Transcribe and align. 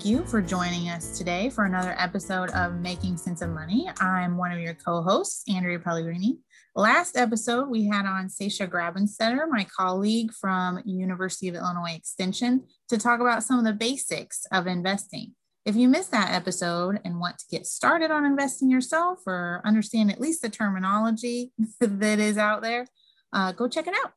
Thank 0.00 0.12
you 0.12 0.24
for 0.24 0.40
joining 0.40 0.88
us 0.88 1.18
today 1.18 1.50
for 1.50 1.66
another 1.66 1.94
episode 1.98 2.48
of 2.52 2.80
Making 2.80 3.18
Sense 3.18 3.42
of 3.42 3.50
Money. 3.50 3.86
I'm 4.00 4.38
one 4.38 4.50
of 4.50 4.58
your 4.58 4.72
co 4.72 5.02
hosts, 5.02 5.44
Andrea 5.46 5.78
Pellegrini. 5.78 6.38
Last 6.74 7.18
episode, 7.18 7.68
we 7.68 7.86
had 7.86 8.06
on 8.06 8.30
Sasha 8.30 8.66
Grabenstetter, 8.66 9.46
my 9.50 9.64
colleague 9.64 10.32
from 10.32 10.80
University 10.86 11.48
of 11.48 11.54
Illinois 11.54 11.92
Extension, 11.94 12.64
to 12.88 12.96
talk 12.96 13.20
about 13.20 13.42
some 13.42 13.58
of 13.58 13.66
the 13.66 13.74
basics 13.74 14.46
of 14.50 14.66
investing. 14.66 15.34
If 15.66 15.76
you 15.76 15.86
missed 15.86 16.12
that 16.12 16.32
episode 16.32 17.00
and 17.04 17.20
want 17.20 17.36
to 17.36 17.44
get 17.50 17.66
started 17.66 18.10
on 18.10 18.24
investing 18.24 18.70
yourself 18.70 19.18
or 19.26 19.60
understand 19.66 20.10
at 20.10 20.18
least 20.18 20.40
the 20.40 20.48
terminology 20.48 21.52
that 21.80 22.18
is 22.18 22.38
out 22.38 22.62
there, 22.62 22.86
uh, 23.34 23.52
go 23.52 23.68
check 23.68 23.86
it 23.86 23.94
out. 24.02 24.12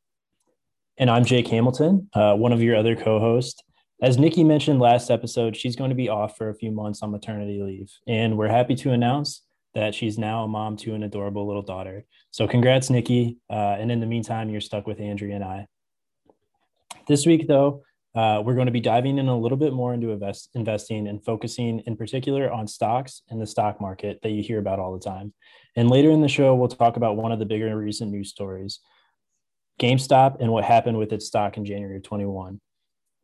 And 0.97 1.09
I'm 1.09 1.25
Jake 1.25 1.49
Hamilton, 1.49 2.07
uh, 2.13 2.35
one 2.35 2.53
of 2.53 2.63
your 2.63 2.77
other 2.77 2.95
co 2.95 3.19
hosts. 3.19 3.61
As 4.03 4.17
Nikki 4.17 4.43
mentioned 4.43 4.81
last 4.81 5.09
episode, 5.09 5.55
she's 5.55 5.77
going 5.77 5.89
to 5.89 5.95
be 5.95 6.09
off 6.09 6.35
for 6.35 6.49
a 6.49 6.55
few 6.55 6.71
months 6.71 7.01
on 7.01 7.09
maternity 7.09 7.61
leave. 7.63 7.89
And 8.05 8.37
we're 8.37 8.49
happy 8.49 8.75
to 8.75 8.91
announce 8.91 9.43
that 9.75 9.95
she's 9.95 10.17
now 10.17 10.43
a 10.43 10.47
mom 10.49 10.75
to 10.77 10.93
an 10.93 11.03
adorable 11.03 11.47
little 11.47 11.61
daughter. 11.61 12.03
So, 12.29 12.45
congrats, 12.45 12.89
Nikki. 12.89 13.37
Uh, 13.49 13.77
and 13.79 13.89
in 13.89 14.01
the 14.01 14.05
meantime, 14.05 14.49
you're 14.49 14.59
stuck 14.59 14.87
with 14.87 14.99
Andrea 14.99 15.35
and 15.35 15.43
I. 15.45 15.67
This 17.07 17.25
week, 17.25 17.47
though, 17.47 17.83
uh, 18.13 18.43
we're 18.45 18.55
going 18.55 18.65
to 18.65 18.73
be 18.73 18.81
diving 18.81 19.19
in 19.19 19.29
a 19.29 19.39
little 19.39 19.57
bit 19.57 19.71
more 19.71 19.93
into 19.93 20.11
invest, 20.11 20.49
investing 20.53 21.07
and 21.07 21.23
focusing 21.23 21.79
in 21.87 21.95
particular 21.95 22.51
on 22.51 22.67
stocks 22.67 23.21
and 23.29 23.41
the 23.41 23.47
stock 23.47 23.79
market 23.79 24.19
that 24.21 24.31
you 24.31 24.43
hear 24.43 24.59
about 24.59 24.79
all 24.79 24.91
the 24.91 24.99
time. 24.99 25.33
And 25.77 25.89
later 25.89 26.11
in 26.11 26.19
the 26.19 26.27
show, 26.27 26.53
we'll 26.55 26.67
talk 26.67 26.97
about 26.97 27.15
one 27.15 27.31
of 27.31 27.39
the 27.39 27.45
bigger 27.45 27.73
recent 27.77 28.11
news 28.11 28.31
stories 28.31 28.81
GameStop 29.79 30.41
and 30.41 30.51
what 30.51 30.65
happened 30.65 30.97
with 30.97 31.13
its 31.13 31.25
stock 31.25 31.55
in 31.55 31.63
January 31.63 31.95
of 31.95 32.03
21. 32.03 32.59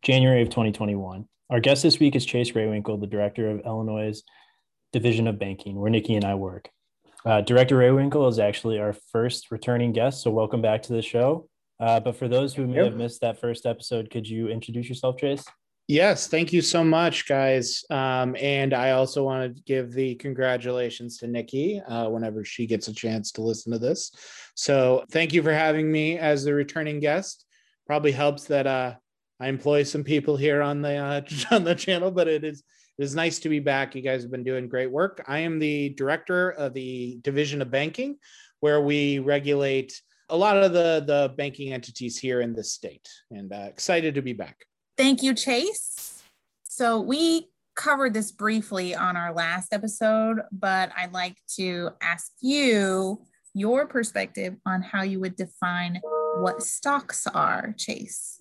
January 0.01 0.41
of 0.41 0.49
2021. 0.49 1.27
Our 1.49 1.59
guest 1.59 1.83
this 1.83 1.99
week 1.99 2.15
is 2.15 2.25
Chase 2.25 2.51
Rehwinkel, 2.51 3.01
the 3.01 3.07
director 3.07 3.49
of 3.49 3.61
Illinois' 3.65 4.23
Division 4.93 5.27
of 5.27 5.37
Banking, 5.37 5.79
where 5.79 5.89
Nikki 5.89 6.15
and 6.15 6.23
I 6.23 6.35
work. 6.35 6.69
Uh, 7.25 7.41
director 7.41 7.77
Rehwinkel 7.77 8.29
is 8.29 8.39
actually 8.39 8.79
our 8.79 8.93
first 8.93 9.51
returning 9.51 9.91
guest, 9.91 10.21
so 10.21 10.31
welcome 10.31 10.61
back 10.61 10.83
to 10.83 10.93
the 10.93 11.01
show. 11.01 11.49
Uh, 11.81 11.99
but 11.99 12.15
for 12.15 12.29
those 12.29 12.53
who 12.53 12.65
may 12.65 12.83
have 12.83 12.95
missed 12.95 13.21
that 13.21 13.41
first 13.41 13.65
episode, 13.65 14.09
could 14.09 14.27
you 14.27 14.47
introduce 14.47 14.87
yourself, 14.87 15.17
Chase? 15.17 15.43
Yes, 15.89 16.27
thank 16.27 16.53
you 16.53 16.61
so 16.61 16.83
much, 16.83 17.27
guys. 17.27 17.83
Um, 17.89 18.35
and 18.39 18.73
I 18.73 18.91
also 18.91 19.23
want 19.23 19.55
to 19.55 19.63
give 19.63 19.91
the 19.91 20.15
congratulations 20.15 21.17
to 21.17 21.27
Nikki 21.27 21.81
uh, 21.81 22.07
whenever 22.09 22.45
she 22.45 22.67
gets 22.67 22.87
a 22.87 22.93
chance 22.93 23.31
to 23.33 23.41
listen 23.41 23.73
to 23.73 23.79
this. 23.79 24.11
So 24.55 25.03
thank 25.11 25.33
you 25.33 25.41
for 25.41 25.53
having 25.53 25.91
me 25.91 26.17
as 26.17 26.43
the 26.43 26.53
returning 26.53 26.99
guest. 26.99 27.45
Probably 27.87 28.11
helps 28.11 28.43
that 28.45 28.67
uh, 28.67 28.95
I 29.39 29.47
employ 29.47 29.83
some 29.83 30.03
people 30.03 30.35
here 30.35 30.61
on 30.61 30.81
the 30.81 30.95
uh, 30.95 31.21
on 31.51 31.63
the 31.63 31.75
channel, 31.75 32.11
but 32.11 32.27
it 32.27 32.43
is 32.43 32.63
it 32.97 33.03
is 33.03 33.15
nice 33.15 33.39
to 33.39 33.49
be 33.49 33.59
back. 33.59 33.95
You 33.95 34.01
guys 34.01 34.21
have 34.23 34.31
been 34.31 34.43
doing 34.43 34.67
great 34.67 34.91
work. 34.91 35.23
I 35.27 35.39
am 35.39 35.59
the 35.59 35.89
director 35.89 36.51
of 36.51 36.73
the 36.73 37.19
division 37.21 37.61
of 37.61 37.71
banking, 37.71 38.17
where 38.59 38.81
we 38.81 39.19
regulate 39.19 40.01
a 40.29 40.37
lot 40.37 40.57
of 40.57 40.73
the 40.73 41.03
the 41.05 41.33
banking 41.37 41.73
entities 41.73 42.17
here 42.17 42.41
in 42.41 42.53
this 42.53 42.73
state, 42.73 43.07
and 43.31 43.51
uh, 43.53 43.67
excited 43.69 44.15
to 44.15 44.21
be 44.21 44.33
back. 44.33 44.57
Thank 44.97 45.23
you, 45.23 45.33
Chase. 45.33 46.21
So 46.63 46.99
we 46.99 47.47
covered 47.75 48.13
this 48.13 48.31
briefly 48.31 48.93
on 48.93 49.15
our 49.15 49.33
last 49.33 49.73
episode, 49.73 50.41
but 50.51 50.91
I'd 50.97 51.13
like 51.13 51.37
to 51.55 51.91
ask 52.01 52.33
you 52.41 53.21
your 53.53 53.87
perspective 53.87 54.55
on 54.65 54.81
how 54.81 55.03
you 55.03 55.21
would 55.21 55.37
define 55.37 56.01
what 56.37 56.61
stocks 56.61 57.25
are, 57.27 57.73
Chase. 57.77 58.38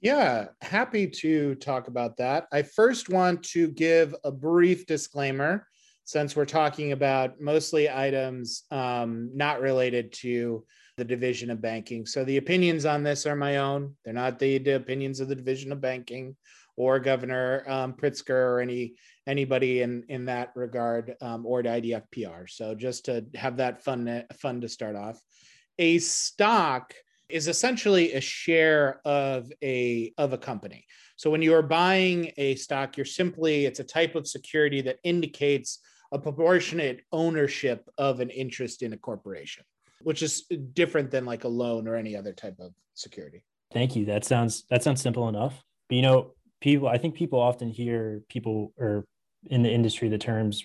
Yeah, 0.00 0.46
happy 0.60 1.08
to 1.08 1.56
talk 1.56 1.88
about 1.88 2.18
that. 2.18 2.46
I 2.52 2.62
first 2.62 3.08
want 3.08 3.42
to 3.46 3.68
give 3.68 4.14
a 4.22 4.30
brief 4.30 4.86
disclaimer 4.86 5.66
since 6.04 6.36
we're 6.36 6.44
talking 6.44 6.92
about 6.92 7.40
mostly 7.40 7.90
items 7.90 8.62
um, 8.70 9.30
not 9.34 9.60
related 9.60 10.12
to 10.12 10.64
the 10.96 11.04
division 11.04 11.50
of 11.50 11.60
banking. 11.60 12.06
So 12.06 12.24
the 12.24 12.36
opinions 12.36 12.86
on 12.86 13.02
this 13.02 13.26
are 13.26 13.34
my 13.34 13.56
own. 13.56 13.96
They're 14.04 14.14
not 14.14 14.38
the, 14.38 14.58
the 14.58 14.76
opinions 14.76 15.18
of 15.18 15.28
the 15.28 15.34
division 15.34 15.72
of 15.72 15.80
banking 15.80 16.36
or 16.76 17.00
Governor 17.00 17.64
um, 17.66 17.92
Pritzker 17.92 18.30
or 18.30 18.60
any 18.60 18.94
anybody 19.26 19.82
in 19.82 20.04
in 20.08 20.26
that 20.26 20.52
regard 20.54 21.16
um, 21.20 21.44
or 21.44 21.60
the 21.62 21.70
IDFPR. 21.70 22.48
So 22.48 22.76
just 22.76 23.04
to 23.06 23.26
have 23.34 23.56
that 23.56 23.82
fun 23.82 24.24
fun 24.40 24.60
to 24.60 24.68
start 24.68 24.94
off, 24.94 25.20
a 25.78 25.98
stock 25.98 26.94
is 27.28 27.48
essentially 27.48 28.14
a 28.14 28.20
share 28.20 29.00
of 29.04 29.52
a 29.62 30.12
of 30.18 30.32
a 30.32 30.38
company. 30.38 30.86
So 31.16 31.30
when 31.30 31.42
you 31.42 31.54
are 31.54 31.62
buying 31.62 32.32
a 32.36 32.54
stock, 32.54 32.96
you're 32.96 33.06
simply 33.06 33.66
it's 33.66 33.80
a 33.80 33.84
type 33.84 34.14
of 34.14 34.26
security 34.26 34.80
that 34.82 34.98
indicates 35.04 35.80
a 36.12 36.18
proportionate 36.18 37.02
ownership 37.12 37.88
of 37.98 38.20
an 38.20 38.30
interest 38.30 38.82
in 38.82 38.92
a 38.92 38.96
corporation, 38.96 39.64
which 40.02 40.22
is 40.22 40.46
different 40.72 41.10
than 41.10 41.26
like 41.26 41.44
a 41.44 41.48
loan 41.48 41.86
or 41.86 41.96
any 41.96 42.16
other 42.16 42.32
type 42.32 42.56
of 42.60 42.72
security. 42.94 43.44
Thank 43.72 43.94
you. 43.94 44.06
That 44.06 44.24
sounds 44.24 44.64
that 44.70 44.82
sounds 44.82 45.02
simple 45.02 45.28
enough. 45.28 45.62
But 45.88 45.96
you 45.96 46.02
know, 46.02 46.34
people 46.60 46.88
I 46.88 46.98
think 46.98 47.14
people 47.14 47.40
often 47.40 47.68
hear 47.68 48.22
people 48.28 48.72
or 48.78 49.04
in 49.46 49.62
the 49.62 49.70
industry 49.70 50.08
the 50.08 50.18
terms 50.18 50.64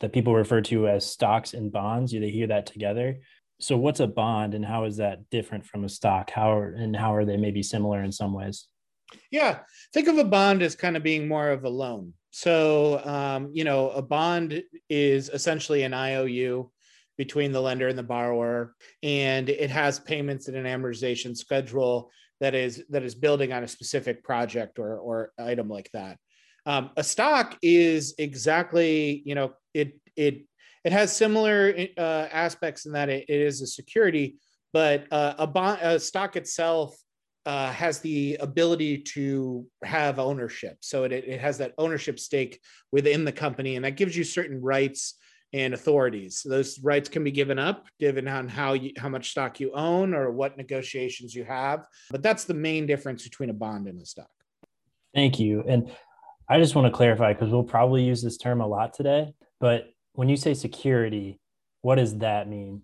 that 0.00 0.12
people 0.12 0.34
refer 0.34 0.60
to 0.60 0.86
as 0.86 1.04
stocks 1.04 1.54
and 1.54 1.72
bonds. 1.72 2.12
You 2.12 2.20
they 2.20 2.30
hear 2.30 2.46
that 2.46 2.66
together 2.66 3.18
so 3.60 3.76
what's 3.76 4.00
a 4.00 4.06
bond 4.06 4.54
and 4.54 4.64
how 4.64 4.84
is 4.84 4.98
that 4.98 5.28
different 5.30 5.66
from 5.66 5.84
a 5.84 5.88
stock? 5.88 6.30
How 6.30 6.52
are, 6.52 6.72
and 6.72 6.94
how 6.94 7.14
are 7.14 7.24
they 7.24 7.36
maybe 7.36 7.62
similar 7.62 8.02
in 8.02 8.12
some 8.12 8.32
ways? 8.32 8.66
Yeah 9.30 9.60
think 9.92 10.08
of 10.08 10.18
a 10.18 10.24
bond 10.24 10.62
as 10.62 10.74
kind 10.74 10.96
of 10.96 11.02
being 11.02 11.26
more 11.28 11.50
of 11.50 11.64
a 11.64 11.68
loan. 11.68 12.12
So 12.30 13.04
um, 13.04 13.50
you 13.52 13.64
know 13.64 13.90
a 13.90 14.02
bond 14.02 14.62
is 14.88 15.28
essentially 15.28 15.82
an 15.82 15.94
iou 15.94 16.70
between 17.16 17.50
the 17.52 17.60
lender 17.60 17.88
and 17.88 17.98
the 17.98 18.02
borrower 18.02 18.74
and 19.02 19.48
it 19.48 19.70
has 19.70 19.98
payments 19.98 20.48
in 20.48 20.54
an 20.54 20.66
amortization 20.66 21.36
schedule 21.36 22.10
that 22.40 22.54
is 22.54 22.84
that 22.90 23.02
is 23.02 23.14
building 23.14 23.52
on 23.52 23.64
a 23.64 23.68
specific 23.68 24.22
project 24.22 24.78
or 24.78 24.98
or 24.98 25.32
item 25.38 25.68
like 25.68 25.90
that. 25.92 26.18
Um, 26.66 26.90
a 26.96 27.04
stock 27.04 27.58
is 27.62 28.14
exactly 28.18 29.22
you 29.24 29.34
know 29.34 29.54
it 29.74 29.98
it 30.16 30.42
it 30.84 30.92
has 30.92 31.14
similar 31.16 31.74
uh, 31.96 32.28
aspects 32.32 32.86
in 32.86 32.92
that 32.92 33.08
it, 33.08 33.24
it 33.28 33.40
is 33.40 33.60
a 33.62 33.66
security, 33.66 34.36
but 34.72 35.06
uh, 35.12 35.34
a, 35.38 35.46
bond, 35.46 35.80
a 35.82 35.98
stock 35.98 36.36
itself 36.36 36.96
uh, 37.46 37.72
has 37.72 38.00
the 38.00 38.36
ability 38.40 38.98
to 38.98 39.66
have 39.82 40.18
ownership. 40.18 40.76
So 40.80 41.04
it, 41.04 41.12
it 41.12 41.40
has 41.40 41.58
that 41.58 41.72
ownership 41.78 42.18
stake 42.18 42.60
within 42.92 43.24
the 43.24 43.32
company, 43.32 43.76
and 43.76 43.84
that 43.84 43.96
gives 43.96 44.16
you 44.16 44.24
certain 44.24 44.60
rights 44.60 45.14
and 45.54 45.72
authorities. 45.72 46.42
Those 46.44 46.78
rights 46.80 47.08
can 47.08 47.24
be 47.24 47.30
given 47.30 47.58
up, 47.58 47.86
given 47.98 48.28
on 48.28 48.48
how 48.48 48.74
you, 48.74 48.92
how 48.98 49.08
much 49.08 49.30
stock 49.30 49.60
you 49.60 49.72
own 49.72 50.12
or 50.12 50.30
what 50.30 50.58
negotiations 50.58 51.34
you 51.34 51.44
have. 51.44 51.86
But 52.10 52.22
that's 52.22 52.44
the 52.44 52.54
main 52.54 52.86
difference 52.86 53.24
between 53.24 53.48
a 53.48 53.54
bond 53.54 53.88
and 53.88 54.00
a 54.00 54.04
stock. 54.04 54.28
Thank 55.14 55.40
you. 55.40 55.64
And 55.66 55.90
I 56.50 56.58
just 56.58 56.74
want 56.74 56.86
to 56.86 56.96
clarify 56.96 57.32
because 57.32 57.50
we'll 57.50 57.62
probably 57.64 58.04
use 58.04 58.22
this 58.22 58.36
term 58.36 58.60
a 58.60 58.66
lot 58.66 58.92
today, 58.92 59.32
but 59.58 59.86
when 60.18 60.28
you 60.28 60.36
say 60.36 60.52
security, 60.52 61.38
what 61.82 61.94
does 61.94 62.18
that 62.18 62.48
mean? 62.48 62.82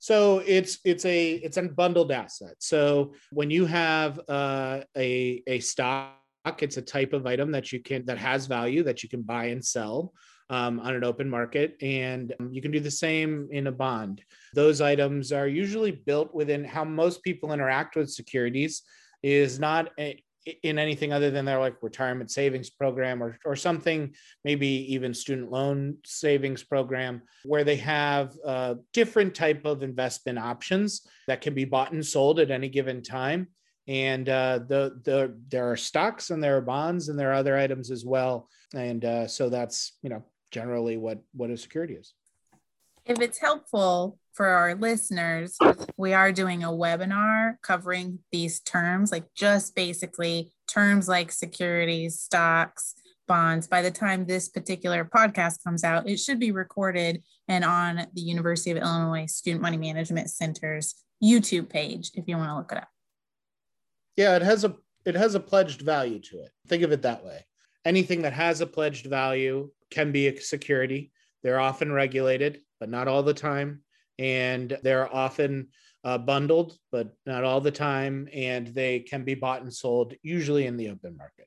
So 0.00 0.42
it's 0.44 0.80
it's 0.84 1.06
a 1.06 1.36
it's 1.36 1.56
a 1.56 1.62
bundled 1.62 2.12
asset. 2.12 2.56
So 2.58 3.14
when 3.32 3.50
you 3.50 3.64
have 3.64 4.20
uh, 4.28 4.80
a 4.94 5.42
a 5.46 5.60
stock, 5.60 6.12
it's 6.58 6.76
a 6.76 6.82
type 6.82 7.14
of 7.14 7.26
item 7.26 7.52
that 7.52 7.72
you 7.72 7.80
can 7.80 8.04
that 8.04 8.18
has 8.18 8.44
value 8.44 8.82
that 8.82 9.02
you 9.02 9.08
can 9.08 9.22
buy 9.22 9.46
and 9.46 9.64
sell 9.64 10.12
um, 10.50 10.78
on 10.80 10.94
an 10.94 11.04
open 11.04 11.30
market, 11.30 11.74
and 11.80 12.34
you 12.50 12.60
can 12.60 12.70
do 12.70 12.80
the 12.80 12.90
same 12.90 13.48
in 13.50 13.68
a 13.68 13.72
bond. 13.72 14.20
Those 14.52 14.82
items 14.82 15.32
are 15.32 15.48
usually 15.48 15.92
built 15.92 16.34
within 16.34 16.64
how 16.64 16.84
most 16.84 17.22
people 17.22 17.54
interact 17.54 17.96
with 17.96 18.10
securities 18.10 18.82
is 19.22 19.58
not 19.58 19.88
a, 19.98 20.22
in 20.62 20.78
anything 20.78 21.12
other 21.12 21.30
than 21.30 21.44
their 21.44 21.58
like 21.58 21.82
retirement 21.82 22.30
savings 22.30 22.70
program 22.70 23.22
or, 23.22 23.38
or 23.44 23.56
something 23.56 24.14
maybe 24.44 24.66
even 24.92 25.12
student 25.14 25.50
loan 25.50 25.96
savings 26.04 26.62
program 26.62 27.22
where 27.44 27.64
they 27.64 27.76
have 27.76 28.34
uh, 28.44 28.74
different 28.92 29.34
type 29.34 29.64
of 29.64 29.82
investment 29.82 30.38
options 30.38 31.06
that 31.26 31.40
can 31.40 31.54
be 31.54 31.64
bought 31.64 31.92
and 31.92 32.04
sold 32.04 32.40
at 32.40 32.50
any 32.50 32.68
given 32.68 33.02
time. 33.02 33.48
And 33.86 34.28
uh, 34.28 34.60
the, 34.68 35.00
the 35.04 35.38
there 35.48 35.70
are 35.70 35.76
stocks 35.76 36.30
and 36.30 36.42
there 36.42 36.56
are 36.56 36.62
bonds 36.62 37.08
and 37.08 37.18
there 37.18 37.30
are 37.30 37.34
other 37.34 37.56
items 37.56 37.90
as 37.90 38.04
well. 38.04 38.48
And 38.74 39.04
uh, 39.04 39.26
so 39.26 39.48
that's 39.48 39.98
you 40.02 40.10
know 40.10 40.24
generally 40.50 40.96
what 40.96 41.18
what 41.32 41.50
a 41.50 41.56
security 41.56 41.94
is 41.94 42.12
if 43.08 43.20
it's 43.20 43.38
helpful 43.38 44.18
for 44.34 44.46
our 44.46 44.74
listeners, 44.74 45.56
we 45.96 46.12
are 46.12 46.30
doing 46.30 46.62
a 46.62 46.68
webinar 46.68 47.54
covering 47.62 48.18
these 48.30 48.60
terms, 48.60 49.10
like 49.10 49.24
just 49.34 49.74
basically 49.74 50.52
terms 50.68 51.08
like 51.08 51.32
securities, 51.32 52.20
stocks, 52.20 52.94
bonds. 53.26 53.66
By 53.66 53.82
the 53.82 53.90
time 53.90 54.26
this 54.26 54.48
particular 54.48 55.04
podcast 55.04 55.64
comes 55.64 55.82
out, 55.84 56.08
it 56.08 56.18
should 56.18 56.38
be 56.38 56.52
recorded 56.52 57.22
and 57.48 57.64
on 57.64 58.06
the 58.12 58.20
University 58.20 58.70
of 58.70 58.76
Illinois 58.76 59.26
Student 59.26 59.62
Money 59.62 59.78
Management 59.78 60.30
Center's 60.30 60.94
YouTube 61.24 61.68
page 61.68 62.10
if 62.14 62.24
you 62.28 62.36
want 62.36 62.50
to 62.50 62.56
look 62.56 62.72
it 62.72 62.78
up. 62.78 62.88
Yeah, 64.16 64.36
it 64.36 64.42
has 64.42 64.64
a 64.64 64.76
it 65.04 65.14
has 65.14 65.34
a 65.34 65.40
pledged 65.40 65.80
value 65.80 66.20
to 66.20 66.36
it. 66.40 66.50
Think 66.68 66.82
of 66.82 66.92
it 66.92 67.02
that 67.02 67.24
way. 67.24 67.46
anything 67.84 68.22
that 68.22 68.34
has 68.34 68.60
a 68.60 68.66
pledged 68.66 69.06
value 69.06 69.70
can 69.90 70.12
be 70.12 70.28
a 70.28 70.40
security. 70.40 71.10
They're 71.42 71.60
often 71.60 71.90
regulated, 71.92 72.60
but 72.80 72.88
not 72.88 73.08
all 73.08 73.22
the 73.22 73.34
time. 73.34 73.82
And 74.18 74.76
they're 74.82 75.14
often 75.14 75.68
uh, 76.04 76.18
bundled, 76.18 76.76
but 76.90 77.12
not 77.26 77.44
all 77.44 77.60
the 77.60 77.70
time. 77.70 78.28
And 78.32 78.68
they 78.68 79.00
can 79.00 79.24
be 79.24 79.34
bought 79.34 79.62
and 79.62 79.72
sold, 79.72 80.14
usually 80.22 80.66
in 80.66 80.76
the 80.76 80.90
open 80.90 81.16
market. 81.16 81.46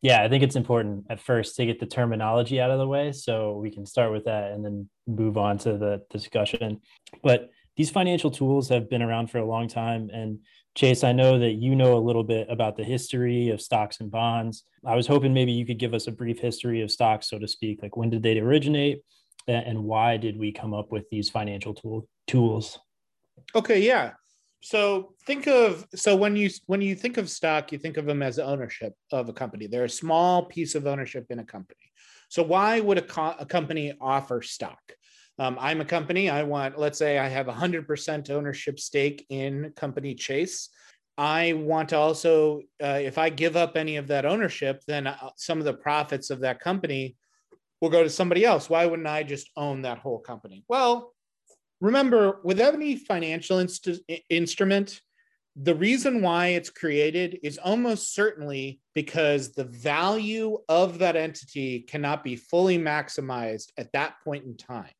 Yeah, 0.00 0.22
I 0.22 0.28
think 0.28 0.44
it's 0.44 0.56
important 0.56 1.06
at 1.10 1.20
first 1.20 1.56
to 1.56 1.66
get 1.66 1.80
the 1.80 1.86
terminology 1.86 2.60
out 2.60 2.70
of 2.70 2.78
the 2.78 2.86
way 2.86 3.10
so 3.10 3.56
we 3.56 3.70
can 3.70 3.84
start 3.84 4.12
with 4.12 4.26
that 4.26 4.52
and 4.52 4.64
then 4.64 4.88
move 5.08 5.36
on 5.36 5.58
to 5.58 5.76
the 5.76 6.02
discussion. 6.10 6.80
But 7.22 7.50
these 7.76 7.90
financial 7.90 8.30
tools 8.30 8.68
have 8.68 8.88
been 8.88 9.02
around 9.02 9.30
for 9.30 9.38
a 9.38 9.46
long 9.46 9.68
time. 9.68 10.08
And 10.12 10.40
Chase, 10.76 11.02
I 11.02 11.12
know 11.12 11.38
that 11.40 11.52
you 11.54 11.74
know 11.74 11.96
a 11.96 11.98
little 11.98 12.22
bit 12.22 12.46
about 12.48 12.76
the 12.76 12.84
history 12.84 13.48
of 13.48 13.60
stocks 13.60 14.00
and 14.00 14.10
bonds. 14.10 14.64
I 14.86 14.94
was 14.94 15.08
hoping 15.08 15.34
maybe 15.34 15.52
you 15.52 15.66
could 15.66 15.78
give 15.78 15.94
us 15.94 16.06
a 16.06 16.12
brief 16.12 16.38
history 16.38 16.80
of 16.82 16.90
stocks, 16.90 17.28
so 17.28 17.38
to 17.38 17.48
speak. 17.48 17.82
Like 17.82 17.96
when 17.96 18.10
did 18.10 18.22
they 18.22 18.38
originate 18.38 19.02
and 19.48 19.84
why 19.84 20.16
did 20.16 20.38
we 20.38 20.52
come 20.52 20.74
up 20.74 20.92
with 20.92 21.08
these 21.10 21.30
financial 21.30 21.74
tool, 21.74 22.08
tools? 22.26 22.78
Okay, 23.54 23.80
yeah. 23.80 24.12
So 24.60 25.14
think 25.24 25.46
of 25.46 25.86
so 25.94 26.16
when 26.16 26.34
you 26.36 26.50
when 26.66 26.82
you 26.82 26.96
think 26.96 27.16
of 27.16 27.30
stock 27.30 27.70
you 27.70 27.78
think 27.78 27.96
of 27.96 28.06
them 28.06 28.22
as 28.22 28.38
ownership 28.38 28.92
of 29.12 29.28
a 29.28 29.32
company. 29.32 29.68
They're 29.68 29.84
a 29.84 29.90
small 29.90 30.44
piece 30.46 30.74
of 30.74 30.86
ownership 30.86 31.26
in 31.30 31.38
a 31.38 31.44
company. 31.44 31.92
So 32.28 32.42
why 32.42 32.80
would 32.80 32.98
a, 32.98 33.02
co- 33.02 33.36
a 33.38 33.46
company 33.46 33.94
offer 34.00 34.42
stock? 34.42 34.80
Um, 35.38 35.56
i'm 35.60 35.80
a 35.80 35.84
company. 35.84 36.28
I 36.28 36.42
want 36.42 36.76
let's 36.76 36.98
say 36.98 37.18
i 37.18 37.28
have 37.28 37.46
100% 37.46 38.30
ownership 38.30 38.80
stake 38.80 39.24
in 39.30 39.72
company 39.76 40.14
chase. 40.14 40.70
I 41.16 41.52
want 41.52 41.90
to 41.90 41.96
also 41.96 42.62
uh, 42.82 43.00
if 43.00 43.16
i 43.16 43.28
give 43.28 43.56
up 43.56 43.76
any 43.76 43.96
of 43.96 44.08
that 44.08 44.26
ownership 44.26 44.82
then 44.88 45.06
uh, 45.06 45.30
some 45.36 45.58
of 45.58 45.64
the 45.64 45.74
profits 45.74 46.30
of 46.30 46.40
that 46.40 46.60
company 46.60 47.16
will 47.80 47.90
go 47.90 48.02
to 48.02 48.10
somebody 48.10 48.44
else. 48.44 48.68
Why 48.68 48.86
wouldn't 48.86 49.08
i 49.08 49.22
just 49.22 49.50
own 49.56 49.82
that 49.82 49.98
whole 49.98 50.18
company? 50.18 50.64
Well 50.68 51.12
remember 51.80 52.40
with 52.42 52.60
any 52.60 52.96
financial 52.96 53.60
inst- 53.60 54.00
instrument 54.28 55.00
the 55.60 55.74
reason 55.74 56.22
why 56.22 56.48
it's 56.48 56.70
created 56.70 57.40
is 57.42 57.58
almost 57.58 58.14
certainly 58.14 58.80
because 58.94 59.52
the 59.52 59.64
value 59.64 60.56
of 60.68 61.00
that 61.00 61.16
entity 61.16 61.80
cannot 61.80 62.22
be 62.22 62.36
fully 62.36 62.78
maximized 62.78 63.72
at 63.76 63.90
that 63.92 64.14
point 64.22 64.44
in 64.44 64.56
time. 64.56 64.92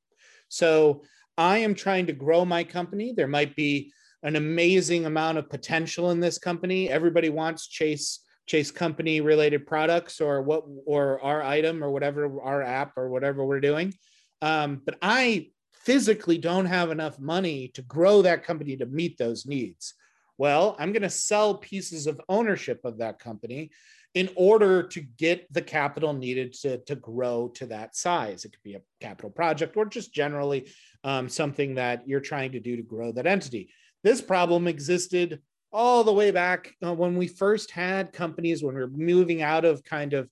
So 0.49 1.03
i 1.37 1.59
am 1.59 1.77
trying 1.77 2.07
to 2.07 2.13
grow 2.13 2.45
my 2.45 2.65
company. 2.65 3.13
There 3.17 3.29
might 3.29 3.55
be 3.55 3.93
an 4.25 4.35
amazing 4.35 5.07
amount 5.07 5.39
of 5.39 5.49
potential 5.49 6.11
in 6.11 6.19
this 6.19 6.39
company. 6.39 6.91
Everybody 6.91 7.29
wants 7.29 7.69
chase 7.69 8.19
chase 8.49 8.71
company 8.73 9.21
related 9.21 9.67
products 9.67 10.21
or 10.21 10.43
what 10.43 10.65
or 10.87 11.21
our 11.23 11.43
item 11.43 11.85
or 11.85 11.91
whatever 11.91 12.41
our 12.43 12.63
app 12.63 12.97
or 12.97 13.09
whatever 13.09 13.45
we're 13.45 13.61
doing 13.61 13.95
um, 14.43 14.81
but 14.85 14.97
i 15.03 15.49
physically 15.89 16.37
don't 16.37 16.67
have 16.67 16.91
enough 16.91 17.19
money 17.19 17.69
to 17.69 17.81
grow 17.81 18.21
that 18.21 18.45
company 18.45 18.77
to 18.77 18.85
meet 18.85 19.17
those 19.17 19.47
needs. 19.47 19.95
Well, 20.37 20.77
I'm 20.79 20.93
going 20.93 21.01
to 21.01 21.09
sell 21.09 21.55
pieces 21.55 22.07
of 22.07 22.21
ownership 22.29 22.81
of 22.85 22.99
that 22.99 23.19
company 23.19 23.71
in 24.15 24.29
order 24.37 24.83
to 24.83 25.01
get 25.01 25.51
the 25.51 25.63
capital 25.63 26.13
needed 26.13 26.53
to, 26.61 26.77
to 26.85 26.95
grow 26.95 27.49
to 27.55 27.65
that 27.69 27.97
size. 27.97 28.45
It 28.45 28.53
could 28.53 28.63
be 28.63 28.75
a 28.75 28.83
capital 29.01 29.31
project 29.31 29.79
or 29.79 29.87
just 29.87 30.13
generally 30.13 30.71
um, 31.05 31.27
something 31.27 31.77
that 31.77 32.07
you're 32.07 32.21
trying 32.21 32.53
to 32.53 32.61
do 32.61 32.77
to 32.77 32.83
grow 32.83 33.11
that 33.13 33.27
entity. 33.27 33.71
This 34.05 34.21
problem 34.21 34.69
existed 34.69 35.41
all 35.73 36.03
the 36.03 36.13
way 36.13 36.31
back 36.31 36.75
uh, 36.85 36.95
when 36.95 37.17
we 37.17 37.27
first 37.27 37.71
had 37.71 38.13
companies 38.13 38.63
when 38.63 38.75
we 38.75 38.81
were 38.81 38.89
moving 38.89 39.43
out 39.43 39.65
of 39.65 39.85
kind 39.85 40.15
of 40.15 40.31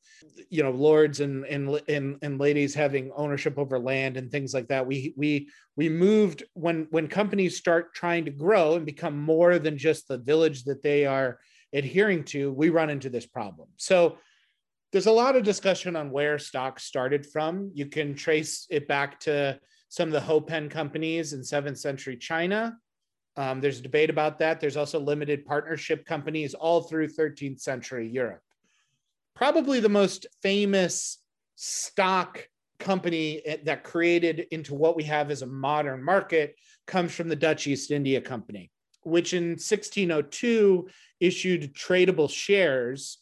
you 0.48 0.62
know 0.62 0.70
lords 0.70 1.20
and 1.20 1.44
and 1.44 1.80
and, 1.88 2.16
and 2.22 2.40
ladies 2.40 2.74
having 2.74 3.12
ownership 3.14 3.58
over 3.58 3.78
land 3.78 4.16
and 4.16 4.30
things 4.30 4.54
like 4.54 4.68
that 4.68 4.86
we 4.86 5.12
we 5.16 5.48
we 5.76 5.88
moved 5.88 6.42
when 6.54 6.86
when 6.90 7.06
companies 7.06 7.56
start 7.56 7.94
trying 7.94 8.24
to 8.24 8.30
grow 8.30 8.76
and 8.76 8.86
become 8.86 9.18
more 9.18 9.58
than 9.58 9.76
just 9.76 10.08
the 10.08 10.18
village 10.18 10.64
that 10.64 10.82
they 10.82 11.04
are 11.04 11.38
adhering 11.74 12.24
to 12.24 12.52
we 12.52 12.70
run 12.70 12.90
into 12.90 13.10
this 13.10 13.26
problem. 13.26 13.68
So 13.76 14.18
there's 14.92 15.06
a 15.06 15.12
lot 15.12 15.36
of 15.36 15.42
discussion 15.42 15.96
on 15.96 16.10
where 16.10 16.38
stocks 16.38 16.84
started 16.84 17.26
from. 17.26 17.70
You 17.74 17.86
can 17.86 18.14
trace 18.14 18.66
it 18.70 18.88
back 18.88 19.20
to 19.20 19.58
some 19.88 20.08
of 20.08 20.12
the 20.12 20.20
Houpan 20.20 20.70
companies 20.70 21.32
in 21.32 21.40
7th 21.40 21.78
century 21.78 22.16
china 22.16 22.78
um, 23.36 23.60
there's 23.60 23.78
a 23.78 23.82
debate 23.82 24.10
about 24.10 24.38
that. 24.38 24.60
There's 24.60 24.76
also 24.76 24.98
limited 24.98 25.44
partnership 25.44 26.06
companies 26.06 26.54
all 26.54 26.82
through 26.82 27.08
13th 27.08 27.60
century 27.60 28.08
Europe. 28.08 28.42
Probably 29.34 29.80
the 29.80 29.88
most 29.88 30.26
famous 30.42 31.18
stock 31.56 32.48
company 32.78 33.42
eh, 33.44 33.58
that 33.64 33.84
created 33.84 34.46
into 34.50 34.74
what 34.74 34.96
we 34.96 35.04
have 35.04 35.30
as 35.30 35.42
a 35.42 35.46
modern 35.46 36.02
market 36.02 36.56
comes 36.86 37.14
from 37.14 37.28
the 37.28 37.36
Dutch 37.36 37.66
East 37.66 37.90
India 37.90 38.20
Company, 38.20 38.70
which 39.02 39.34
in 39.34 39.50
1602 39.50 40.88
issued 41.20 41.74
tradable 41.74 42.30
shares 42.30 43.18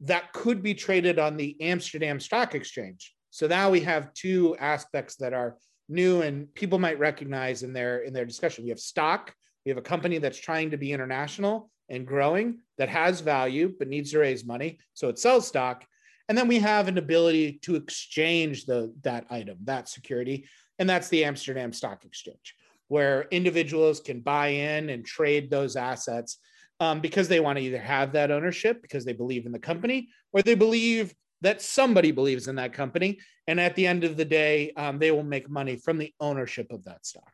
that 0.00 0.32
could 0.32 0.62
be 0.62 0.74
traded 0.74 1.18
on 1.18 1.36
the 1.36 1.56
Amsterdam 1.60 2.20
Stock 2.20 2.54
Exchange. 2.54 3.14
So 3.30 3.46
now 3.46 3.70
we 3.70 3.80
have 3.80 4.12
two 4.12 4.56
aspects 4.58 5.16
that 5.16 5.32
are 5.32 5.56
new 5.88 6.22
and 6.22 6.52
people 6.54 6.78
might 6.78 6.98
recognize 6.98 7.62
in 7.62 7.72
their 7.72 7.98
in 8.00 8.12
their 8.12 8.24
discussion. 8.24 8.64
We 8.64 8.70
have 8.70 8.80
stock, 8.80 9.34
we 9.64 9.70
have 9.70 9.78
a 9.78 9.82
company 9.82 10.18
that's 10.18 10.38
trying 10.38 10.70
to 10.70 10.76
be 10.76 10.92
international 10.92 11.70
and 11.88 12.06
growing 12.06 12.58
that 12.78 12.88
has 12.88 13.20
value 13.20 13.74
but 13.78 13.88
needs 13.88 14.10
to 14.12 14.18
raise 14.18 14.44
money. 14.44 14.78
So 14.94 15.08
it 15.08 15.18
sells 15.18 15.46
stock. 15.46 15.84
And 16.28 16.36
then 16.36 16.48
we 16.48 16.58
have 16.60 16.88
an 16.88 16.98
ability 16.98 17.58
to 17.62 17.76
exchange 17.76 18.64
the, 18.64 18.94
that 19.02 19.26
item, 19.30 19.58
that 19.64 19.88
security. 19.88 20.46
And 20.78 20.88
that's 20.88 21.08
the 21.08 21.24
Amsterdam 21.24 21.72
Stock 21.72 22.04
Exchange, 22.04 22.54
where 22.88 23.26
individuals 23.30 24.00
can 24.00 24.20
buy 24.20 24.48
in 24.48 24.88
and 24.88 25.04
trade 25.04 25.50
those 25.50 25.76
assets 25.76 26.38
um, 26.80 27.00
because 27.00 27.28
they 27.28 27.40
want 27.40 27.58
to 27.58 27.64
either 27.64 27.80
have 27.80 28.12
that 28.12 28.30
ownership 28.30 28.82
because 28.82 29.04
they 29.04 29.12
believe 29.12 29.46
in 29.46 29.52
the 29.52 29.58
company 29.58 30.08
or 30.32 30.42
they 30.42 30.54
believe 30.54 31.14
that 31.42 31.60
somebody 31.60 32.10
believes 32.10 32.48
in 32.48 32.56
that 32.56 32.72
company. 32.72 33.18
And 33.46 33.60
at 33.60 33.76
the 33.76 33.86
end 33.86 34.02
of 34.04 34.16
the 34.16 34.24
day, 34.24 34.72
um, 34.76 34.98
they 34.98 35.10
will 35.10 35.22
make 35.22 35.48
money 35.48 35.76
from 35.76 35.98
the 35.98 36.12
ownership 36.18 36.72
of 36.72 36.84
that 36.84 37.04
stock. 37.04 37.30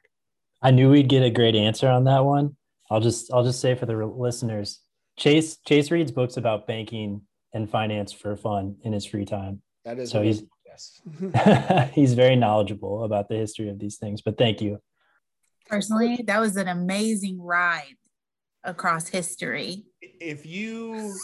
I 0.62 0.70
knew 0.70 0.90
we'd 0.90 1.08
get 1.08 1.22
a 1.22 1.30
great 1.30 1.54
answer 1.54 1.88
on 1.88 2.04
that 2.04 2.24
one. 2.24 2.56
I'll 2.90 3.00
just 3.00 3.32
I'll 3.32 3.44
just 3.44 3.60
say 3.60 3.74
for 3.74 3.86
the 3.86 3.94
listeners, 3.94 4.80
Chase 5.16 5.58
Chase 5.66 5.90
reads 5.90 6.10
books 6.10 6.36
about 6.36 6.66
banking 6.66 7.22
and 7.52 7.68
finance 7.68 8.12
for 8.12 8.36
fun 8.36 8.76
in 8.82 8.92
his 8.92 9.04
free 9.04 9.24
time. 9.24 9.62
That 9.84 9.98
is 9.98 10.10
so 10.10 10.22
he's 10.22 10.42
yes. 10.66 11.00
he's 11.94 12.14
very 12.14 12.36
knowledgeable 12.36 13.04
about 13.04 13.28
the 13.28 13.36
history 13.36 13.68
of 13.68 13.78
these 13.78 13.96
things. 13.96 14.22
But 14.22 14.38
thank 14.38 14.60
you. 14.60 14.80
Personally, 15.68 16.22
that 16.26 16.40
was 16.40 16.56
an 16.56 16.68
amazing 16.68 17.40
ride 17.40 17.96
across 18.64 19.08
history. 19.08 19.84
If 20.02 20.44
you 20.44 21.14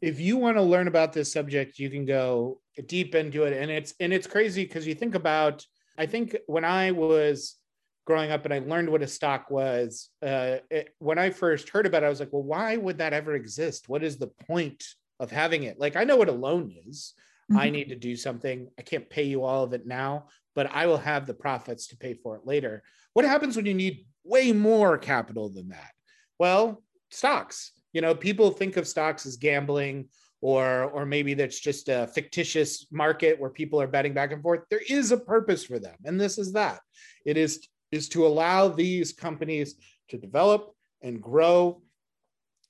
if 0.00 0.18
you 0.18 0.36
want 0.36 0.56
to 0.56 0.62
learn 0.62 0.88
about 0.88 1.12
this 1.12 1.32
subject, 1.32 1.78
you 1.78 1.90
can 1.90 2.04
go 2.04 2.60
deep 2.86 3.14
into 3.14 3.44
it, 3.44 3.52
and 3.52 3.70
it's 3.70 3.94
and 4.00 4.12
it's 4.12 4.26
crazy 4.26 4.64
because 4.64 4.86
you 4.86 4.94
think 4.94 5.14
about. 5.14 5.64
I 5.98 6.06
think 6.06 6.36
when 6.46 6.64
I 6.64 6.92
was 6.92 7.56
growing 8.04 8.30
up 8.30 8.44
and 8.44 8.52
I 8.52 8.58
learned 8.58 8.90
what 8.90 9.02
a 9.02 9.06
stock 9.06 9.50
was. 9.50 10.08
Uh, 10.22 10.56
it, 10.70 10.94
when 10.98 11.18
I 11.18 11.30
first 11.30 11.68
heard 11.68 11.86
about 11.86 12.02
it, 12.02 12.06
I 12.06 12.08
was 12.08 12.20
like, 12.20 12.32
well, 12.32 12.42
why 12.42 12.76
would 12.76 12.98
that 12.98 13.12
ever 13.12 13.34
exist? 13.34 13.88
What 13.88 14.02
is 14.02 14.16
the 14.16 14.26
point 14.26 14.84
of 15.20 15.30
having 15.30 15.64
it? 15.64 15.78
Like, 15.78 15.96
I 15.96 16.04
know 16.04 16.16
what 16.16 16.28
a 16.28 16.32
loan 16.32 16.74
is. 16.86 17.14
Mm-hmm. 17.50 17.60
I 17.60 17.70
need 17.70 17.88
to 17.90 17.96
do 17.96 18.16
something. 18.16 18.68
I 18.78 18.82
can't 18.82 19.08
pay 19.08 19.24
you 19.24 19.44
all 19.44 19.64
of 19.64 19.72
it 19.72 19.86
now, 19.86 20.26
but 20.54 20.70
I 20.74 20.86
will 20.86 20.98
have 20.98 21.26
the 21.26 21.34
profits 21.34 21.86
to 21.88 21.96
pay 21.96 22.14
for 22.14 22.36
it 22.36 22.46
later. 22.46 22.82
What 23.12 23.24
happens 23.24 23.56
when 23.56 23.66
you 23.66 23.74
need 23.74 24.06
way 24.24 24.52
more 24.52 24.98
capital 24.98 25.48
than 25.48 25.68
that? 25.68 25.92
Well, 26.38 26.82
stocks. 27.10 27.72
You 27.92 28.00
know, 28.00 28.14
people 28.14 28.50
think 28.50 28.76
of 28.76 28.88
stocks 28.88 29.26
as 29.26 29.36
gambling 29.36 30.08
or 30.42 30.84
or 30.90 31.06
maybe 31.06 31.34
that's 31.34 31.58
just 31.58 31.88
a 31.88 32.08
fictitious 32.08 32.86
market 32.90 33.40
where 33.40 33.48
people 33.48 33.80
are 33.80 33.86
betting 33.86 34.12
back 34.12 34.32
and 34.32 34.42
forth 34.42 34.60
there 34.68 34.82
is 34.88 35.12
a 35.12 35.16
purpose 35.16 35.64
for 35.64 35.78
them 35.78 35.94
and 36.04 36.20
this 36.20 36.36
is 36.36 36.52
that 36.52 36.80
it 37.24 37.36
is 37.36 37.66
is 37.92 38.08
to 38.08 38.26
allow 38.26 38.68
these 38.68 39.12
companies 39.12 39.76
to 40.08 40.18
develop 40.18 40.74
and 41.02 41.22
grow 41.22 41.82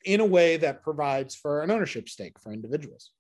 in 0.04 0.20
a 0.20 0.26
way 0.26 0.56
that 0.56 0.82
provides 0.82 1.34
for 1.34 1.62
an 1.62 1.70
ownership 1.70 2.08
stake 2.08 2.38
for 2.38 2.52
individuals. 2.52 3.12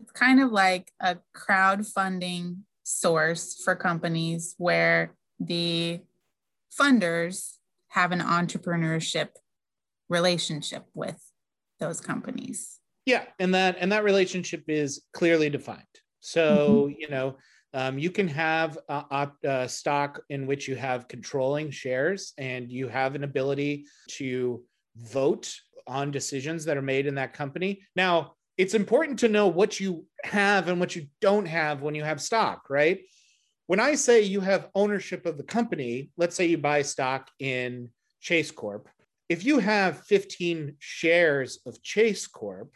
It's 0.00 0.12
kind 0.12 0.40
of 0.40 0.50
like 0.52 0.92
a 1.00 1.18
crowdfunding 1.36 2.58
source 2.84 3.60
for 3.62 3.74
companies 3.74 4.54
where 4.56 5.14
the 5.38 6.00
funders 6.78 7.56
have 7.88 8.12
an 8.12 8.20
entrepreneurship 8.20 9.30
relationship 10.08 10.86
with 10.94 11.18
those 11.80 12.00
companies. 12.00 12.78
Yeah, 13.06 13.24
and 13.38 13.54
that 13.54 13.76
and 13.80 13.92
that 13.92 14.04
relationship 14.04 14.64
is 14.68 15.02
clearly 15.12 15.50
defined. 15.50 15.82
So, 16.20 16.86
mm-hmm. 16.88 17.00
you 17.00 17.08
know, 17.08 17.36
um, 17.72 17.98
you 17.98 18.10
can 18.10 18.28
have 18.28 18.78
a, 18.88 19.68
stock 19.68 20.20
in 20.28 20.46
which 20.46 20.66
you 20.66 20.74
have 20.76 21.08
controlling 21.08 21.70
shares 21.70 22.32
and 22.38 22.70
you 22.70 22.88
have 22.88 23.14
an 23.14 23.24
ability 23.24 23.86
to 24.08 24.62
vote 24.96 25.54
on 25.86 26.10
decisions 26.10 26.64
that 26.64 26.76
are 26.76 26.82
made 26.82 27.06
in 27.06 27.14
that 27.14 27.32
company. 27.32 27.80
Now, 27.94 28.34
it's 28.58 28.74
important 28.74 29.20
to 29.20 29.28
know 29.28 29.48
what 29.48 29.80
you 29.80 30.04
have 30.24 30.68
and 30.68 30.80
what 30.80 30.94
you 30.94 31.06
don't 31.20 31.46
have 31.46 31.80
when 31.80 31.94
you 31.94 32.04
have 32.04 32.20
stock, 32.20 32.68
right? 32.68 33.00
When 33.68 33.80
I 33.80 33.94
say 33.94 34.22
you 34.22 34.40
have 34.40 34.68
ownership 34.74 35.26
of 35.26 35.36
the 35.36 35.44
company, 35.44 36.10
let's 36.16 36.34
say 36.34 36.46
you 36.46 36.58
buy 36.58 36.82
stock 36.82 37.30
in 37.38 37.90
Chase 38.20 38.50
Corp. 38.50 38.88
If 39.28 39.44
you 39.44 39.60
have 39.60 40.04
15 40.06 40.74
shares 40.80 41.60
of 41.64 41.80
Chase 41.82 42.26
Corp, 42.26 42.72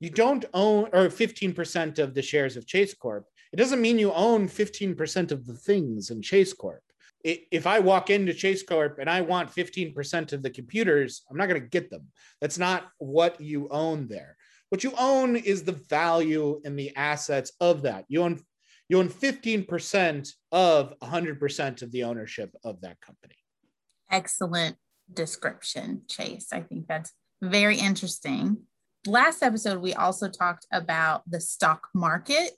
you 0.00 0.10
don't 0.10 0.44
own, 0.52 0.88
or 0.92 1.08
15% 1.08 1.98
of 2.00 2.14
the 2.14 2.20
shares 2.20 2.56
of 2.56 2.66
Chase 2.66 2.94
Corp, 2.94 3.26
it 3.54 3.56
doesn't 3.56 3.80
mean 3.80 4.00
you 4.00 4.12
own 4.12 4.48
15% 4.48 5.30
of 5.30 5.46
the 5.46 5.54
things 5.54 6.10
in 6.10 6.20
Chase 6.20 6.52
Corp. 6.52 6.82
If 7.22 7.68
I 7.68 7.78
walk 7.78 8.10
into 8.10 8.34
Chase 8.34 8.64
Corp 8.64 8.98
and 8.98 9.08
I 9.08 9.20
want 9.20 9.54
15% 9.54 10.32
of 10.32 10.42
the 10.42 10.50
computers, 10.50 11.22
I'm 11.30 11.36
not 11.36 11.48
going 11.48 11.60
to 11.62 11.68
get 11.68 11.88
them. 11.88 12.08
That's 12.40 12.58
not 12.58 12.88
what 12.98 13.40
you 13.40 13.68
own 13.70 14.08
there. 14.08 14.36
What 14.70 14.82
you 14.82 14.92
own 14.98 15.36
is 15.36 15.62
the 15.62 15.80
value 15.88 16.60
and 16.64 16.76
the 16.76 16.96
assets 16.96 17.52
of 17.60 17.82
that. 17.82 18.06
You 18.08 18.24
own 18.24 18.42
you 18.88 18.98
own 18.98 19.08
15% 19.08 20.32
of 20.50 20.92
100% 21.00 21.82
of 21.82 21.92
the 21.92 22.02
ownership 22.02 22.50
of 22.64 22.80
that 22.80 23.00
company. 23.00 23.36
Excellent 24.10 24.76
description, 25.12 26.02
Chase. 26.08 26.48
I 26.52 26.62
think 26.62 26.88
that's 26.88 27.12
very 27.40 27.76
interesting. 27.78 28.62
Last 29.06 29.44
episode, 29.44 29.78
we 29.78 29.94
also 29.94 30.28
talked 30.28 30.66
about 30.72 31.22
the 31.30 31.40
stock 31.40 31.88
market, 31.94 32.52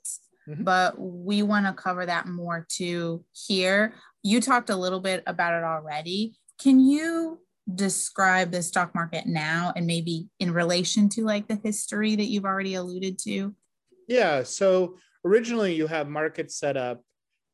mm-hmm. 0.47 0.63
but 0.63 0.99
we 0.99 1.41
want 1.43 1.65
to 1.65 1.73
cover 1.73 2.05
that 2.05 2.27
more 2.27 2.65
too 2.69 3.23
here. 3.33 3.93
You 4.23 4.41
talked 4.41 4.69
a 4.69 4.75
little 4.75 4.99
bit 4.99 5.23
about 5.27 5.53
it 5.53 5.63
already. 5.63 6.35
Can 6.59 6.79
you 6.79 7.39
describe 7.75 8.51
the 8.51 8.63
stock 8.63 8.95
market 8.95 9.25
now 9.25 9.73
and 9.75 9.85
maybe 9.85 10.27
in 10.39 10.51
relation 10.51 11.09
to 11.09 11.25
like 11.25 11.47
the 11.47 11.59
history 11.63 12.15
that 12.15 12.25
you've 12.25 12.45
already 12.45 12.75
alluded 12.75 13.19
to? 13.19 13.53
Yeah. 14.07 14.43
So 14.43 14.97
originally 15.25 15.75
you 15.75 15.87
have 15.87 16.07
markets 16.07 16.57
set 16.57 16.77
up 16.77 17.03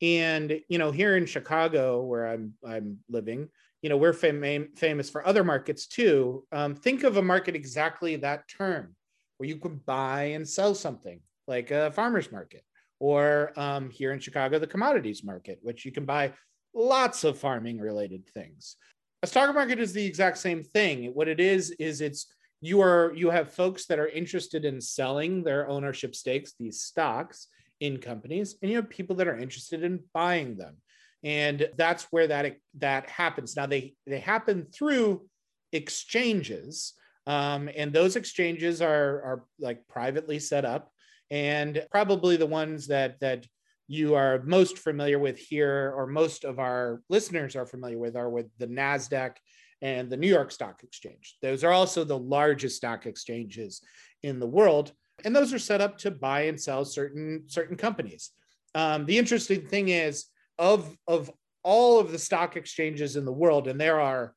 and 0.02 0.60
you 0.68 0.78
know 0.78 0.92
here 0.92 1.18
in 1.18 1.26
Chicago 1.26 2.04
where 2.04 2.28
I'm 2.28 2.54
I'm 2.66 3.00
living, 3.10 3.50
you 3.82 3.90
know 3.90 3.98
we're 3.98 4.14
fam- 4.14 4.70
famous 4.76 5.10
for 5.10 5.26
other 5.26 5.44
markets 5.44 5.88
too. 5.88 6.46
Um, 6.52 6.76
think 6.76 7.04
of 7.04 7.18
a 7.18 7.22
market 7.22 7.56
exactly 7.56 8.18
that 8.18 8.48
term 8.48 8.96
where 9.38 9.50
you 9.50 9.58
can 9.58 9.78
buy 9.86 10.24
and 10.36 10.48
sell 10.48 10.76
something 10.76 11.22
like 11.48 11.72
a 11.72 11.92
farmer's 11.92 12.32
market 12.32 12.64
or 13.04 13.52
um, 13.58 13.90
here 13.90 14.14
in 14.14 14.20
Chicago 14.20 14.60
the 14.60 14.74
commodities 14.76 15.24
market, 15.24 15.60
which 15.62 15.86
you 15.86 15.92
can 15.92 16.06
buy 16.06 16.32
lots 16.74 17.24
of 17.24 17.38
farming 17.38 17.80
related 17.80 18.24
things 18.34 18.78
a 19.24 19.28
stock 19.28 19.56
market 19.56 19.80
is 19.80 19.94
the 19.94 20.06
exact 20.06 20.38
same 20.38 20.64
thing. 20.64 21.12
What 21.14 21.30
it 21.30 21.40
is 21.40 21.72
is 21.80 22.02
it's 22.02 22.28
you 22.60 22.82
are 22.82 23.14
you 23.16 23.30
have 23.30 23.54
folks 23.54 23.86
that 23.86 23.98
are 23.98 24.10
interested 24.10 24.66
in 24.66 24.82
selling 24.82 25.44
their 25.44 25.68
ownership 25.70 26.14
stakes, 26.14 26.54
these 26.60 26.82
stocks 26.82 27.48
in 27.80 27.98
companies, 27.98 28.58
and 28.62 28.70
you 28.70 28.78
have 28.78 28.90
people 28.90 29.16
that 29.16 29.28
are 29.28 29.38
interested 29.38 29.84
in 29.84 30.02
buying 30.14 30.58
them. 30.58 30.76
And 31.24 31.70
that's 31.78 32.04
where 32.12 32.28
that 32.28 32.58
that 32.80 33.10
happens. 33.10 33.56
Now 33.56 33.66
they 33.66 33.96
they 34.06 34.20
happen 34.20 34.68
through 34.74 35.26
exchanges, 35.72 36.94
um, 37.26 37.70
and 37.74 37.94
those 37.94 38.18
exchanges 38.18 38.82
are 38.82 39.22
are 39.24 39.46
like 39.58 39.88
privately 39.88 40.40
set 40.40 40.66
up, 40.66 40.92
and 41.34 41.84
probably 41.90 42.38
the 42.38 42.46
ones 42.46 42.86
that 42.86 43.20
that 43.20 43.48
you 43.88 44.14
are 44.14 44.44
most 44.46 44.78
familiar 44.78 45.18
with 45.18 45.38
here, 45.38 45.92
or 45.98 46.06
most 46.06 46.46
of 46.46 46.60
our 46.60 47.02
listeners 47.10 47.56
are 47.56 47.66
familiar 47.66 47.98
with, 47.98 48.16
are 48.16 48.30
with 48.30 48.46
the 48.60 48.68
NASDAQ 48.68 49.34
and 49.82 50.10
the 50.10 50.16
New 50.16 50.28
York 50.28 50.52
Stock 50.52 50.84
Exchange. 50.84 51.38
Those 51.42 51.64
are 51.64 51.72
also 51.72 52.04
the 52.04 52.18
largest 52.18 52.78
stock 52.78 53.06
exchanges 53.06 53.82
in 54.22 54.40
the 54.40 54.48
world. 54.48 54.94
And 55.26 55.36
those 55.36 55.54
are 55.54 55.60
set 55.60 55.82
up 55.82 55.98
to 56.00 56.12
buy 56.12 56.44
and 56.44 56.60
sell 56.60 56.86
certain, 56.86 57.44
certain 57.48 57.76
companies. 57.76 58.30
Um, 58.76 59.06
the 59.06 59.18
interesting 59.18 59.68
thing 59.68 59.90
is, 59.90 60.26
of, 60.58 60.96
of 61.08 61.32
all 61.64 62.00
of 62.00 62.12
the 62.12 62.20
stock 62.20 62.56
exchanges 62.56 63.16
in 63.16 63.26
the 63.26 63.34
world, 63.34 63.68
and 63.68 63.80
there 63.82 64.00
are 64.00 64.34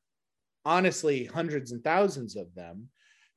honestly 0.65 1.25
hundreds 1.25 1.71
and 1.71 1.83
thousands 1.83 2.35
of 2.35 2.53
them, 2.53 2.89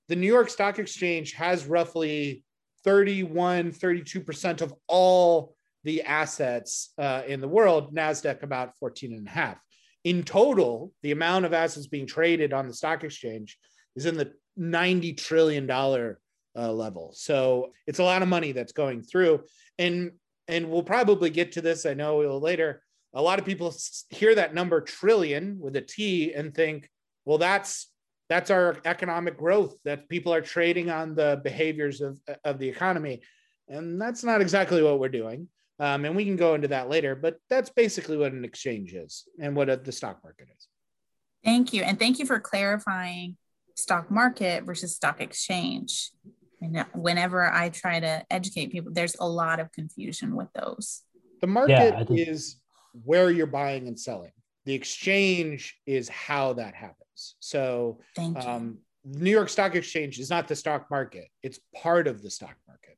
the 0.08 0.16
New 0.16 0.26
York 0.26 0.50
Stock 0.50 0.78
Exchange 0.78 1.34
has 1.34 1.66
roughly 1.66 2.42
31, 2.84 3.72
32% 3.72 4.60
of 4.60 4.74
all 4.86 5.54
the 5.84 6.02
assets 6.02 6.92
uh, 6.98 7.22
in 7.26 7.40
the 7.40 7.48
world, 7.48 7.94
NASDAQ 7.94 8.42
about 8.42 8.76
14 8.78 9.12
and 9.12 9.26
a 9.26 9.30
half. 9.30 9.58
In 10.04 10.22
total, 10.22 10.92
the 11.02 11.12
amount 11.12 11.44
of 11.44 11.52
assets 11.52 11.86
being 11.86 12.06
traded 12.06 12.52
on 12.52 12.66
the 12.66 12.74
stock 12.74 13.04
exchange 13.04 13.58
is 13.96 14.06
in 14.06 14.16
the 14.16 14.32
$90 14.58 15.16
trillion 15.16 15.70
uh, 15.70 16.72
level. 16.72 17.12
So 17.14 17.72
it's 17.86 17.98
a 17.98 18.04
lot 18.04 18.22
of 18.22 18.28
money 18.28 18.52
that's 18.52 18.72
going 18.72 19.02
through. 19.02 19.44
And, 19.78 20.12
and 20.48 20.70
we'll 20.70 20.82
probably 20.82 21.30
get 21.30 21.52
to 21.52 21.60
this, 21.60 21.86
I 21.86 21.94
know 21.94 22.16
we'll 22.18 22.40
later. 22.40 22.82
A 23.14 23.22
lot 23.22 23.38
of 23.38 23.44
people 23.44 23.74
hear 24.10 24.34
that 24.34 24.54
number 24.54 24.80
trillion 24.80 25.58
with 25.60 25.76
a 25.76 25.80
T 25.80 26.32
and 26.32 26.54
think, 26.54 26.88
well, 27.24 27.38
that's 27.38 27.89
that's 28.30 28.50
our 28.50 28.78
economic 28.86 29.36
growth 29.36 29.76
that 29.84 30.08
people 30.08 30.32
are 30.32 30.40
trading 30.40 30.88
on 30.88 31.14
the 31.14 31.38
behaviors 31.44 32.00
of, 32.00 32.18
of 32.44 32.58
the 32.58 32.68
economy 32.68 33.20
and 33.68 34.00
that's 34.00 34.24
not 34.24 34.40
exactly 34.40 34.82
what 34.82 34.98
we're 34.98 35.08
doing 35.08 35.46
um, 35.80 36.04
and 36.04 36.14
we 36.14 36.26
can 36.26 36.36
go 36.36 36.54
into 36.54 36.68
that 36.68 36.90
later, 36.90 37.16
but 37.16 37.38
that's 37.48 37.70
basically 37.70 38.18
what 38.18 38.32
an 38.32 38.44
exchange 38.44 38.92
is 38.92 39.24
and 39.40 39.56
what 39.56 39.70
a, 39.70 39.78
the 39.78 39.90
stock 39.90 40.22
market 40.22 40.48
is. 40.54 40.68
Thank 41.42 41.72
you. 41.72 41.82
And 41.82 41.98
thank 41.98 42.18
you 42.18 42.26
for 42.26 42.38
clarifying 42.38 43.38
stock 43.76 44.10
market 44.10 44.64
versus 44.64 44.94
stock 44.94 45.22
exchange. 45.22 46.10
And 46.60 46.84
whenever 46.92 47.50
I 47.50 47.70
try 47.70 47.98
to 47.98 48.22
educate 48.30 48.70
people, 48.72 48.92
there's 48.92 49.16
a 49.18 49.26
lot 49.26 49.58
of 49.58 49.72
confusion 49.72 50.36
with 50.36 50.48
those. 50.54 51.00
The 51.40 51.46
market 51.46 51.94
yeah, 51.94 52.04
is 52.10 52.56
where 53.04 53.30
you're 53.30 53.46
buying 53.46 53.88
and 53.88 53.98
selling. 53.98 54.32
The 54.66 54.74
exchange 54.74 55.78
is 55.86 56.10
how 56.10 56.52
that 56.54 56.74
happens. 56.74 56.96
So, 57.40 58.00
um, 58.18 58.78
New 59.04 59.30
York 59.30 59.48
Stock 59.48 59.74
Exchange 59.74 60.18
is 60.18 60.30
not 60.30 60.48
the 60.48 60.56
stock 60.56 60.90
market; 60.90 61.28
it's 61.42 61.60
part 61.74 62.06
of 62.06 62.22
the 62.22 62.30
stock 62.30 62.56
market. 62.66 62.96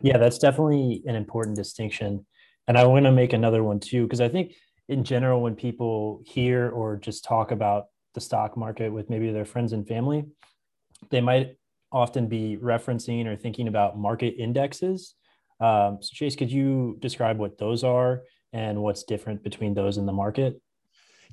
Yeah, 0.00 0.18
that's 0.18 0.38
definitely 0.38 1.02
an 1.06 1.14
important 1.14 1.56
distinction. 1.56 2.26
And 2.66 2.76
I 2.76 2.84
want 2.84 3.06
to 3.06 3.12
make 3.12 3.32
another 3.32 3.64
one 3.64 3.80
too, 3.80 4.04
because 4.04 4.20
I 4.20 4.28
think 4.28 4.54
in 4.88 5.04
general, 5.04 5.42
when 5.42 5.54
people 5.54 6.22
hear 6.24 6.68
or 6.70 6.96
just 6.96 7.24
talk 7.24 7.50
about 7.50 7.86
the 8.14 8.20
stock 8.20 8.56
market 8.56 8.92
with 8.92 9.10
maybe 9.10 9.30
their 9.32 9.44
friends 9.44 9.72
and 9.72 9.86
family, 9.86 10.24
they 11.10 11.20
might 11.20 11.56
often 11.92 12.26
be 12.26 12.58
referencing 12.60 13.26
or 13.26 13.36
thinking 13.36 13.68
about 13.68 13.98
market 13.98 14.34
indexes. 14.38 15.14
Um, 15.60 15.98
so, 16.00 16.10
Chase, 16.12 16.36
could 16.36 16.52
you 16.52 16.96
describe 17.00 17.38
what 17.38 17.58
those 17.58 17.84
are 17.84 18.22
and 18.52 18.82
what's 18.82 19.02
different 19.02 19.42
between 19.42 19.74
those 19.74 19.96
and 19.96 20.06
the 20.06 20.12
market? 20.12 20.60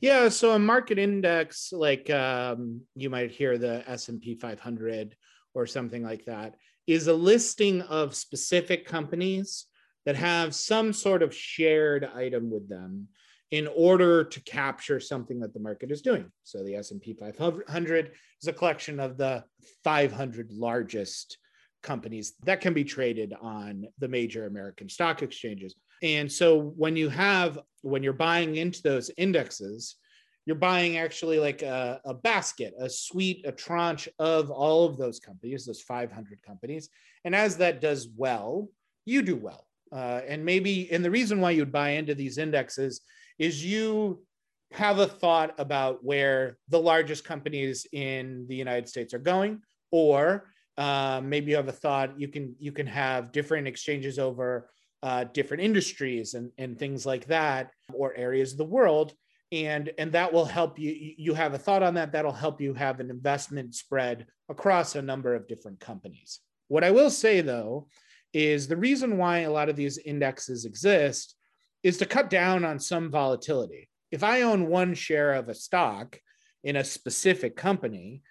Yeah, 0.01 0.29
so 0.29 0.51
a 0.51 0.59
market 0.59 0.99
index, 0.99 1.71
like 1.71 2.09
um, 2.09 2.81
you 2.95 3.09
might 3.09 3.31
hear 3.31 3.57
the 3.57 3.89
S 3.89 4.09
and 4.09 4.21
P 4.21 4.35
500 4.35 5.15
or 5.53 5.65
something 5.65 6.03
like 6.03 6.25
that, 6.25 6.55
is 6.85 7.07
a 7.07 7.13
listing 7.13 7.81
of 7.83 8.15
specific 8.15 8.85
companies 8.85 9.65
that 10.05 10.15
have 10.15 10.53
some 10.53 10.93
sort 10.93 11.23
of 11.23 11.33
shared 11.33 12.03
item 12.03 12.51
with 12.51 12.69
them 12.69 13.07
in 13.51 13.67
order 13.67 14.23
to 14.23 14.41
capture 14.41 14.99
something 14.99 15.39
that 15.39 15.53
the 15.53 15.59
market 15.59 15.91
is 15.91 16.01
doing. 16.01 16.31
So 16.43 16.63
the 16.63 16.75
S&P 16.75 17.13
500 17.13 18.11
is 18.41 18.47
a 18.47 18.53
collection 18.53 18.99
of 18.99 19.17
the 19.17 19.43
500 19.83 20.51
largest 20.51 21.37
companies 21.81 22.33
that 22.43 22.61
can 22.61 22.73
be 22.73 22.83
traded 22.83 23.33
on 23.39 23.85
the 23.99 24.07
major 24.07 24.45
American 24.45 24.89
stock 24.89 25.21
exchanges. 25.21 25.75
And 26.05 26.31
so 26.31 26.59
when 26.77 26.95
you 26.95 27.09
have 27.09 27.57
when 27.81 28.03
you're 28.03 28.13
buying 28.13 28.57
into 28.57 28.81
those 28.83 29.09
indexes, 29.17 29.95
you're 30.45 30.55
buying 30.55 30.97
actually 30.97 31.39
like 31.39 31.63
a, 31.63 31.99
a, 32.05 32.13
basket, 32.13 32.73
a 32.79 32.87
suite, 32.89 33.43
a 33.45 33.51
tranche 33.51 34.07
of 34.19 34.51
all 34.51 34.85
of 34.85 34.97
those 34.97 35.19
companies, 35.19 35.65
those 35.65 35.81
500 35.81 36.41
companies. 36.43 36.89
And 37.25 37.35
as 37.35 37.57
that 37.57 37.81
does 37.81 38.07
well, 38.15 38.69
you 39.05 39.23
do 39.23 39.35
well. 39.35 39.67
Uh, 39.91 40.21
and 40.27 40.45
maybe, 40.45 40.91
and 40.91 41.03
the 41.03 41.11
reason 41.11 41.41
why 41.41 41.51
you'd 41.51 41.71
buy 41.71 41.91
into 41.91 42.13
these 42.13 42.37
indexes 42.37 43.01
is 43.39 43.65
you 43.65 44.23
have 44.71 44.99
a 44.99 45.07
thought 45.07 45.55
about 45.59 46.03
where 46.03 46.57
the 46.69 46.79
largest 46.79 47.23
companies 47.23 47.85
in 47.91 48.45
the 48.47 48.55
United 48.55 48.87
States 48.87 49.13
are 49.13 49.19
going, 49.19 49.61
or 49.91 50.49
uh, 50.77 51.21
maybe 51.23 51.51
you 51.51 51.57
have 51.57 51.67
a 51.67 51.71
thought 51.71 52.19
you 52.19 52.27
can 52.27 52.55
you 52.59 52.71
can 52.71 52.87
have 52.87 53.31
different 53.31 53.67
exchanges 53.67 54.19
over 54.19 54.69
uh, 55.03 55.25
different 55.25 55.63
industries 55.63 56.33
and, 56.33 56.51
and 56.57 56.77
things 56.77 57.05
like 57.05 57.25
that, 57.27 57.71
or 57.93 58.15
areas 58.15 58.53
of 58.53 58.57
the 58.57 58.65
world. 58.65 59.13
And 59.51 59.91
and 59.99 60.11
that 60.13 60.33
will 60.33 60.45
help 60.45 60.79
you 60.79 61.13
you 61.17 61.33
have 61.35 61.53
a 61.53 61.59
thought 61.59 61.83
on 61.83 61.93
that 61.93 62.11
that'll 62.11 62.31
help 62.31 62.59
you 62.59 62.73
have 62.73 62.99
an 62.99 63.11
investment 63.11 63.75
spread 63.75 64.25
across 64.49 64.95
a 64.95 65.01
number 65.01 65.35
of 65.35 65.47
different 65.47 65.79
companies. 65.79 66.39
What 66.67 66.83
i 66.83 66.89
will 66.89 67.11
say 67.11 67.41
though 67.41 67.87
is 68.33 68.67
the 68.67 68.75
reason 68.75 69.17
why 69.17 69.39
a 69.39 69.51
lot 69.51 69.69
of 69.69 69.75
these 69.75 69.99
indexes 69.99 70.65
exist 70.65 71.35
is 71.83 71.97
to 71.99 72.07
cut 72.07 72.31
down 72.31 72.65
on 72.65 72.79
some 72.79 73.11
volatility. 73.11 73.87
If 74.11 74.23
i 74.23 74.41
own 74.41 74.67
one 74.67 74.95
share 74.95 75.33
of 75.33 75.47
a 75.47 75.53
stock 75.53 76.19
in 76.63 76.75
a 76.75 76.83
specific 76.83 77.55
company 77.55 78.23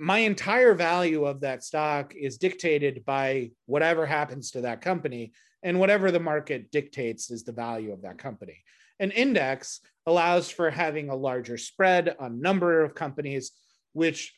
my 0.00 0.20
entire 0.20 0.72
value 0.72 1.26
of 1.26 1.42
that 1.42 1.62
stock 1.62 2.14
is 2.16 2.38
dictated 2.38 3.04
by 3.04 3.50
whatever 3.66 4.06
happens 4.06 4.50
to 4.50 4.62
that 4.62 4.80
company 4.80 5.30
and 5.62 5.78
whatever 5.78 6.10
the 6.10 6.18
market 6.18 6.70
dictates 6.70 7.30
is 7.30 7.44
the 7.44 7.52
value 7.52 7.92
of 7.92 8.00
that 8.00 8.16
company. 8.16 8.64
An 8.98 9.10
index 9.10 9.80
allows 10.06 10.48
for 10.48 10.70
having 10.70 11.10
a 11.10 11.14
larger 11.14 11.58
spread 11.58 12.16
on 12.18 12.40
number 12.40 12.82
of 12.82 12.94
companies 12.94 13.52
which 13.92 14.32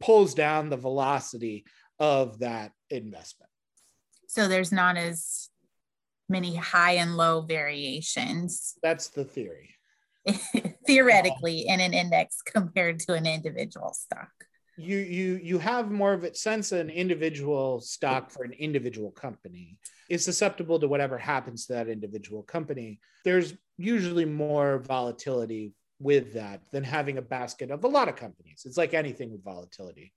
pulls 0.00 0.34
down 0.34 0.68
the 0.68 0.76
velocity 0.76 1.64
of 2.00 2.40
that 2.40 2.72
investment. 2.90 3.50
So 4.26 4.48
there's 4.48 4.72
not 4.72 4.96
as 4.96 5.48
many 6.28 6.56
high 6.56 6.94
and 6.94 7.16
low 7.16 7.42
variations. 7.42 8.74
That's 8.82 9.10
the 9.10 9.24
theory. 9.24 9.76
Theoretically 10.88 11.68
in 11.68 11.78
an 11.78 11.94
index 11.94 12.42
compared 12.42 12.98
to 13.00 13.12
an 13.12 13.26
individual 13.26 13.94
stock 13.94 14.32
you 14.76 14.98
you 14.98 15.40
you 15.42 15.58
have 15.58 15.90
more 15.90 16.12
of 16.14 16.24
a 16.24 16.34
sense 16.34 16.72
an 16.72 16.88
individual 16.88 17.80
stock 17.80 18.30
for 18.30 18.44
an 18.44 18.52
individual 18.52 19.10
company 19.10 19.76
is 20.08 20.24
susceptible 20.24 20.78
to 20.78 20.88
whatever 20.88 21.18
happens 21.18 21.66
to 21.66 21.74
that 21.74 21.88
individual 21.88 22.42
company. 22.42 22.98
There's 23.24 23.54
usually 23.76 24.24
more 24.24 24.78
volatility 24.78 25.74
with 25.98 26.34
that 26.34 26.62
than 26.72 26.84
having 26.84 27.18
a 27.18 27.22
basket 27.22 27.70
of 27.70 27.84
a 27.84 27.88
lot 27.88 28.08
of 28.08 28.16
companies. 28.16 28.62
It's 28.64 28.76
like 28.76 28.94
anything 28.94 29.30
with 29.30 29.44
volatility. 29.44 30.12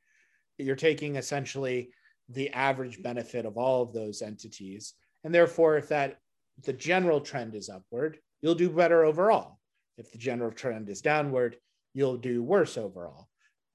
You're 0.57 0.75
taking 0.75 1.17
essentially 1.17 1.91
the 2.29 2.49
average 2.51 3.03
benefit 3.03 3.45
of 3.45 3.57
all 3.57 3.83
of 3.83 3.93
those 3.93 4.21
entities. 4.21 4.93
And 5.23 5.33
therefore 5.33 5.77
if 5.77 5.89
that 5.89 6.17
the 6.63 6.73
general 6.73 7.19
trend 7.19 7.55
is 7.55 7.69
upward 7.69 8.17
you'll 8.41 8.55
do 8.55 8.69
better 8.69 9.03
overall. 9.03 9.59
If 9.97 10.11
the 10.11 10.17
general 10.17 10.51
trend 10.51 10.89
is 10.89 11.01
downward 11.01 11.57
you'll 11.93 12.17
do 12.17 12.41
worse 12.41 12.77
overall 12.77 13.27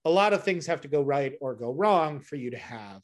a 0.04 0.10
lot 0.10 0.32
of 0.32 0.42
things 0.42 0.66
have 0.66 0.80
to 0.82 0.88
go 0.88 1.02
right 1.02 1.34
or 1.40 1.54
go 1.54 1.70
wrong 1.70 2.20
for 2.20 2.36
you 2.36 2.50
to 2.50 2.58
have 2.58 3.02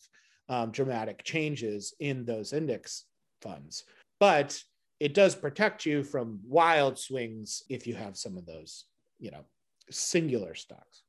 um, 0.49 0.71
dramatic 0.71 1.25
changes 1.25 1.95
in 2.01 2.25
those 2.25 2.53
index 2.53 3.05
funds. 3.43 3.85
But 4.19 4.59
it 5.01 5.13
does 5.13 5.35
protect 5.35 5.85
you 5.85 6.03
from 6.03 6.41
wild 6.47 6.99
swings 6.99 7.63
if 7.69 7.87
you 7.87 7.95
have 7.95 8.17
some 8.17 8.37
of 8.37 8.47
those, 8.47 8.85
you 9.19 9.31
know, 9.31 9.45
singular 9.91 10.55
stocks. 10.55 11.03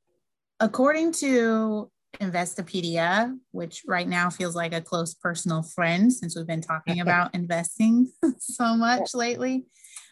According 0.60 1.12
to 1.12 1.90
Investopedia, 2.20 3.36
which 3.52 3.82
right 3.86 4.08
now 4.08 4.28
feels 4.28 4.56
like 4.56 4.74
a 4.74 4.80
close 4.80 5.14
personal 5.14 5.62
friend 5.62 6.12
since 6.12 6.36
we've 6.36 6.46
been 6.46 6.60
talking 6.60 7.00
about 7.00 7.34
investing 7.34 8.10
so 8.38 8.76
much 8.76 9.14
lately, 9.14 9.64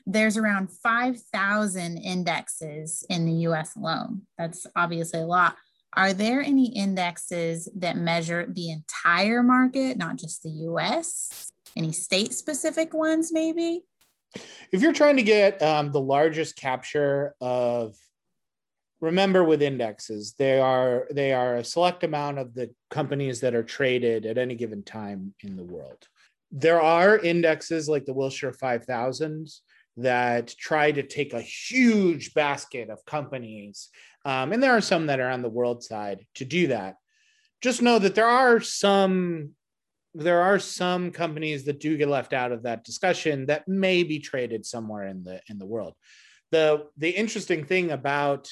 there's 0.06 0.37
around 0.37 0.68
5,000 0.71 1.97
indexes 1.99 3.04
in 3.11 3.26
the 3.26 3.33
US 3.49 3.76
alone. 3.76 4.23
That's 4.38 4.66
obviously 4.76 5.21
a 5.21 5.26
lot. 5.26 5.56
Are 5.96 6.12
there 6.12 6.42
any 6.42 6.66
indexes 6.76 7.70
that 7.76 7.96
measure 7.96 8.46
the 8.46 8.70
entire 8.70 9.42
market, 9.42 9.96
not 9.96 10.16
just 10.16 10.42
the 10.42 10.50
US? 10.50 11.50
Any 11.74 11.92
state 11.92 12.34
specific 12.34 12.92
ones, 12.92 13.32
maybe? 13.32 13.82
If 14.72 14.82
you're 14.82 14.92
trying 14.92 15.16
to 15.16 15.22
get 15.22 15.62
um, 15.62 15.92
the 15.92 16.00
largest 16.00 16.56
capture 16.56 17.34
of 17.40 17.96
remember 19.00 19.44
with 19.44 19.60
indexes 19.60 20.34
they 20.38 20.58
are 20.58 21.06
they 21.10 21.32
are 21.32 21.56
a 21.56 21.64
select 21.64 22.02
amount 22.02 22.38
of 22.38 22.54
the 22.54 22.70
companies 22.90 23.40
that 23.40 23.54
are 23.54 23.62
traded 23.62 24.24
at 24.24 24.38
any 24.38 24.54
given 24.54 24.82
time 24.82 25.34
in 25.40 25.54
the 25.54 25.62
world 25.62 26.08
there 26.50 26.80
are 26.80 27.18
indexes 27.18 27.88
like 27.90 28.06
the 28.06 28.14
wilshire 28.14 28.54
5000 28.54 29.48
that 29.96 30.54
try 30.58 30.92
to 30.92 31.02
take 31.02 31.32
a 31.32 31.40
huge 31.40 32.34
basket 32.34 32.90
of 32.90 33.04
companies 33.06 33.88
um, 34.26 34.52
and 34.52 34.60
there 34.60 34.76
are 34.76 34.80
some 34.80 35.06
that 35.06 35.20
are 35.20 35.30
on 35.30 35.40
the 35.40 35.48
world 35.48 35.85
side 35.85 36.26
to 36.35 36.44
do 36.44 36.66
that. 36.66 36.96
Just 37.62 37.80
know 37.80 38.00
that 38.00 38.16
there 38.16 38.26
are 38.26 38.61
some 38.61 39.52
there 40.14 40.40
are 40.42 40.59
some 40.59 41.12
companies 41.12 41.64
that 41.66 41.78
do 41.78 41.96
get 41.96 42.09
left 42.09 42.32
out 42.32 42.50
of 42.50 42.64
that 42.64 42.82
discussion 42.85 43.46
that 43.46 43.68
may 43.68 44.02
be 44.02 44.18
traded 44.18 44.66
somewhere 44.66 45.06
in 45.06 45.22
the 45.22 45.40
in 45.48 45.59
the 45.59 45.64
world. 45.64 45.94
The 46.50 46.87
the 46.96 47.11
interesting 47.11 47.64
thing 47.64 47.92
about 47.92 48.50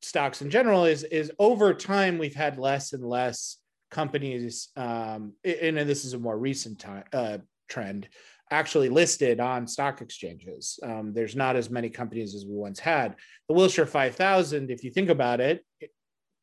stocks 0.00 0.40
in 0.40 0.48
general 0.48 0.86
is 0.86 1.04
is 1.04 1.30
over 1.38 1.74
time 1.74 2.16
we've 2.16 2.34
had 2.34 2.58
less 2.58 2.94
and 2.94 3.04
less 3.04 3.58
companies 3.90 4.70
um, 4.76 5.34
and 5.44 5.76
this 5.76 6.06
is 6.06 6.14
a 6.14 6.18
more 6.18 6.38
recent 6.38 6.78
time, 6.78 7.04
uh, 7.12 7.38
trend 7.68 8.08
actually 8.50 8.88
listed 8.88 9.40
on 9.40 9.66
stock 9.66 10.00
exchanges. 10.00 10.78
Um, 10.82 11.12
there's 11.12 11.36
not 11.36 11.56
as 11.56 11.70
many 11.70 11.88
companies 11.88 12.34
as 12.34 12.44
we 12.44 12.54
once 12.54 12.78
had. 12.78 13.16
The 13.48 13.54
Wilshire 13.54 13.86
5000, 13.86 14.70
if 14.70 14.84
you 14.84 14.90
think 14.90 15.08
about 15.08 15.40
it, 15.40 15.64
it, 15.80 15.90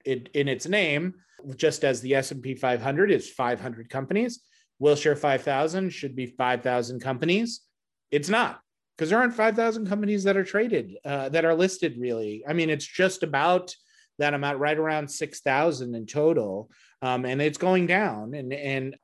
it 0.03 0.29
in 0.33 0.47
its 0.47 0.67
name, 0.67 1.13
just 1.55 1.83
as 1.83 2.01
the 2.01 2.15
S&P 2.15 2.55
500 2.55 3.11
is 3.11 3.29
500 3.29 3.89
companies, 3.89 4.41
Wilshire 4.79 5.15
5000 5.15 5.91
should 5.91 6.15
be 6.15 6.25
5,000 6.25 6.99
companies. 6.99 7.61
It's 8.09 8.29
not 8.29 8.59
because 8.97 9.09
there 9.09 9.19
aren't 9.19 9.33
5,000 9.33 9.87
companies 9.87 10.23
that 10.23 10.37
are 10.37 10.43
traded, 10.43 10.97
uh, 11.05 11.29
that 11.29 11.45
are 11.45 11.55
listed 11.55 11.97
really. 11.97 12.43
I 12.47 12.53
mean, 12.53 12.69
it's 12.69 12.85
just 12.85 13.23
about 13.23 13.75
that 14.19 14.33
amount, 14.33 14.59
right 14.59 14.77
around 14.77 15.09
6,000 15.09 15.95
in 15.95 16.05
total. 16.05 16.69
Um, 17.01 17.25
and 17.25 17.41
it's 17.41 17.57
going 17.57 17.87
down. 17.87 18.33
And, 18.33 18.53
and 18.53 18.95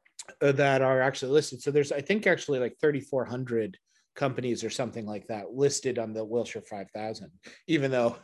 that 0.41 0.81
are 0.81 1.01
actually 1.01 1.31
listed. 1.31 1.61
So 1.61 1.71
there's, 1.71 1.91
I 1.91 2.01
think, 2.01 2.27
actually 2.27 2.59
like 2.59 2.77
3,400 2.79 3.77
companies 4.15 4.63
or 4.63 4.69
something 4.69 5.05
like 5.05 5.27
that 5.27 5.53
listed 5.53 5.99
on 5.99 6.13
the 6.13 6.25
Wilshire 6.25 6.61
5000, 6.61 7.31
even 7.67 7.91
though 7.91 8.17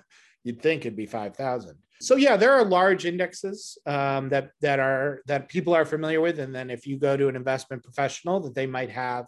you'd 0.44 0.62
think 0.62 0.82
it'd 0.82 0.96
be 0.96 1.06
5,000. 1.06 1.78
So 2.02 2.16
yeah, 2.16 2.36
there 2.36 2.52
are 2.52 2.66
large 2.66 3.06
indexes 3.06 3.78
um, 3.86 4.28
that 4.30 4.50
that 4.60 4.80
are 4.80 5.22
that 5.28 5.48
people 5.48 5.74
are 5.74 5.86
familiar 5.86 6.20
with, 6.20 6.39
and 6.39 6.54
then 6.54 6.70
if 6.70 6.86
you 6.86 6.98
go 6.98 7.16
to 7.16 7.30
an 7.30 7.38
investment 7.38 7.82
professional, 7.82 8.42
that 8.42 8.56
they 8.56 8.66
might 8.66 8.89
have 8.89 9.26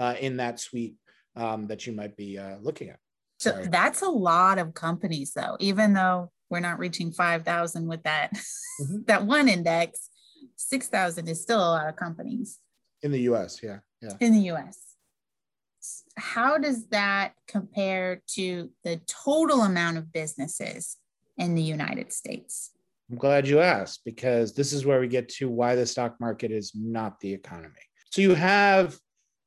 uh, 0.00 0.16
in 0.18 0.38
that 0.38 0.58
suite 0.58 0.96
um, 1.36 1.68
that 1.68 1.86
you 1.86 1.92
might 1.92 2.16
be 2.16 2.36
uh, 2.36 2.56
looking 2.60 2.88
at. 2.88 2.98
So 3.38 3.52
Sorry. 3.52 3.68
that's 3.68 4.02
a 4.02 4.08
lot 4.08 4.58
of 4.58 4.74
companies, 4.74 5.32
though. 5.32 5.56
Even 5.60 5.92
though 5.92 6.32
we're 6.50 6.60
not 6.60 6.80
reaching 6.80 7.12
5,000 7.12 7.86
with 7.86 8.02
that 8.02 8.32
mm-hmm. 8.32 8.96
that 9.06 9.24
one 9.24 9.48
index, 9.48 10.10
6,000 10.56 11.28
is 11.28 11.40
still 11.40 11.58
a 11.58 11.70
lot 11.70 11.88
of 11.88 11.96
companies. 11.96 12.58
In 13.02 13.12
the 13.12 13.20
US, 13.22 13.60
yeah. 13.62 13.78
Yeah. 14.00 14.14
In 14.20 14.32
the 14.32 14.50
US. 14.52 14.78
How 16.16 16.58
does 16.58 16.86
that 16.88 17.34
compare 17.46 18.22
to 18.34 18.70
the 18.84 19.00
total 19.06 19.62
amount 19.62 19.96
of 19.96 20.12
businesses 20.12 20.96
in 21.36 21.54
the 21.54 21.62
United 21.62 22.12
States? 22.12 22.72
I'm 23.10 23.16
glad 23.16 23.48
you 23.48 23.60
asked 23.60 24.02
because 24.04 24.52
this 24.52 24.72
is 24.72 24.84
where 24.84 25.00
we 25.00 25.08
get 25.08 25.28
to 25.30 25.48
why 25.48 25.74
the 25.74 25.86
stock 25.86 26.16
market 26.20 26.50
is 26.50 26.72
not 26.74 27.18
the 27.20 27.32
economy. 27.32 27.80
So 28.10 28.20
you 28.20 28.34
have 28.34 28.98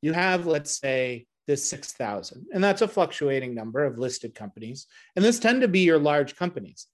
you 0.01 0.13
have 0.13 0.47
let's 0.47 0.79
say 0.79 1.27
this 1.47 1.67
6,000 1.69 2.45
and 2.53 2.63
that's 2.63 2.81
a 2.81 2.87
fluctuating 2.87 3.53
number 3.53 3.83
of 3.83 3.97
listed 3.97 4.33
companies 4.33 4.87
and 5.15 5.25
this 5.25 5.39
tend 5.39 5.61
to 5.61 5.67
be 5.67 5.81
your 5.81 5.99
large 5.99 6.35
companies 6.35 6.87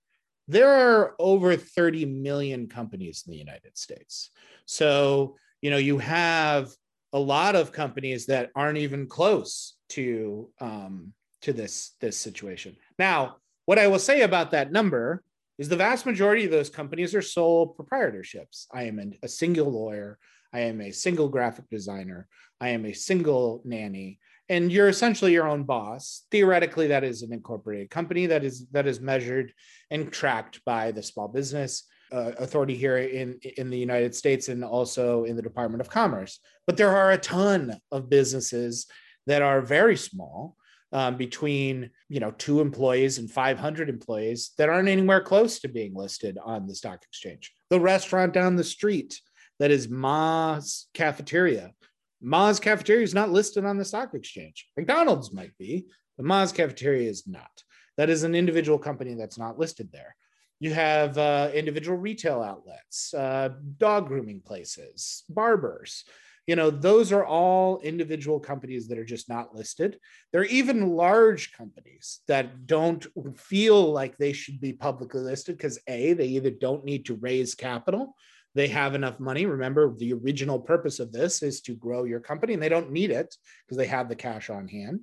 there 0.48 0.72
are 0.72 1.16
over 1.20 1.56
30 1.56 2.06
million 2.06 2.68
companies 2.68 3.24
in 3.26 3.32
the 3.32 3.38
United 3.38 3.78
States. 3.78 4.32
So, 4.66 5.36
you 5.62 5.72
know, 5.72 5.78
you 5.78 5.98
have 5.98 6.72
a 7.14 7.20
lot 7.20 7.56
of 7.56 7.72
companies 7.72 8.26
that 8.28 8.52
aren't 8.56 8.78
even 8.78 9.08
close 9.08 9.76
to 9.90 10.50
um, 10.60 11.14
to 11.42 11.54
this 11.54 11.96
this 12.00 12.18
situation. 12.18 12.76
Now, 13.00 13.38
what 13.66 13.80
I 13.80 13.88
will 13.88 14.00
say 14.00 14.22
about 14.22 14.52
that 14.52 14.72
number 14.72 15.24
is 15.58 15.70
the 15.70 15.76
vast 15.76 16.06
majority 16.06 16.46
of 16.46 16.52
those 16.52 16.70
companies 16.70 17.16
are 17.16 17.22
sole 17.22 17.76
proprietorships. 17.78 18.68
I 18.72 18.84
am 18.84 19.14
a 19.24 19.28
single 19.28 19.72
lawyer. 19.72 20.20
I 20.54 20.62
am 20.62 20.82
a 20.82 20.92
single 20.92 21.30
graphic 21.30 21.70
designer. 21.70 22.28
I 22.62 22.70
am 22.70 22.86
a 22.86 22.94
single 22.94 23.62
nanny 23.66 24.20
and 24.50 24.72
you're 24.72 24.88
essentially 24.88 25.34
your 25.34 25.48
own 25.48 25.64
boss. 25.64 26.24
Theoretically 26.32 26.88
that 26.88 27.04
is 27.04 27.22
an 27.22 27.34
incorporated 27.34 27.90
company 27.90 28.26
that 28.28 28.44
is 28.44 28.68
that 28.72 28.88
is 28.88 29.00
measured 29.00 29.54
and 29.92 30.12
tracked 30.12 30.64
by 30.66 30.92
the 30.92 31.04
small 31.04 31.28
business 31.28 31.84
uh, 32.12 32.32
authority 32.38 32.76
here 32.76 32.98
in 32.98 33.40
in 33.58 33.70
the 33.70 33.78
united 33.78 34.16
states 34.16 34.48
and 34.48 34.64
also 34.64 35.26
in 35.26 35.36
the 35.36 35.42
department 35.42 35.82
of 35.82 35.90
commerce. 35.90 36.40
But 36.66 36.78
there 36.78 36.96
are 36.96 37.12
a 37.12 37.18
ton 37.18 37.78
of 37.92 38.10
businesses 38.10 38.88
that 39.26 39.42
are 39.42 39.62
very 39.62 39.98
small 39.98 40.56
um, 40.94 41.18
between 41.18 41.90
you 42.08 42.20
know 42.20 42.32
two 42.32 42.62
employees 42.62 43.18
and 43.18 43.30
500 43.30 43.90
employees 43.90 44.52
that 44.58 44.70
aren't 44.70 44.90
anywhere 44.90 45.22
close 45.22 45.60
to 45.60 45.68
being 45.68 45.94
listed 45.94 46.38
on 46.44 46.68
the 46.68 46.76
stock 46.76 47.04
exchange. 47.04 47.54
The 47.70 47.80
restaurant 47.80 48.34
down 48.34 48.56
the 48.56 48.64
street 48.64 49.20
that 49.60 49.72
is 49.72 49.90
ma's 49.90 50.88
cafeteria 50.94 51.72
Ma's 52.22 52.60
Cafeteria 52.60 53.04
is 53.04 53.14
not 53.14 53.30
listed 53.30 53.66
on 53.66 53.78
the 53.78 53.86
stock 53.86 54.14
exchange. 54.14 54.68
McDonald's 54.76 55.34
might 55.34 55.58
be, 55.58 55.86
but 56.18 56.26
Ma's 56.26 56.52
Cafeteria 56.52 57.10
is 57.10 57.28
not. 57.28 57.64
That 57.98 58.10
is 58.10 58.24
an 58.24 58.36
individual 58.36 58.80
company 58.80 59.16
that's 59.16 59.38
not 59.38 59.60
listed 59.60 59.90
there. 59.92 60.16
You 60.60 60.74
have 60.74 61.18
uh, 61.18 61.52
individual 61.54 61.98
retail 61.98 62.42
outlets, 62.42 63.14
uh, 63.14 63.50
dog 63.78 64.08
grooming 64.08 64.42
places, 64.42 65.24
barbers, 65.30 66.04
you 66.48 66.56
know 66.56 66.70
those 66.70 67.12
are 67.12 67.26
all 67.26 67.80
individual 67.82 68.40
companies 68.40 68.88
that 68.88 68.98
are 68.98 69.06
just 69.06 69.30
not 69.30 69.54
listed 69.54 70.00
there 70.32 70.42
are 70.42 70.46
even 70.46 70.96
large 70.96 71.52
companies 71.52 72.22
that 72.28 72.66
don't 72.66 73.06
feel 73.38 73.92
like 73.92 74.18
they 74.18 74.34
should 74.34 74.60
be 74.60 74.74
publicly 74.74 75.22
listed 75.22 75.58
because 75.58 75.78
a 75.88 76.14
they 76.14 76.26
either 76.26 76.50
don't 76.50 76.86
need 76.86 77.06
to 77.06 77.16
raise 77.16 77.54
capital 77.54 78.16
they 78.58 78.68
have 78.68 78.96
enough 78.96 79.20
money. 79.20 79.46
Remember 79.46 79.94
the 79.96 80.14
original 80.14 80.60
purpose 80.60 81.00
of 81.00 81.12
this 81.12 81.44
is 81.44 81.62
to 81.62 81.76
grow 81.76 82.06
your 82.06 82.20
company 82.20 82.54
and 82.54 82.64
they 82.64 82.70
don't 82.70 82.92
need 82.92 83.12
it 83.12 83.36
because 83.66 83.78
they 83.78 83.86
have 83.86 84.10
the 84.10 84.16
cash 84.16 84.50
on 84.50 84.68
hand. 84.68 85.02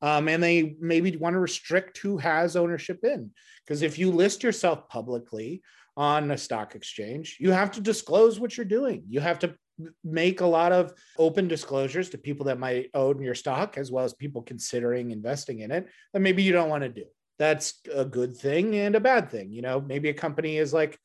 Um, 0.00 0.26
and 0.28 0.42
they 0.42 0.74
maybe 0.80 1.14
want 1.16 1.34
to 1.34 1.40
restrict 1.40 1.98
who 1.98 2.16
has 2.16 2.56
ownership 2.56 3.04
in. 3.04 3.30
Because 3.64 3.82
if 3.82 3.98
you 3.98 4.10
list 4.10 4.42
yourself 4.42 4.88
publicly 4.88 5.62
on 5.96 6.30
a 6.30 6.38
stock 6.38 6.74
exchange 6.74 7.36
you 7.38 7.52
have 7.52 7.70
to 7.72 7.80
disclose 7.80 8.40
what 8.40 8.56
you're 8.56 8.64
doing. 8.64 9.04
You 9.08 9.20
have 9.20 9.38
to 9.40 9.54
make 10.02 10.40
a 10.40 10.46
lot 10.46 10.72
of 10.72 10.94
open 11.18 11.46
disclosures 11.46 12.08
to 12.10 12.18
people 12.18 12.46
that 12.46 12.58
might 12.58 12.90
own 12.94 13.20
your 13.20 13.34
stock 13.34 13.76
as 13.76 13.92
well 13.92 14.04
as 14.04 14.14
people 14.14 14.40
considering 14.40 15.10
investing 15.10 15.60
in 15.60 15.70
it 15.70 15.88
that 16.12 16.20
maybe 16.20 16.42
you 16.42 16.52
don't 16.52 16.70
want 16.70 16.84
to 16.84 16.88
do. 16.88 17.04
That's 17.38 17.80
a 17.94 18.04
good 18.04 18.34
thing 18.36 18.76
and 18.76 18.94
a 18.96 19.00
bad 19.00 19.30
thing 19.30 19.52
you 19.52 19.60
know? 19.60 19.80
Maybe 19.80 20.08
a 20.08 20.14
company 20.14 20.56
is 20.56 20.72
like 20.72 20.98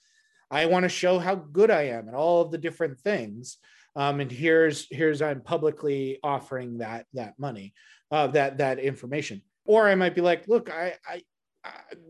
i 0.51 0.65
want 0.65 0.83
to 0.83 0.89
show 0.89 1.19
how 1.19 1.35
good 1.35 1.71
i 1.71 1.83
am 1.83 2.07
and 2.07 2.15
all 2.15 2.41
of 2.41 2.51
the 2.51 2.57
different 2.57 2.99
things 2.99 3.57
um, 3.95 4.19
and 4.19 4.31
here's 4.31 4.88
here's 4.91 5.21
i'm 5.21 5.41
publicly 5.41 6.19
offering 6.23 6.77
that 6.79 7.05
that 7.13 7.33
money 7.38 7.73
uh, 8.12 8.27
that 8.27 8.57
that 8.57 8.79
information 8.79 9.41
or 9.65 9.88
i 9.88 9.95
might 9.95 10.15
be 10.15 10.21
like 10.21 10.47
look 10.47 10.69
i 10.69 10.93
i 11.07 11.21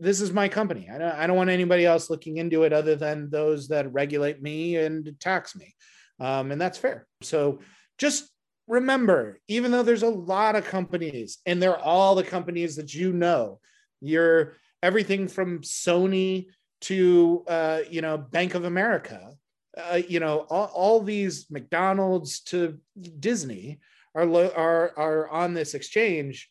this 0.00 0.20
is 0.20 0.32
my 0.32 0.48
company. 0.48 0.88
I 0.92 0.98
don't, 0.98 1.12
I 1.12 1.26
don't 1.26 1.36
want 1.36 1.50
anybody 1.50 1.84
else 1.84 2.10
looking 2.10 2.36
into 2.36 2.62
it 2.62 2.72
other 2.72 2.96
than 2.96 3.30
those 3.30 3.68
that 3.68 3.92
regulate 3.92 4.42
me 4.42 4.76
and 4.76 5.14
tax 5.20 5.56
me. 5.56 5.74
Um, 6.18 6.52
and 6.52 6.60
that's 6.60 6.78
fair. 6.78 7.06
So 7.22 7.60
just 7.98 8.30
remember, 8.66 9.40
even 9.48 9.70
though 9.70 9.82
there's 9.82 10.02
a 10.02 10.08
lot 10.08 10.56
of 10.56 10.64
companies 10.64 11.38
and 11.46 11.62
they're 11.62 11.78
all 11.78 12.14
the 12.14 12.22
companies 12.22 12.76
that 12.76 12.94
you 12.94 13.12
know, 13.12 13.58
you're 14.00 14.56
everything 14.82 15.28
from 15.28 15.60
Sony 15.60 16.46
to, 16.82 17.44
uh, 17.48 17.80
you 17.88 18.02
know, 18.02 18.16
Bank 18.18 18.54
of 18.54 18.64
America, 18.64 19.32
uh, 19.76 20.00
you 20.08 20.20
know, 20.20 20.46
all, 20.50 20.70
all, 20.74 21.00
these 21.00 21.50
McDonald's 21.50 22.40
to 22.40 22.78
Disney 23.18 23.80
are, 24.14 24.26
lo- 24.26 24.52
are, 24.56 24.92
are 24.96 25.28
on 25.28 25.54
this 25.54 25.74
exchange. 25.74 26.48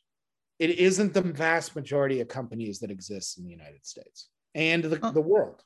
It 0.60 0.72
isn't 0.72 1.14
the 1.14 1.22
vast 1.22 1.76
majority 1.76 2.22
of 2.22 2.28
companies 2.28 2.80
that 2.80 2.92
exist 2.92 3.38
in 3.38 3.46
the 3.46 3.52
United 3.52 3.86
States 3.86 4.30
and 4.56 4.84
the, 4.84 5.12
the 5.12 5.22
world. 5.22 5.64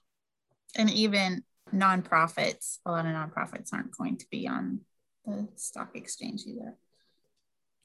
And 0.75 0.89
even 0.89 1.43
nonprofits, 1.73 2.79
a 2.85 2.91
lot 2.91 3.05
of 3.05 3.11
nonprofits 3.11 3.73
aren't 3.73 3.95
going 3.97 4.17
to 4.17 4.25
be 4.29 4.47
on 4.47 4.81
the 5.25 5.47
stock 5.55 5.95
exchange 5.95 6.43
either. 6.47 6.75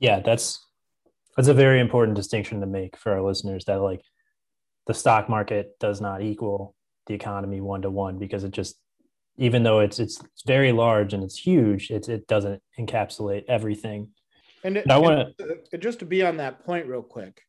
Yeah, 0.01 0.21
that's 0.21 0.65
that's 1.37 1.49
a 1.49 1.55
very 1.55 1.81
important 1.81 2.17
distinction 2.17 2.61
to 2.61 2.67
make 2.67 2.97
for 2.97 3.13
our 3.13 3.23
listeners 3.23 3.65
that 3.67 3.81
like 3.81 4.03
the 4.89 4.95
stock 4.95 5.29
market 5.29 5.79
does 5.79 6.01
not 6.01 6.23
equal 6.23 6.75
the 7.07 7.15
economy 7.15 7.61
one 7.61 7.83
to 7.83 7.91
one 7.91 8.19
because 8.19 8.43
it 8.43 8.51
just 8.51 8.77
even 9.37 9.63
though 9.63 9.79
it's 9.79 10.01
it's 10.01 10.21
very 10.47 10.73
large 10.73 11.15
and 11.15 11.23
it's 11.23 11.39
huge, 11.39 11.91
it 11.91 12.09
it 12.09 12.27
doesn't 12.27 12.61
encapsulate 12.79 13.45
everything. 13.47 14.11
And, 14.65 14.79
and 14.79 14.91
I 14.91 14.99
want 14.99 15.39
to 15.71 15.79
just 15.79 16.01
to 16.01 16.05
be 16.05 16.25
on 16.25 16.39
that 16.39 16.65
point 16.65 16.87
real 16.87 17.03
quick. 17.03 17.41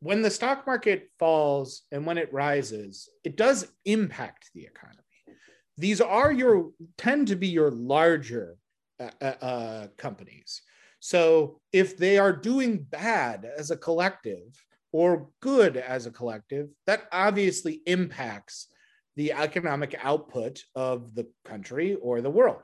When 0.00 0.22
the 0.22 0.30
stock 0.30 0.66
market 0.66 1.10
falls 1.18 1.82
and 1.92 2.06
when 2.06 2.16
it 2.16 2.32
rises, 2.32 3.10
it 3.24 3.36
does 3.36 3.66
impact 3.84 4.50
the 4.54 4.62
economy 4.62 5.02
these 5.78 6.00
are 6.00 6.32
your 6.32 6.70
tend 6.96 7.28
to 7.28 7.36
be 7.36 7.48
your 7.48 7.70
larger 7.70 8.56
uh, 8.98 9.10
uh, 9.20 9.24
uh, 9.24 9.86
companies. 9.96 10.62
So 11.00 11.60
if 11.72 11.96
they 11.96 12.18
are 12.18 12.32
doing 12.32 12.78
bad 12.78 13.46
as 13.56 13.70
a 13.70 13.76
collective 13.76 14.48
or 14.96 15.28
good 15.40 15.76
as 15.76 16.06
a 16.06 16.10
collective, 16.10 16.70
that 16.86 17.02
obviously 17.12 17.82
impacts 17.84 18.68
the 19.14 19.30
economic 19.30 19.94
output 20.02 20.62
of 20.74 21.14
the 21.14 21.26
country 21.44 21.96
or 21.96 22.22
the 22.22 22.30
world. 22.30 22.62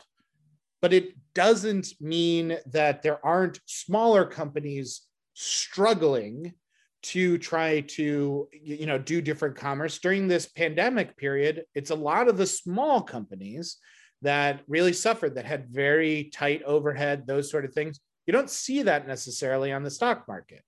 But 0.80 0.94
it 0.94 1.12
doesn't 1.34 1.88
mean 2.00 2.56
that 2.72 3.02
there 3.02 3.22
aren't 3.22 3.60
smaller 3.66 4.24
companies 4.24 5.02
struggling 5.34 6.54
to 7.02 7.36
try 7.36 7.80
to 7.80 8.48
you 8.50 8.86
know 8.86 8.96
do 8.96 9.20
different 9.20 9.56
commerce. 9.56 9.98
During 9.98 10.26
this 10.26 10.46
pandemic 10.46 11.18
period 11.18 11.64
it's 11.74 11.90
a 11.90 11.94
lot 11.94 12.28
of 12.28 12.38
the 12.38 12.46
small 12.46 13.02
companies 13.02 13.76
that 14.22 14.62
really 14.68 14.94
suffered 14.94 15.34
that 15.34 15.44
had 15.44 15.68
very 15.68 16.30
tight 16.32 16.62
overhead 16.62 17.26
those 17.26 17.50
sort 17.50 17.66
of 17.66 17.74
things. 17.74 18.00
You 18.26 18.32
don't 18.32 18.48
see 18.48 18.84
that 18.84 19.06
necessarily 19.06 19.70
on 19.70 19.82
the 19.82 19.90
stock 19.90 20.26
market 20.26 20.62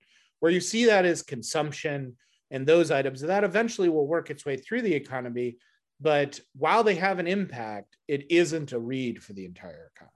where 0.45 0.53
you 0.53 0.61
see 0.61 0.85
that 0.85 1.07
is 1.07 1.23
consumption 1.23 2.15
and 2.51 2.67
those 2.67 2.91
items 2.91 3.23
that 3.23 3.45
eventually 3.45 3.89
will 3.89 4.07
work 4.07 4.29
its 4.29 4.45
way 4.45 4.59
through 4.59 4.83
the 4.83 4.95
economy 4.95 5.57
but 6.03 6.39
while 6.55 6.85
they 6.85 6.95
have 6.95 7.19
an 7.19 7.27
impact 7.27 7.97
it 8.09 8.31
isn't 8.31 8.73
a 8.73 8.79
read 8.79 9.23
for 9.23 9.33
the 9.33 9.47
entire 9.47 9.91
economy 9.97 10.13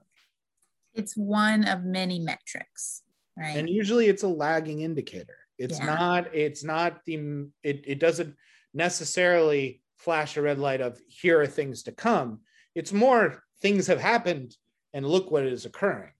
it's 0.93 1.17
one 1.17 1.67
of 1.67 1.83
many 1.83 2.19
metrics 2.19 3.01
right 3.35 3.57
and 3.57 3.67
usually 3.67 4.05
it's 4.05 4.21
a 4.21 4.27
lagging 4.27 4.81
indicator 4.81 5.39
it's 5.59 5.77
yeah. 5.77 5.85
not, 5.85 6.33
it's 6.33 6.63
not 6.63 7.03
the, 7.05 7.47
it, 7.63 7.83
it 7.85 7.99
doesn't 7.99 8.35
necessarily 8.73 9.81
flash 9.97 10.37
a 10.37 10.41
red 10.41 10.57
light 10.57 10.79
of 10.79 10.97
here 11.07 11.41
are 11.41 11.47
things 11.47 11.83
to 11.83 11.91
come. 11.91 12.39
It's 12.75 12.93
more 12.93 13.43
things 13.61 13.87
have 13.87 13.99
happened 13.99 14.55
and 14.93 15.05
look 15.05 15.29
what 15.29 15.43
is 15.43 15.65
occurring. 15.65 16.13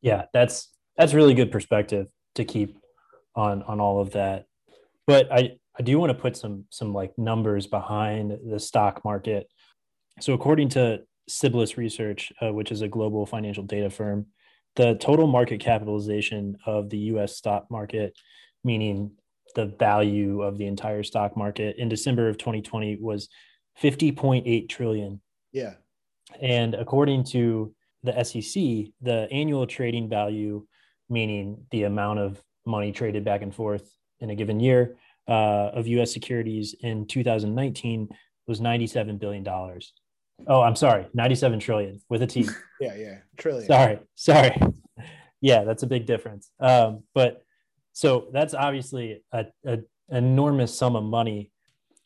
Yeah, 0.00 0.24
that's 0.32 0.72
that's 0.96 1.14
really 1.14 1.34
good 1.34 1.52
perspective 1.52 2.08
to 2.34 2.44
keep 2.44 2.78
on 3.38 3.62
on 3.62 3.80
all 3.80 4.00
of 4.00 4.12
that. 4.12 4.46
But 5.06 5.32
I 5.32 5.58
I 5.78 5.82
do 5.82 5.98
want 5.98 6.10
to 6.10 6.18
put 6.18 6.36
some 6.36 6.64
some 6.70 6.92
like 6.92 7.16
numbers 7.18 7.66
behind 7.66 8.38
the 8.50 8.60
stock 8.60 9.04
market. 9.04 9.48
So 10.20 10.32
according 10.34 10.70
to 10.70 11.02
Siblis 11.30 11.76
Research, 11.76 12.32
uh, 12.42 12.52
which 12.52 12.72
is 12.72 12.82
a 12.82 12.88
global 12.88 13.24
financial 13.26 13.62
data 13.62 13.90
firm, 13.90 14.26
the 14.76 14.94
total 14.96 15.26
market 15.26 15.60
capitalization 15.60 16.56
of 16.66 16.90
the 16.90 16.98
U.S. 17.12 17.36
stock 17.36 17.70
market 17.70 18.14
meaning 18.64 19.12
the 19.54 19.66
value 19.66 20.42
of 20.42 20.58
the 20.58 20.66
entire 20.66 21.02
stock 21.02 21.36
market 21.36 21.76
in 21.78 21.88
December 21.88 22.28
of 22.28 22.38
2020 22.38 22.98
was 23.00 23.28
50.8 23.82 24.68
trillion. 24.68 25.20
Yeah. 25.52 25.74
And 26.40 26.74
according 26.74 27.24
to 27.32 27.74
the 28.02 28.22
SEC, 28.22 28.92
the 29.00 29.28
annual 29.32 29.66
trading 29.66 30.08
value, 30.08 30.66
meaning 31.08 31.64
the 31.70 31.84
amount 31.84 32.18
of 32.18 32.42
money 32.68 32.92
traded 32.92 33.24
back 33.24 33.42
and 33.42 33.54
forth 33.54 33.90
in 34.20 34.30
a 34.30 34.34
given 34.34 34.60
year 34.60 34.96
uh, 35.26 35.70
of 35.74 35.86
US 35.86 36.12
securities 36.12 36.74
in 36.80 37.06
2019 37.06 38.08
was 38.46 38.60
$97 38.60 39.18
billion. 39.18 39.46
Oh, 40.46 40.62
I'm 40.62 40.76
sorry, 40.76 41.06
97 41.14 41.60
trillion 41.60 42.00
with 42.08 42.22
a 42.22 42.26
T. 42.26 42.48
yeah, 42.80 42.94
yeah, 42.94 43.18
trillion. 43.36 43.66
Sorry, 43.66 43.98
sorry. 44.14 44.56
Yeah, 45.40 45.64
that's 45.64 45.82
a 45.82 45.86
big 45.86 46.06
difference. 46.06 46.50
Um, 46.58 47.02
but 47.14 47.42
so 47.92 48.28
that's 48.32 48.54
obviously 48.54 49.22
a, 49.32 49.46
a 49.64 49.78
enormous 50.10 50.76
sum 50.76 50.96
of 50.96 51.04
money. 51.04 51.50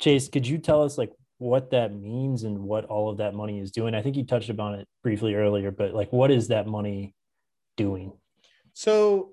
Chase, 0.01 0.29
could 0.29 0.47
you 0.47 0.59
tell 0.59 0.83
us 0.83 0.99
like 0.99 1.13
what 1.39 1.71
that 1.71 1.95
means 1.95 2.45
and 2.45 2.59
what 2.59 2.87
all 2.87 3.11
of 3.11 3.19
that 3.19 3.35
money 3.35 3.61
is 3.61 3.71
doing? 3.71 3.95
I 3.95 4.03
think 4.03 4.17
you 4.17 4.25
touched 4.25 4.49
upon 4.49 4.75
it 4.75 4.89
briefly 5.03 5.35
earlier, 5.35 5.71
but 5.71 5.95
like 5.95 6.13
what 6.13 6.31
is 6.31 6.49
that 6.49 6.67
money 6.67 7.15
doing? 7.77 8.13
So 8.75 9.32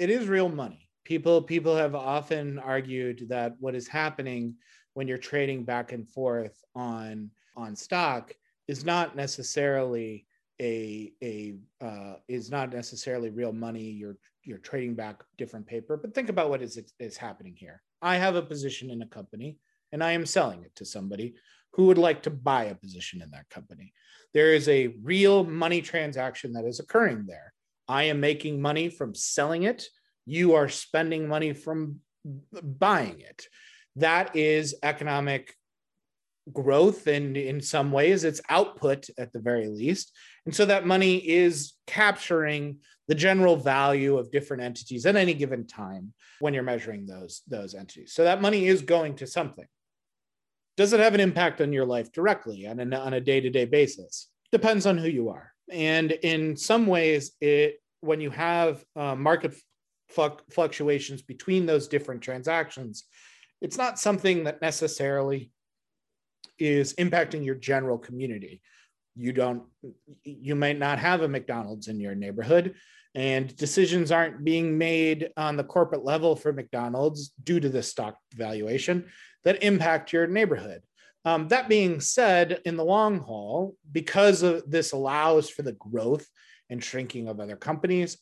it 0.00 0.08
is 0.08 0.28
real 0.28 0.48
money. 0.48 0.88
People 1.04 1.42
people 1.42 1.76
have 1.76 1.94
often 1.94 2.58
argued 2.58 3.26
that 3.28 3.54
what 3.60 3.74
is 3.74 3.86
happening 3.86 4.54
when 4.94 5.06
you're 5.06 5.18
trading 5.18 5.62
back 5.62 5.92
and 5.92 6.08
forth 6.08 6.58
on 6.74 7.30
on 7.54 7.76
stock 7.76 8.32
is 8.66 8.82
not 8.82 9.14
necessarily 9.14 10.26
a 10.58 11.12
a 11.22 11.54
uh, 11.84 12.14
is 12.28 12.50
not 12.50 12.72
necessarily 12.72 13.28
real 13.28 13.52
money. 13.52 13.90
You're 13.90 14.16
you're 14.42 14.58
trading 14.58 14.94
back 14.94 15.22
different 15.36 15.66
paper, 15.66 15.98
but 15.98 16.14
think 16.14 16.30
about 16.30 16.48
what 16.48 16.62
is 16.62 16.80
is 16.98 17.18
happening 17.18 17.54
here. 17.54 17.82
I 18.00 18.16
have 18.16 18.36
a 18.36 18.42
position 18.42 18.90
in 18.90 19.02
a 19.02 19.06
company, 19.06 19.58
and 19.92 20.02
I 20.02 20.12
am 20.12 20.24
selling 20.24 20.62
it 20.62 20.74
to 20.76 20.86
somebody 20.86 21.34
who 21.74 21.84
would 21.86 21.98
like 21.98 22.22
to 22.22 22.30
buy 22.30 22.64
a 22.64 22.74
position 22.74 23.20
in 23.20 23.30
that 23.32 23.50
company. 23.50 23.92
There 24.32 24.54
is 24.54 24.66
a 24.68 24.94
real 25.02 25.44
money 25.44 25.82
transaction 25.82 26.54
that 26.54 26.64
is 26.64 26.80
occurring 26.80 27.26
there. 27.26 27.52
I 27.90 28.04
am 28.04 28.20
making 28.20 28.62
money 28.62 28.88
from 28.88 29.16
selling 29.16 29.64
it. 29.64 29.86
You 30.24 30.54
are 30.54 30.68
spending 30.68 31.26
money 31.26 31.52
from 31.52 31.96
buying 32.62 33.20
it. 33.20 33.46
That 33.96 34.36
is 34.36 34.76
economic 34.84 35.52
growth 36.52 37.08
and 37.08 37.36
in 37.36 37.60
some 37.60 37.90
ways. 37.90 38.22
It's 38.22 38.40
output 38.48 39.10
at 39.18 39.32
the 39.32 39.40
very 39.40 39.66
least. 39.66 40.12
And 40.46 40.54
so 40.54 40.66
that 40.66 40.86
money 40.86 41.16
is 41.16 41.74
capturing 41.88 42.78
the 43.08 43.16
general 43.16 43.56
value 43.56 44.18
of 44.18 44.30
different 44.30 44.62
entities 44.62 45.04
at 45.04 45.16
any 45.16 45.34
given 45.34 45.66
time 45.66 46.12
when 46.38 46.54
you're 46.54 46.62
measuring 46.62 47.06
those 47.06 47.42
those 47.48 47.74
entities. 47.74 48.12
So 48.14 48.22
that 48.22 48.40
money 48.40 48.68
is 48.68 48.82
going 48.82 49.16
to 49.16 49.26
something. 49.26 49.66
Does 50.76 50.92
it 50.92 51.00
have 51.00 51.14
an 51.14 51.20
impact 51.20 51.60
on 51.60 51.72
your 51.72 51.86
life 51.86 52.12
directly 52.12 52.68
on 52.68 52.78
a, 52.78 52.96
on 52.96 53.14
a 53.14 53.20
day-to-day 53.20 53.64
basis? 53.64 54.28
Depends 54.52 54.86
on 54.86 54.96
who 54.96 55.08
you 55.08 55.30
are 55.30 55.52
And 55.70 56.12
in 56.12 56.56
some 56.56 56.86
ways, 56.86 57.32
it 57.40 57.80
when 58.00 58.20
you 58.20 58.30
have 58.30 58.84
uh, 58.96 59.14
market 59.14 59.54
fluctuations 60.08 61.22
between 61.22 61.66
those 61.66 61.86
different 61.86 62.22
transactions, 62.22 63.04
it's 63.60 63.76
not 63.76 63.98
something 63.98 64.44
that 64.44 64.62
necessarily 64.62 65.50
is 66.58 66.94
impacting 66.94 67.44
your 67.44 67.54
general 67.54 67.98
community. 67.98 68.62
You 69.16 69.32
don't, 69.32 69.64
you 70.24 70.54
might 70.54 70.78
not 70.78 70.98
have 70.98 71.22
a 71.22 71.28
McDonald's 71.28 71.88
in 71.88 72.00
your 72.00 72.14
neighborhood, 72.14 72.74
and 73.14 73.54
decisions 73.56 74.12
aren't 74.12 74.44
being 74.44 74.78
made 74.78 75.30
on 75.36 75.56
the 75.56 75.64
corporate 75.64 76.04
level 76.04 76.36
for 76.36 76.52
McDonald's 76.52 77.32
due 77.42 77.60
to 77.60 77.68
the 77.68 77.82
stock 77.82 78.16
valuation 78.34 79.06
that 79.44 79.62
impact 79.62 80.12
your 80.12 80.26
neighborhood. 80.26 80.82
Um, 81.24 81.48
that 81.48 81.68
being 81.68 82.00
said, 82.00 82.60
in 82.64 82.76
the 82.76 82.84
long 82.84 83.20
haul, 83.20 83.76
because 83.92 84.42
of 84.42 84.68
this 84.70 84.92
allows 84.92 85.50
for 85.50 85.62
the 85.62 85.72
growth 85.72 86.26
and 86.70 86.82
shrinking 86.82 87.28
of 87.28 87.40
other 87.40 87.56
companies, 87.56 88.18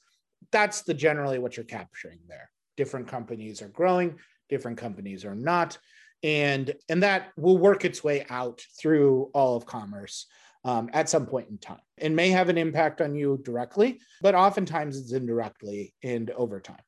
that's 0.50 0.82
the 0.82 0.94
generally 0.94 1.38
what 1.38 1.56
you're 1.56 1.64
capturing 1.64 2.18
there. 2.28 2.50
Different 2.76 3.08
companies 3.08 3.62
are 3.62 3.68
growing, 3.68 4.18
different 4.48 4.78
companies 4.78 5.24
are 5.24 5.34
not, 5.34 5.78
and 6.22 6.74
and 6.88 7.02
that 7.02 7.28
will 7.36 7.58
work 7.58 7.84
its 7.84 8.02
way 8.02 8.26
out 8.30 8.62
through 8.80 9.30
all 9.34 9.56
of 9.56 9.66
commerce 9.66 10.26
um, 10.64 10.90
at 10.92 11.08
some 11.08 11.26
point 11.26 11.48
in 11.50 11.58
time. 11.58 11.80
It 11.96 12.12
may 12.12 12.30
have 12.30 12.48
an 12.48 12.58
impact 12.58 13.00
on 13.00 13.14
you 13.14 13.40
directly, 13.44 14.00
but 14.20 14.34
oftentimes 14.34 14.98
it's 14.98 15.12
indirectly 15.12 15.94
and 16.02 16.30
over 16.30 16.60
time. 16.60 16.82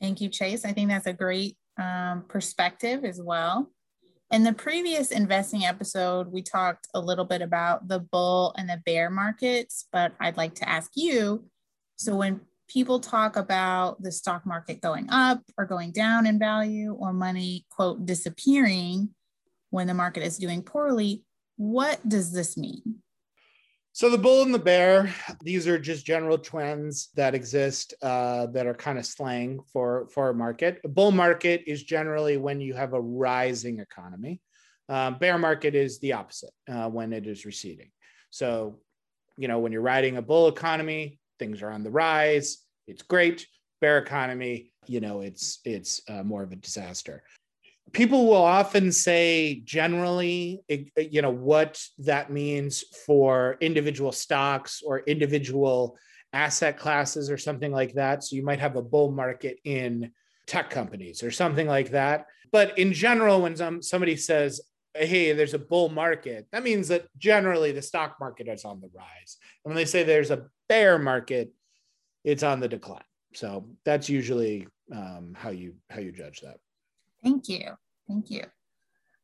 Thank 0.00 0.20
you, 0.20 0.28
Chase. 0.28 0.64
I 0.64 0.72
think 0.72 0.88
that's 0.88 1.06
a 1.06 1.12
great 1.12 1.56
um, 1.78 2.24
perspective 2.28 3.04
as 3.04 3.20
well. 3.20 3.70
In 4.30 4.44
the 4.44 4.52
previous 4.52 5.10
investing 5.10 5.64
episode, 5.64 6.30
we 6.30 6.42
talked 6.42 6.86
a 6.92 7.00
little 7.00 7.24
bit 7.24 7.40
about 7.40 7.88
the 7.88 8.00
bull 8.00 8.54
and 8.58 8.68
the 8.68 8.82
bear 8.84 9.08
markets, 9.08 9.86
but 9.90 10.12
I'd 10.20 10.36
like 10.36 10.54
to 10.56 10.68
ask 10.68 10.90
you 10.94 11.48
so, 11.96 12.14
when 12.14 12.42
people 12.68 13.00
talk 13.00 13.36
about 13.36 14.00
the 14.02 14.12
stock 14.12 14.46
market 14.46 14.80
going 14.80 15.08
up 15.10 15.42
or 15.56 15.64
going 15.64 15.90
down 15.90 16.26
in 16.26 16.38
value 16.38 16.92
or 16.92 17.12
money, 17.12 17.66
quote, 17.70 18.06
disappearing 18.06 19.08
when 19.70 19.88
the 19.88 19.94
market 19.94 20.22
is 20.22 20.38
doing 20.38 20.62
poorly, 20.62 21.24
what 21.56 22.06
does 22.08 22.30
this 22.30 22.56
mean? 22.56 23.02
So 23.98 24.08
the 24.08 24.16
bull 24.16 24.42
and 24.42 24.54
the 24.54 24.60
bear, 24.60 25.12
these 25.42 25.66
are 25.66 25.76
just 25.76 26.06
general 26.06 26.38
trends 26.38 27.08
that 27.16 27.34
exist 27.34 27.94
uh, 28.00 28.46
that 28.52 28.64
are 28.64 28.72
kind 28.72 28.96
of 28.96 29.04
slang 29.04 29.58
for 29.72 30.06
for 30.14 30.28
a 30.28 30.34
market. 30.34 30.80
A 30.84 30.88
bull 30.88 31.10
market 31.10 31.64
is 31.66 31.82
generally 31.82 32.36
when 32.36 32.60
you 32.60 32.74
have 32.74 32.92
a 32.92 33.00
rising 33.00 33.80
economy. 33.80 34.40
Um, 34.88 35.18
bear 35.18 35.36
market 35.36 35.74
is 35.74 35.98
the 35.98 36.12
opposite 36.12 36.52
uh, 36.68 36.88
when 36.88 37.12
it 37.12 37.26
is 37.26 37.44
receding. 37.44 37.90
So, 38.30 38.78
you 39.36 39.48
know, 39.48 39.58
when 39.58 39.72
you're 39.72 39.82
riding 39.82 40.16
a 40.16 40.22
bull 40.22 40.46
economy, 40.46 41.18
things 41.40 41.60
are 41.60 41.72
on 41.72 41.82
the 41.82 41.90
rise. 41.90 42.58
It's 42.86 43.02
great. 43.02 43.48
Bear 43.80 43.98
economy, 43.98 44.72
you 44.86 45.00
know, 45.00 45.22
it's 45.22 45.58
it's 45.64 46.02
uh, 46.08 46.22
more 46.22 46.44
of 46.44 46.52
a 46.52 46.56
disaster 46.56 47.24
people 47.92 48.26
will 48.26 48.44
often 48.44 48.92
say 48.92 49.62
generally 49.64 50.60
you 50.96 51.22
know 51.22 51.30
what 51.30 51.82
that 51.98 52.30
means 52.30 52.84
for 53.06 53.56
individual 53.60 54.12
stocks 54.12 54.82
or 54.84 55.00
individual 55.00 55.96
asset 56.32 56.78
classes 56.78 57.30
or 57.30 57.38
something 57.38 57.72
like 57.72 57.94
that. 57.94 58.22
So 58.22 58.36
you 58.36 58.44
might 58.44 58.60
have 58.60 58.76
a 58.76 58.82
bull 58.82 59.10
market 59.10 59.58
in 59.64 60.12
tech 60.46 60.70
companies 60.70 61.22
or 61.22 61.30
something 61.30 61.66
like 61.66 61.90
that. 61.90 62.26
But 62.52 62.78
in 62.78 62.92
general 62.92 63.42
when 63.42 63.56
some, 63.56 63.82
somebody 63.82 64.16
says 64.16 64.60
hey 64.94 65.32
there's 65.32 65.54
a 65.54 65.58
bull 65.58 65.90
market 65.90 66.46
that 66.50 66.64
means 66.64 66.88
that 66.88 67.06
generally 67.18 67.70
the 67.70 67.82
stock 67.82 68.16
market 68.18 68.48
is 68.48 68.64
on 68.64 68.80
the 68.80 68.90
rise. 68.94 69.36
And 69.64 69.74
when 69.74 69.76
they 69.76 69.84
say 69.84 70.02
there's 70.02 70.30
a 70.30 70.46
bear 70.68 70.98
market 70.98 71.52
it's 72.24 72.42
on 72.42 72.60
the 72.60 72.68
decline. 72.68 73.02
So 73.34 73.68
that's 73.84 74.08
usually 74.08 74.66
um, 74.92 75.34
how 75.36 75.50
you 75.50 75.74
how 75.90 76.00
you 76.00 76.12
judge 76.12 76.40
that 76.40 76.58
Thank 77.22 77.48
you. 77.48 77.72
Thank 78.06 78.30
you. 78.30 78.44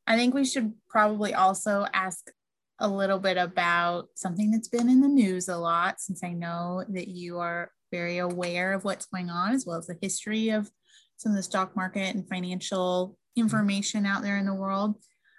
I 0.06 0.16
think 0.16 0.34
we 0.34 0.44
should 0.44 0.74
probably 0.88 1.34
also 1.34 1.86
ask 1.92 2.30
a 2.78 2.88
little 2.88 3.18
bit 3.18 3.36
about 3.36 4.08
something 4.14 4.50
that's 4.50 4.68
been 4.68 4.88
in 4.88 5.00
the 5.00 5.08
news 5.08 5.48
a 5.48 5.56
lot, 5.56 6.00
since 6.00 6.22
I 6.22 6.32
know 6.32 6.84
that 6.88 7.08
you 7.08 7.38
are 7.38 7.70
very 7.90 8.18
aware 8.18 8.72
of 8.72 8.84
what's 8.84 9.06
going 9.06 9.30
on, 9.30 9.52
as 9.52 9.64
well 9.64 9.78
as 9.78 9.86
the 9.86 9.96
history 10.02 10.50
of 10.50 10.70
some 11.16 11.32
of 11.32 11.36
the 11.36 11.42
stock 11.42 11.76
market 11.76 12.14
and 12.14 12.28
financial 12.28 13.10
mm-hmm. 13.10 13.42
information 13.42 14.04
out 14.04 14.22
there 14.22 14.36
in 14.36 14.46
the 14.46 14.54
world. 14.54 14.96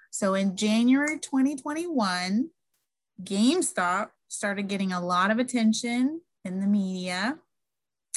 So 0.09 0.33
in 0.33 0.55
January 0.55 1.19
2021, 1.19 2.49
GameStop 3.21 4.09
started 4.29 4.67
getting 4.67 4.93
a 4.93 5.05
lot 5.05 5.29
of 5.29 5.39
attention 5.39 6.21
in 6.45 6.59
the 6.61 6.67
media 6.67 7.37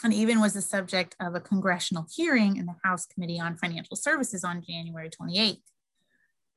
and 0.04 0.14
even 0.14 0.40
was 0.40 0.54
the 0.54 0.62
subject 0.62 1.16
of 1.20 1.34
a 1.34 1.40
congressional 1.40 2.06
hearing 2.14 2.56
in 2.56 2.66
the 2.66 2.76
House 2.84 3.06
Committee 3.06 3.40
on 3.40 3.56
Financial 3.56 3.96
Services 3.96 4.44
on 4.44 4.62
January 4.62 5.11
28th. 5.11 5.61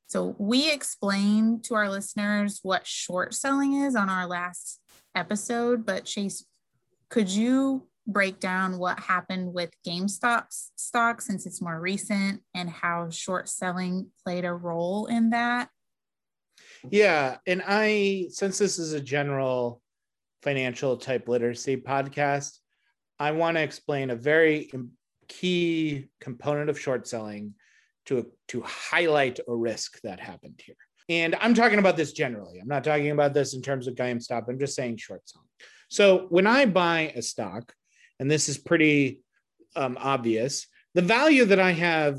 So 0.06 0.36
we 0.38 0.70
explained 0.70 1.64
to 1.64 1.74
our 1.74 1.88
listeners 1.88 2.60
what 2.62 2.86
short 2.86 3.34
selling 3.34 3.74
is 3.74 3.96
on 3.96 4.08
our 4.08 4.26
last 4.26 4.80
episode, 5.14 5.86
but 5.86 6.04
Chase, 6.04 6.44
could 7.08 7.30
you 7.30 7.88
break 8.06 8.40
down 8.40 8.78
what 8.78 8.98
happened 8.98 9.54
with 9.54 9.70
GameStop 9.86 10.44
stock 10.76 11.20
since 11.20 11.46
it's 11.46 11.62
more 11.62 11.80
recent 11.80 12.42
and 12.54 12.68
how 12.68 13.10
short 13.10 13.48
selling 13.48 14.08
played 14.24 14.44
a 14.44 14.52
role 14.52 15.06
in 15.06 15.30
that? 15.30 15.68
Yeah, 16.90 17.38
and 17.46 17.62
I 17.66 18.26
since 18.30 18.58
this 18.58 18.78
is 18.78 18.92
a 18.92 19.00
general 19.00 19.80
financial 20.42 20.96
type 20.96 21.28
literacy 21.28 21.76
podcast, 21.76 22.58
I 23.22 23.30
want 23.30 23.56
to 23.56 23.62
explain 23.62 24.10
a 24.10 24.16
very 24.16 24.68
key 25.28 26.08
component 26.20 26.70
of 26.70 26.80
short 26.80 27.06
selling 27.06 27.54
to, 28.06 28.26
to 28.48 28.62
highlight 28.62 29.38
a 29.46 29.54
risk 29.54 30.00
that 30.02 30.18
happened 30.18 30.60
here. 30.66 30.74
And 31.08 31.36
I'm 31.36 31.54
talking 31.54 31.78
about 31.78 31.96
this 31.96 32.12
generally. 32.12 32.58
I'm 32.58 32.66
not 32.66 32.82
talking 32.82 33.12
about 33.12 33.32
this 33.32 33.54
in 33.54 33.62
terms 33.62 33.86
of 33.86 33.94
GameStop. 33.94 34.48
I'm 34.48 34.58
just 34.58 34.74
saying 34.74 34.96
short 34.96 35.22
selling. 35.24 35.46
So 35.88 36.26
when 36.30 36.48
I 36.48 36.66
buy 36.66 37.12
a 37.14 37.22
stock, 37.22 37.72
and 38.18 38.28
this 38.28 38.48
is 38.48 38.58
pretty 38.58 39.20
um, 39.76 39.96
obvious, 40.00 40.66
the 40.94 41.02
value 41.02 41.44
that 41.44 41.60
I 41.60 41.70
have 41.70 42.18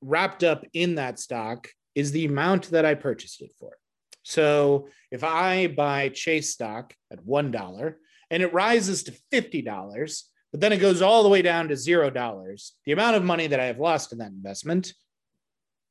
wrapped 0.00 0.42
up 0.42 0.64
in 0.72 0.96
that 0.96 1.20
stock 1.20 1.68
is 1.94 2.10
the 2.10 2.24
amount 2.24 2.72
that 2.72 2.84
I 2.84 2.94
purchased 2.94 3.40
it 3.40 3.52
for. 3.60 3.76
So 4.24 4.88
if 5.12 5.22
I 5.22 5.68
buy 5.68 6.08
Chase 6.08 6.50
stock 6.50 6.92
at 7.12 7.24
$1 7.24 7.94
and 8.34 8.42
it 8.42 8.52
rises 8.52 9.04
to 9.04 9.14
$50, 9.32 10.22
but 10.50 10.60
then 10.60 10.72
it 10.72 10.78
goes 10.78 11.00
all 11.00 11.22
the 11.22 11.28
way 11.28 11.40
down 11.40 11.68
to 11.68 11.74
$0. 11.74 12.70
The 12.84 12.92
amount 12.92 13.14
of 13.14 13.22
money 13.22 13.46
that 13.46 13.60
I 13.60 13.66
have 13.66 13.78
lost 13.78 14.10
in 14.10 14.18
that 14.18 14.32
investment 14.32 14.92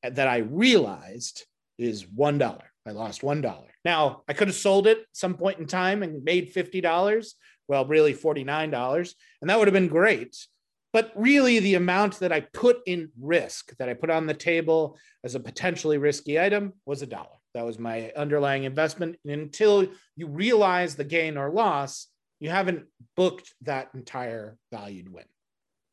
uh, 0.06 0.10
that 0.10 0.28
I 0.28 0.40
realized 0.40 1.46
is 1.78 2.04
$1. 2.04 2.62
I 2.86 2.92
lost 2.92 3.22
$1. 3.22 3.64
Now, 3.86 4.24
I 4.28 4.34
could 4.34 4.50
have 4.50 4.58
sold 4.58 4.88
it 4.88 5.06
some 5.14 5.36
point 5.36 5.60
in 5.60 5.68
time 5.68 6.04
and 6.04 6.22
made 6.26 6.54
$50. 6.54 7.34
Well, 7.70 7.86
really 7.86 8.14
$49. 8.14 9.14
And 9.40 9.50
that 9.50 9.58
would 9.58 9.70
have 9.70 9.74
been 9.74 9.88
great. 9.88 10.36
But 10.92 11.14
really, 11.16 11.60
the 11.60 11.76
amount 11.76 12.20
that 12.20 12.34
I 12.34 12.42
put 12.42 12.82
in 12.86 13.10
risk, 13.18 13.74
that 13.78 13.88
I 13.88 13.94
put 13.94 14.10
on 14.10 14.28
the 14.28 14.34
table 14.34 14.98
as 15.24 15.36
a 15.36 15.40
potentially 15.40 15.98
risky 15.98 16.38
item, 16.38 16.74
was 16.86 17.02
a 17.02 17.08
dollar. 17.08 17.40
That 17.54 17.66
was 17.66 17.80
my 17.80 18.12
underlying 18.18 18.66
investment. 18.66 19.16
And 19.24 19.32
until 19.34 19.88
you 20.18 20.28
realize 20.28 20.96
the 20.96 21.06
gain 21.06 21.38
or 21.38 21.50
loss, 21.50 22.08
you 22.40 22.50
haven't 22.50 22.86
booked 23.16 23.54
that 23.62 23.90
entire 23.94 24.58
valued 24.72 25.12
win. 25.12 25.26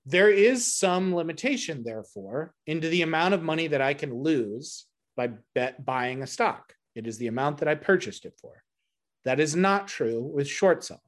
There 0.07 0.31
is 0.31 0.75
some 0.75 1.15
limitation, 1.15 1.83
therefore, 1.85 2.55
into 2.67 2.89
the 2.89 3.03
amount 3.03 3.35
of 3.35 3.43
money 3.43 3.69
that 3.69 3.81
I 3.81 3.95
can 3.95 4.15
lose 4.15 4.87
by 5.17 5.31
bet 5.55 5.85
buying 5.85 6.23
a 6.23 6.27
stock. 6.27 6.75
It 6.95 7.07
is 7.07 7.19
the 7.19 7.27
amount 7.27 7.59
that 7.59 7.69
I 7.69 7.75
purchased 7.75 8.25
it 8.25 8.35
for. 8.41 8.63
That 9.25 9.41
is 9.41 9.55
not 9.55 9.87
true 9.87 10.23
with 10.23 10.49
short 10.49 10.83
selling. 10.83 11.03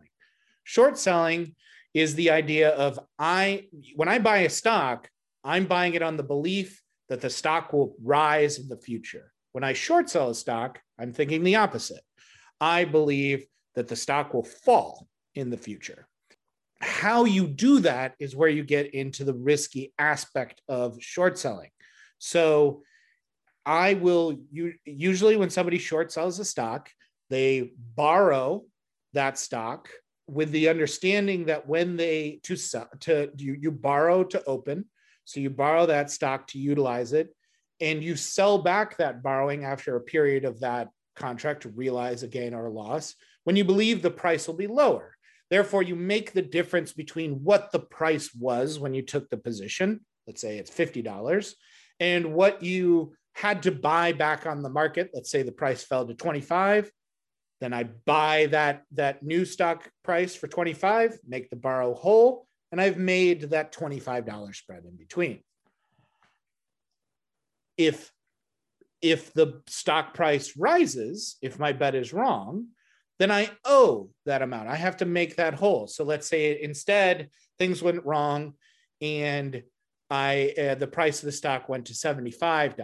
Short 0.65 0.99
selling 0.99 1.57
is 1.95 2.15
the 2.15 2.31
idea 2.31 2.71
of 2.71 3.01
I 3.19 3.69
when 3.97 4.09
I 4.09 4.19
buy 4.19 4.39
a 4.39 4.51
stock, 4.51 5.09
I'm 5.45 5.67
buying 5.67 5.95
it 5.95 6.03
on 6.03 6.17
the 6.17 6.23
belief 6.23 6.83
that 7.09 7.21
the 7.21 7.31
stock 7.31 7.73
will 7.73 7.97
rise 8.03 8.59
in 8.59 8.69
the 8.69 8.77
future. 8.77 9.33
When 9.53 9.65
I 9.65 9.73
short 9.73 10.09
sell 10.09 10.31
a 10.31 10.35
stock, 10.35 10.81
I'm 10.99 11.13
thinking 11.13 11.43
the 11.43 11.57
opposite. 11.57 12.03
I 12.61 12.85
believe 12.85 13.45
that 13.75 13.89
the 13.89 13.97
stock 13.97 14.33
will 14.33 14.45
fall 14.45 15.09
in 15.35 15.51
the 15.51 15.57
future. 15.57 16.07
How 16.81 17.25
you 17.25 17.47
do 17.47 17.81
that 17.81 18.15
is 18.19 18.35
where 18.35 18.49
you 18.49 18.65
get 18.65 18.95
into 18.95 19.25
the 19.25 19.35
risky 19.35 19.93
aspect 19.99 20.61
of 20.69 21.01
short 21.01 21.39
selling. 21.39 21.71
So, 22.19 22.83
I 23.65 23.95
will 23.95 24.41
usually 24.85 25.37
when 25.37 25.51
somebody 25.51 25.79
short 25.79 26.11
sells 26.11 26.41
a 26.41 26.45
stock, 26.45 26.91
they 27.31 27.73
borrow 27.95 28.65
that 29.13 29.39
stock 29.39 29.89
with 30.27 30.51
the 30.51 30.69
understanding 30.69 31.47
that 31.47 31.69
when 31.69 31.97
they 31.97 32.41
to 32.45 32.57
sell 32.57 32.89
to 33.01 33.31
you, 33.37 33.57
you 33.61 33.71
borrow 33.71 34.25
to 34.25 34.45
open, 34.45 34.87
so 35.25 35.41
you 35.41 35.51
borrow 35.51 35.87
that 35.87 36.11
stock 36.11 36.47
to 36.49 36.59
utilize 36.59 37.13
it, 37.13 37.35
and 37.81 38.03
you 38.03 38.17
sell 38.17 38.59
back 38.59 38.97
that 38.97 39.23
borrowing 39.23 39.65
after 39.65 39.97
a 39.97 40.01
period 40.01 40.45
of 40.45 40.61
that 40.61 40.89
contract 41.17 41.63
to 41.63 41.69
realize 41.69 42.23
a 42.23 42.29
gain 42.29 42.55
or 42.55 42.67
a 42.67 42.73
loss 42.73 43.15
when 43.45 43.57
you 43.57 43.65
believe 43.65 44.03
the 44.03 44.11
price 44.11 44.47
will 44.47 44.55
be 44.55 44.67
lower. 44.67 45.17
Therefore, 45.53 45.83
you 45.83 45.95
make 45.95 46.33
the 46.33 46.41
difference 46.41 46.95
between 46.95 47.45
what 47.45 47.73
the 47.73 47.79
price 47.79 48.35
was 48.35 48.79
when 48.79 48.95
you 48.95 49.03
took 49.03 49.29
the 49.29 49.37
position, 49.37 50.01
let's 50.27 50.41
say 50.41 50.57
it's 50.57 50.71
$50, 50.71 51.53
and 52.01 52.33
what 52.33 52.63
you 52.63 53.13
had 53.35 53.63
to 53.65 53.71
buy 53.71 54.13
back 54.13 54.47
on 54.47 54.63
the 54.63 54.71
market. 54.71 55.11
Let's 55.13 55.31
say 55.31 55.43
the 55.43 55.53
price 55.53 55.85
fell 55.85 56.07
to 56.07 56.15
25. 56.15 56.91
Then 57.61 57.75
I 57.75 57.85
buy 57.85 58.47
that, 58.47 58.85
that 58.93 59.23
new 59.23 59.45
stock 59.45 59.91
price 60.03 60.35
for 60.35 60.49
25, 60.49 61.19
make 61.29 61.51
the 61.51 61.57
borrow 61.57 61.93
whole, 61.93 62.47
and 62.71 62.81
I've 62.81 62.97
made 62.97 63.51
that 63.51 63.75
$25 63.75 64.55
spread 64.55 64.87
in 64.87 64.97
between. 64.97 65.41
If 67.77 68.11
if 69.03 69.35
the 69.35 69.61
stock 69.67 70.15
price 70.15 70.57
rises, 70.57 71.37
if 71.43 71.59
my 71.59 71.73
bet 71.73 71.95
is 71.95 72.15
wrong, 72.15 72.69
then 73.23 73.31
I 73.31 73.51
owe 73.65 74.11
that 74.27 74.43
amount. 74.43 74.69
I 74.69 74.75
have 74.75 74.97
to 74.97 75.05
make 75.05 75.37
that 75.37 75.55
whole. 75.55 75.87
So 75.87 76.03
let's 76.03 76.27
say 76.27 76.61
instead 76.61 77.31
things 77.57 77.81
went 77.81 78.05
wrong 78.05 78.55
and 79.01 79.63
I 80.11 80.55
uh, 80.59 80.75
the 80.75 80.89
price 80.89 81.21
of 81.21 81.27
the 81.27 81.33
stock 81.33 81.69
went 81.69 81.87
to 81.87 81.93
$75. 81.93 82.75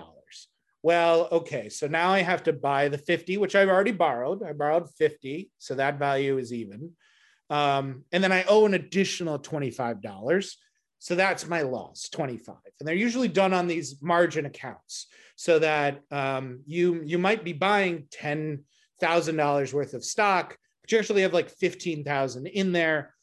Well, 0.85 1.29
okay, 1.33 1.68
so 1.68 1.88
now 1.88 2.11
I 2.11 2.20
have 2.20 2.44
to 2.44 2.53
buy 2.53 2.88
the 2.88 2.98
50, 2.98 3.37
which 3.38 3.57
I've 3.57 3.68
already 3.68 3.90
borrowed. 3.90 4.44
I 4.44 4.53
borrowed 4.53 4.88
50, 4.94 5.51
so 5.59 5.74
that 5.74 5.98
value 5.98 6.38
is 6.38 6.53
even. 6.53 6.92
Um, 7.51 8.05
and 8.12 8.22
then 8.22 8.31
I 8.31 8.44
owe 8.44 8.64
an 8.64 8.74
additional 8.74 9.40
$25. 9.40 10.55
So 11.01 11.16
that's 11.16 11.48
my 11.48 11.62
loss, 11.62 12.09
25. 12.11 12.55
And 12.79 12.87
they're 12.87 12.94
usually 12.94 13.29
done 13.29 13.53
on 13.53 13.66
these 13.66 14.01
margin 14.01 14.46
accounts 14.46 15.09
so 15.35 15.59
that 15.59 16.01
um, 16.12 16.61
you 16.64 17.03
you 17.05 17.18
might 17.18 17.44
be 17.44 17.53
buying 17.53 18.07
$10,000 19.00 19.72
worth 19.72 19.94
of 19.94 20.04
stock, 20.04 20.56
but 20.82 20.92
you 20.92 20.98
actually 20.98 21.22
have 21.22 21.34
like 21.34 21.50
15,000 21.50 22.46
in 22.46 22.72
there 22.72 23.14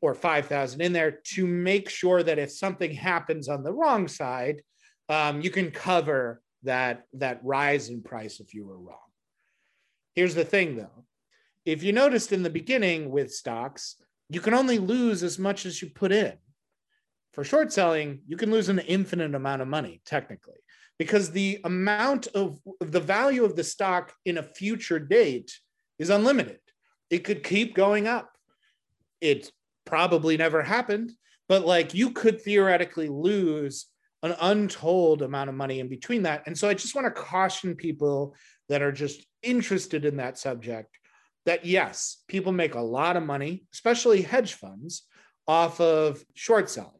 or 0.00 0.14
5,000 0.14 0.80
in 0.80 0.92
there 0.92 1.20
to 1.34 1.46
make 1.46 1.90
sure 1.90 2.22
that 2.22 2.38
if 2.38 2.50
something 2.50 2.92
happens 2.92 3.48
on 3.48 3.62
the 3.62 3.72
wrong 3.72 4.08
side, 4.08 4.62
um, 5.08 5.40
you 5.40 5.50
can 5.50 5.70
cover 5.70 6.40
that, 6.62 7.04
that 7.12 7.40
rise 7.44 7.88
in 7.88 8.02
price 8.02 8.40
if 8.40 8.54
you 8.54 8.66
were 8.66 8.78
wrong. 8.78 8.98
Here's 10.14 10.34
the 10.34 10.44
thing 10.44 10.76
though. 10.76 11.04
If 11.64 11.82
you 11.82 11.92
noticed 11.92 12.32
in 12.32 12.42
the 12.42 12.50
beginning 12.50 13.10
with 13.10 13.32
stocks, 13.32 13.96
you 14.28 14.40
can 14.40 14.54
only 14.54 14.78
lose 14.78 15.22
as 15.22 15.38
much 15.38 15.66
as 15.66 15.80
you 15.80 15.90
put 15.90 16.12
in. 16.12 16.34
For 17.32 17.42
short 17.42 17.72
selling, 17.72 18.20
you 18.26 18.36
can 18.36 18.50
lose 18.50 18.68
an 18.68 18.78
infinite 18.78 19.34
amount 19.34 19.60
of 19.60 19.68
money, 19.68 20.00
technically, 20.04 20.58
because 20.98 21.30
the 21.30 21.60
amount 21.64 22.28
of 22.28 22.60
the 22.80 23.00
value 23.00 23.44
of 23.44 23.56
the 23.56 23.64
stock 23.64 24.12
in 24.24 24.38
a 24.38 24.42
future 24.42 24.98
date 24.98 25.58
is 25.98 26.10
unlimited. 26.10 26.60
It 27.10 27.24
could 27.24 27.42
keep 27.42 27.74
going 27.74 28.06
up. 28.06 28.30
It 29.20 29.50
probably 29.84 30.36
never 30.36 30.62
happened, 30.62 31.12
but 31.48 31.66
like 31.66 31.94
you 31.94 32.10
could 32.10 32.40
theoretically 32.40 33.08
lose 33.08 33.86
an 34.22 34.34
untold 34.40 35.22
amount 35.22 35.50
of 35.50 35.56
money 35.56 35.80
in 35.80 35.88
between 35.88 36.22
that. 36.22 36.44
And 36.46 36.56
so 36.56 36.68
I 36.68 36.74
just 36.74 36.94
want 36.94 37.06
to 37.06 37.22
caution 37.22 37.74
people 37.74 38.34
that 38.68 38.82
are 38.82 38.92
just 38.92 39.26
interested 39.42 40.04
in 40.04 40.16
that 40.16 40.38
subject 40.38 40.98
that 41.44 41.66
yes, 41.66 42.22
people 42.26 42.52
make 42.52 42.74
a 42.74 42.80
lot 42.80 43.16
of 43.16 43.22
money, 43.22 43.66
especially 43.72 44.22
hedge 44.22 44.54
funds, 44.54 45.02
off 45.46 45.78
of 45.78 46.24
short 46.32 46.70
selling 46.70 46.90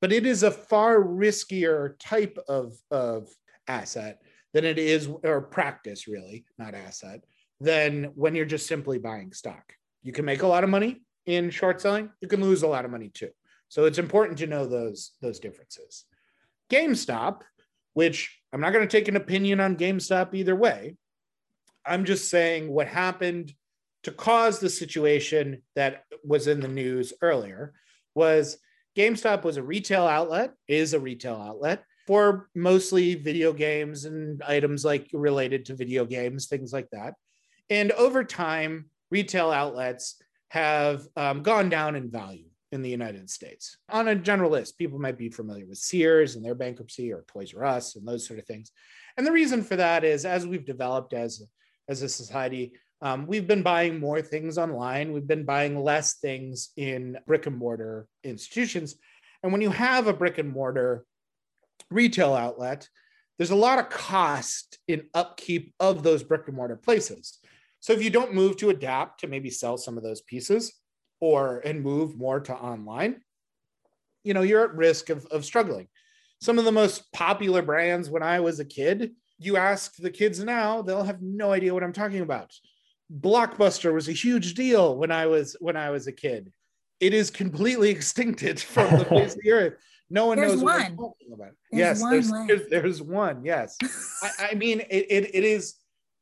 but 0.00 0.12
it 0.12 0.26
is 0.26 0.42
a 0.42 0.50
far 0.50 1.00
riskier 1.00 1.94
type 1.98 2.38
of, 2.48 2.74
of 2.90 3.28
asset 3.66 4.22
than 4.54 4.64
it 4.64 4.78
is, 4.78 5.08
or 5.24 5.42
practice 5.42 6.08
really, 6.08 6.44
not 6.58 6.74
asset, 6.74 7.24
than 7.60 8.04
when 8.14 8.34
you're 8.34 8.46
just 8.46 8.66
simply 8.66 8.98
buying 8.98 9.32
stock. 9.32 9.74
You 10.02 10.12
can 10.12 10.24
make 10.24 10.42
a 10.42 10.46
lot 10.46 10.64
of 10.64 10.70
money 10.70 11.02
in 11.26 11.50
short 11.50 11.80
selling, 11.80 12.10
you 12.20 12.28
can 12.28 12.40
lose 12.40 12.62
a 12.62 12.68
lot 12.68 12.84
of 12.84 12.90
money 12.90 13.10
too. 13.12 13.30
So 13.68 13.84
it's 13.84 13.98
important 13.98 14.38
to 14.38 14.46
know 14.46 14.66
those, 14.66 15.12
those 15.20 15.38
differences. 15.38 16.04
GameStop, 16.70 17.42
which 17.92 18.40
I'm 18.52 18.60
not 18.60 18.72
going 18.72 18.86
to 18.86 18.96
take 18.96 19.08
an 19.08 19.16
opinion 19.16 19.60
on 19.60 19.76
GameStop 19.76 20.34
either 20.34 20.56
way. 20.56 20.96
I'm 21.84 22.04
just 22.04 22.30
saying 22.30 22.70
what 22.70 22.86
happened 22.86 23.52
to 24.04 24.10
cause 24.10 24.58
the 24.58 24.70
situation 24.70 25.62
that 25.74 26.04
was 26.24 26.46
in 26.46 26.60
the 26.60 26.68
news 26.68 27.12
earlier 27.20 27.74
was 28.14 28.58
GameStop 28.98 29.44
was 29.44 29.56
a 29.56 29.62
retail 29.62 30.08
outlet, 30.08 30.54
is 30.66 30.92
a 30.92 30.98
retail 30.98 31.36
outlet 31.36 31.84
for 32.08 32.48
mostly 32.56 33.14
video 33.14 33.52
games 33.52 34.06
and 34.06 34.42
items 34.42 34.84
like 34.84 35.08
related 35.12 35.66
to 35.66 35.76
video 35.76 36.04
games, 36.04 36.46
things 36.46 36.72
like 36.72 36.88
that. 36.90 37.14
And 37.70 37.92
over 37.92 38.24
time, 38.24 38.90
retail 39.12 39.52
outlets 39.52 40.20
have 40.48 41.06
um, 41.16 41.44
gone 41.44 41.68
down 41.68 41.94
in 41.94 42.10
value 42.10 42.46
in 42.72 42.82
the 42.82 42.90
United 42.90 43.30
States. 43.30 43.76
On 43.88 44.08
a 44.08 44.16
general 44.16 44.50
list, 44.50 44.78
people 44.78 44.98
might 44.98 45.16
be 45.16 45.30
familiar 45.30 45.66
with 45.66 45.78
Sears 45.78 46.34
and 46.34 46.44
their 46.44 46.56
bankruptcy 46.56 47.12
or 47.12 47.24
Toys 47.28 47.54
R 47.54 47.64
Us 47.64 47.94
and 47.94 48.06
those 48.06 48.26
sort 48.26 48.40
of 48.40 48.46
things. 48.46 48.72
And 49.16 49.24
the 49.24 49.32
reason 49.32 49.62
for 49.62 49.76
that 49.76 50.02
is 50.02 50.24
as 50.24 50.44
we've 50.44 50.66
developed 50.66 51.12
as, 51.12 51.40
as 51.88 52.02
a 52.02 52.08
society, 52.08 52.72
um, 53.00 53.26
we've 53.26 53.46
been 53.46 53.62
buying 53.62 54.00
more 54.00 54.20
things 54.20 54.58
online. 54.58 55.12
We've 55.12 55.26
been 55.26 55.44
buying 55.44 55.82
less 55.82 56.14
things 56.14 56.70
in 56.76 57.16
brick 57.26 57.46
and 57.46 57.56
mortar 57.56 58.06
institutions. 58.24 58.96
And 59.42 59.52
when 59.52 59.60
you 59.60 59.70
have 59.70 60.06
a 60.06 60.12
brick 60.12 60.38
and 60.38 60.50
mortar 60.50 61.04
retail 61.90 62.34
outlet, 62.34 62.88
there's 63.36 63.52
a 63.52 63.56
lot 63.56 63.78
of 63.78 63.88
cost 63.88 64.78
in 64.88 65.06
upkeep 65.14 65.72
of 65.78 66.02
those 66.02 66.24
brick 66.24 66.48
and 66.48 66.56
mortar 66.56 66.76
places. 66.76 67.38
So 67.80 67.92
if 67.92 68.02
you 68.02 68.10
don't 68.10 68.34
move 68.34 68.56
to 68.56 68.70
adapt 68.70 69.20
to 69.20 69.28
maybe 69.28 69.50
sell 69.50 69.78
some 69.78 69.96
of 69.96 70.02
those 70.02 70.22
pieces 70.22 70.74
or 71.20 71.60
and 71.64 71.82
move 71.82 72.16
more 72.16 72.40
to 72.40 72.54
online, 72.54 73.20
you 74.24 74.34
know, 74.34 74.42
you're 74.42 74.64
at 74.64 74.74
risk 74.74 75.08
of, 75.10 75.24
of 75.26 75.44
struggling. 75.44 75.86
Some 76.40 76.58
of 76.58 76.64
the 76.64 76.72
most 76.72 77.12
popular 77.12 77.62
brands 77.62 78.10
when 78.10 78.24
I 78.24 78.40
was 78.40 78.58
a 78.58 78.64
kid, 78.64 79.12
you 79.38 79.56
ask 79.56 79.94
the 79.96 80.10
kids 80.10 80.42
now, 80.42 80.82
they'll 80.82 81.04
have 81.04 81.22
no 81.22 81.52
idea 81.52 81.72
what 81.72 81.84
I'm 81.84 81.92
talking 81.92 82.20
about. 82.20 82.52
Blockbuster 83.12 83.92
was 83.92 84.08
a 84.08 84.12
huge 84.12 84.54
deal 84.54 84.96
when 84.96 85.10
I 85.10 85.26
was 85.26 85.56
when 85.60 85.76
I 85.76 85.90
was 85.90 86.06
a 86.06 86.12
kid. 86.12 86.52
It 87.00 87.14
is 87.14 87.30
completely 87.30 87.94
extincted 87.94 88.60
from 88.60 88.98
the 88.98 89.04
face 89.04 89.34
of 89.34 89.40
the 89.42 89.52
earth. 89.52 89.74
No 90.10 90.26
one 90.26 90.38
There's 90.38 90.52
knows 90.52 90.62
one. 90.62 90.96
what 90.96 91.12
talking 91.12 91.32
about. 91.32 91.50
There's 91.70 92.00
yes, 92.00 92.00
one 92.00 92.10
there's, 92.10 92.30
there's 92.30 92.70
there's 92.70 93.02
one. 93.02 93.44
Yes, 93.44 93.76
I, 94.22 94.50
I 94.50 94.54
mean 94.54 94.80
it, 94.80 95.06
it. 95.10 95.34
It 95.34 95.44
is 95.44 95.74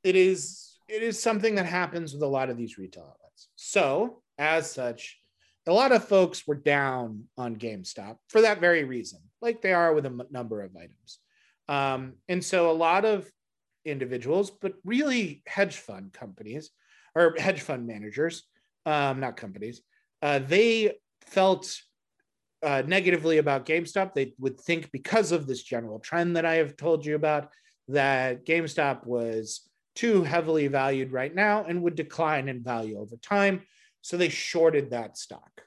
it 0.03 0.17
is 0.17 0.77
it 0.89 1.03
is 1.03 1.21
something 1.21 1.57
that 1.57 1.67
happens 1.67 2.13
with 2.13 2.23
a 2.23 2.27
lot 2.27 2.51
of 2.51 2.57
these 2.57 2.79
retail 2.79 3.05
outlets. 3.05 3.49
So 3.57 4.23
as 4.39 4.71
such, 4.71 5.19
a 5.67 5.73
lot 5.73 5.93
of 5.93 6.07
folks 6.07 6.47
were 6.47 6.55
down 6.55 7.25
on 7.37 7.57
GameStop 7.57 8.19
for 8.29 8.43
that 8.43 8.61
very 8.61 8.85
reason, 8.85 9.21
like 9.41 9.63
they 9.63 9.73
are 9.73 9.93
with 9.95 10.07
a 10.07 10.11
m- 10.11 10.23
number 10.31 10.63
of 10.63 10.77
items. 10.77 11.19
Um, 11.69 12.15
and 12.29 12.45
so 12.45 12.71
a 12.71 12.73
lot 12.73 13.05
of 13.05 13.29
individuals, 13.87 14.51
but 14.51 14.75
really 14.85 15.43
hedge 15.47 15.77
fund 15.77 16.13
companies 16.13 16.71
or 17.15 17.35
hedge 17.39 17.63
fund 17.63 17.87
managers, 17.87 18.45
um, 18.85 19.21
not 19.21 19.37
companies, 19.37 19.81
uh, 20.23 20.39
they 20.39 20.93
felt 21.23 21.81
uh, 22.63 22.83
negatively 22.87 23.39
about 23.39 23.67
GameStop. 23.67 24.15
They 24.15 24.35
would 24.39 24.61
think 24.61 24.91
because 24.93 25.33
of 25.33 25.47
this 25.47 25.63
general 25.63 25.99
trend 25.99 26.37
that 26.37 26.45
I 26.45 26.55
have 26.55 26.77
told 26.77 27.07
you 27.07 27.15
about, 27.15 27.51
that 27.89 28.45
GameStop 28.45 29.07
was 29.07 29.69
too 29.95 30.25
heavily 30.25 30.67
valued 30.67 31.13
right 31.13 31.35
now 31.35 31.65
and 31.65 31.83
would 31.83 31.95
decline 31.95 32.49
in 32.49 32.63
value 32.63 32.99
over 32.99 33.17
time. 33.17 33.63
So 34.03 34.17
they 34.17 34.29
shorted 34.29 34.91
that 34.91 35.17
stock. 35.17 35.63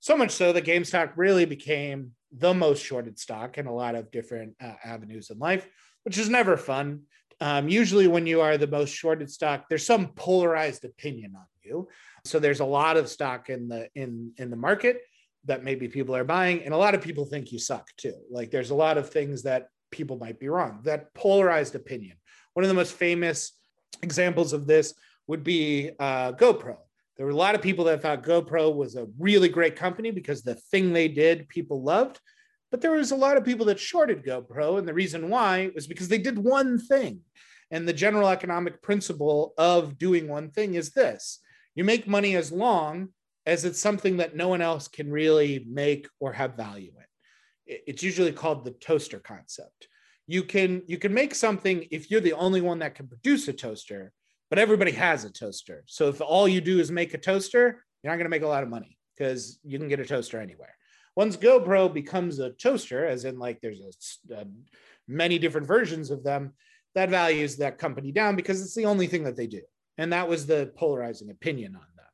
So 0.00 0.16
much 0.16 0.30
so 0.30 0.52
that 0.52 0.64
GameStop 0.64 1.12
really 1.16 1.44
became 1.44 2.12
the 2.30 2.54
most 2.54 2.84
shorted 2.84 3.18
stock 3.18 3.58
in 3.58 3.66
a 3.66 3.74
lot 3.74 3.94
of 3.94 4.10
different 4.10 4.54
uh, 4.62 4.74
avenues 4.84 5.30
in 5.30 5.38
life, 5.38 5.66
which 6.08 6.16
is 6.16 6.30
never 6.30 6.56
fun. 6.56 7.02
Um, 7.38 7.68
usually, 7.68 8.06
when 8.06 8.26
you 8.26 8.40
are 8.40 8.56
the 8.56 8.66
most 8.66 8.94
shorted 8.94 9.30
stock, 9.30 9.66
there's 9.68 9.84
some 9.84 10.08
polarized 10.14 10.86
opinion 10.86 11.34
on 11.36 11.44
you. 11.62 11.86
So 12.24 12.38
there's 12.38 12.60
a 12.60 12.64
lot 12.64 12.96
of 12.96 13.10
stock 13.10 13.50
in 13.50 13.68
the 13.68 13.90
in 13.94 14.32
in 14.38 14.48
the 14.48 14.56
market 14.56 15.02
that 15.44 15.62
maybe 15.62 15.86
people 15.86 16.16
are 16.16 16.24
buying, 16.24 16.62
and 16.64 16.72
a 16.72 16.78
lot 16.78 16.94
of 16.94 17.02
people 17.02 17.26
think 17.26 17.52
you 17.52 17.58
suck 17.58 17.86
too. 17.98 18.14
Like 18.30 18.50
there's 18.50 18.70
a 18.70 18.74
lot 18.74 18.96
of 18.96 19.10
things 19.10 19.42
that 19.42 19.68
people 19.90 20.16
might 20.16 20.40
be 20.40 20.48
wrong. 20.48 20.80
That 20.84 21.12
polarized 21.12 21.74
opinion. 21.74 22.16
One 22.54 22.64
of 22.64 22.70
the 22.70 22.80
most 22.82 22.94
famous 22.94 23.52
examples 24.02 24.54
of 24.54 24.66
this 24.66 24.94
would 25.26 25.44
be 25.44 25.90
uh, 26.00 26.32
GoPro. 26.32 26.78
There 27.18 27.26
were 27.26 27.32
a 27.32 27.44
lot 27.44 27.54
of 27.54 27.60
people 27.60 27.84
that 27.84 28.00
thought 28.00 28.22
GoPro 28.22 28.74
was 28.74 28.96
a 28.96 29.08
really 29.18 29.50
great 29.50 29.76
company 29.76 30.10
because 30.10 30.40
the 30.40 30.54
thing 30.54 30.94
they 30.94 31.08
did 31.08 31.50
people 31.50 31.82
loved. 31.82 32.18
But 32.70 32.80
there 32.80 32.92
was 32.92 33.10
a 33.10 33.16
lot 33.16 33.36
of 33.36 33.44
people 33.44 33.66
that 33.66 33.80
shorted 33.80 34.24
GoPro. 34.24 34.78
And 34.78 34.86
the 34.86 34.94
reason 34.94 35.30
why 35.30 35.70
was 35.74 35.86
because 35.86 36.08
they 36.08 36.18
did 36.18 36.38
one 36.38 36.78
thing. 36.78 37.20
And 37.70 37.86
the 37.86 37.92
general 37.92 38.28
economic 38.28 38.82
principle 38.82 39.54
of 39.58 39.98
doing 39.98 40.28
one 40.28 40.50
thing 40.50 40.74
is 40.74 40.90
this 40.90 41.40
you 41.74 41.84
make 41.84 42.08
money 42.08 42.34
as 42.34 42.50
long 42.50 43.10
as 43.46 43.64
it's 43.64 43.80
something 43.80 44.18
that 44.18 44.36
no 44.36 44.48
one 44.48 44.60
else 44.60 44.88
can 44.88 45.10
really 45.10 45.64
make 45.68 46.08
or 46.18 46.32
have 46.32 46.56
value 46.56 46.92
in. 46.96 47.04
It's 47.86 48.02
usually 48.02 48.32
called 48.32 48.64
the 48.64 48.72
toaster 48.72 49.20
concept. 49.20 49.88
You 50.26 50.42
can 50.42 50.82
you 50.86 50.98
can 50.98 51.14
make 51.14 51.34
something 51.34 51.86
if 51.90 52.10
you're 52.10 52.20
the 52.20 52.32
only 52.32 52.60
one 52.60 52.80
that 52.80 52.94
can 52.94 53.06
produce 53.06 53.48
a 53.48 53.52
toaster, 53.52 54.12
but 54.50 54.58
everybody 54.58 54.92
has 54.92 55.24
a 55.24 55.30
toaster. 55.30 55.84
So 55.86 56.08
if 56.08 56.20
all 56.20 56.48
you 56.48 56.60
do 56.60 56.80
is 56.80 56.90
make 56.90 57.14
a 57.14 57.18
toaster, 57.18 57.84
you're 58.02 58.12
not 58.12 58.16
going 58.16 58.26
to 58.26 58.30
make 58.30 58.42
a 58.42 58.48
lot 58.48 58.62
of 58.62 58.68
money 58.68 58.98
because 59.16 59.58
you 59.64 59.78
can 59.78 59.88
get 59.88 60.00
a 60.00 60.06
toaster 60.06 60.40
anywhere. 60.40 60.74
Once 61.18 61.36
GoPro 61.36 61.92
becomes 61.92 62.38
a 62.38 62.50
toaster, 62.50 63.04
as 63.04 63.24
in 63.24 63.40
like 63.40 63.60
there's 63.60 63.80
a, 63.80 64.34
a, 64.36 64.44
many 65.08 65.36
different 65.36 65.66
versions 65.66 66.12
of 66.12 66.22
them, 66.22 66.52
that 66.94 67.10
values 67.10 67.56
that 67.56 67.76
company 67.76 68.12
down 68.12 68.36
because 68.36 68.62
it's 68.62 68.76
the 68.76 68.86
only 68.86 69.08
thing 69.08 69.24
that 69.24 69.34
they 69.34 69.48
do. 69.48 69.62
And 69.96 70.12
that 70.12 70.28
was 70.28 70.46
the 70.46 70.70
polarizing 70.76 71.30
opinion 71.30 71.74
on 71.74 71.82
them. 71.96 72.06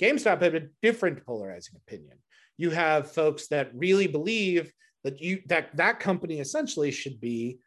GameStop 0.00 0.40
had 0.40 0.54
a 0.54 0.68
different 0.80 1.26
polarizing 1.26 1.74
opinion. 1.76 2.16
You 2.56 2.70
have 2.70 3.12
folks 3.12 3.48
that 3.48 3.70
really 3.74 4.06
believe 4.06 4.72
that 5.04 5.20
you 5.20 5.42
that 5.48 5.76
that 5.76 6.00
company 6.00 6.40
essentially 6.40 6.90
should 6.90 7.20
be 7.20 7.58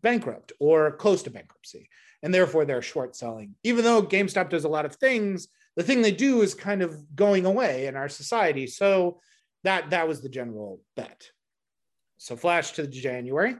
bankrupt 0.00 0.54
or 0.58 0.92
close 0.92 1.22
to 1.24 1.30
bankruptcy 1.30 1.90
and 2.22 2.32
therefore 2.32 2.64
they're 2.64 2.80
short 2.80 3.14
selling 3.14 3.54
even 3.62 3.84
though 3.84 4.02
gamestop 4.02 4.48
does 4.48 4.64
a 4.64 4.68
lot 4.68 4.84
of 4.84 4.96
things 4.96 5.48
the 5.76 5.82
thing 5.82 6.02
they 6.02 6.12
do 6.12 6.42
is 6.42 6.54
kind 6.54 6.82
of 6.82 7.14
going 7.14 7.46
away 7.46 7.86
in 7.86 7.96
our 7.96 8.08
society 8.08 8.66
so 8.66 9.20
that 9.64 9.90
that 9.90 10.08
was 10.08 10.20
the 10.20 10.28
general 10.28 10.80
bet 10.96 11.28
so 12.18 12.36
flash 12.36 12.72
to 12.72 12.86
january 12.86 13.56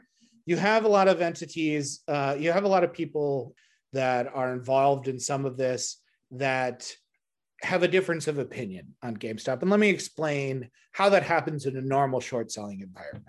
you 0.46 0.56
have 0.56 0.84
a 0.84 0.88
lot 0.88 1.08
of 1.08 1.20
entities 1.20 2.00
uh, 2.08 2.34
you 2.38 2.52
have 2.52 2.64
a 2.64 2.68
lot 2.68 2.84
of 2.84 2.92
people 2.92 3.54
that 3.92 4.26
are 4.34 4.52
involved 4.52 5.08
in 5.08 5.18
some 5.18 5.44
of 5.44 5.56
this 5.56 6.00
that 6.30 6.90
have 7.62 7.82
a 7.82 7.88
difference 7.88 8.28
of 8.28 8.38
opinion 8.38 8.94
on 9.02 9.16
GameStop. 9.16 9.62
And 9.62 9.70
let 9.70 9.80
me 9.80 9.88
explain 9.88 10.70
how 10.92 11.08
that 11.10 11.22
happens 11.22 11.66
in 11.66 11.76
a 11.76 11.82
normal 11.82 12.20
short 12.20 12.52
selling 12.52 12.80
environment. 12.80 13.26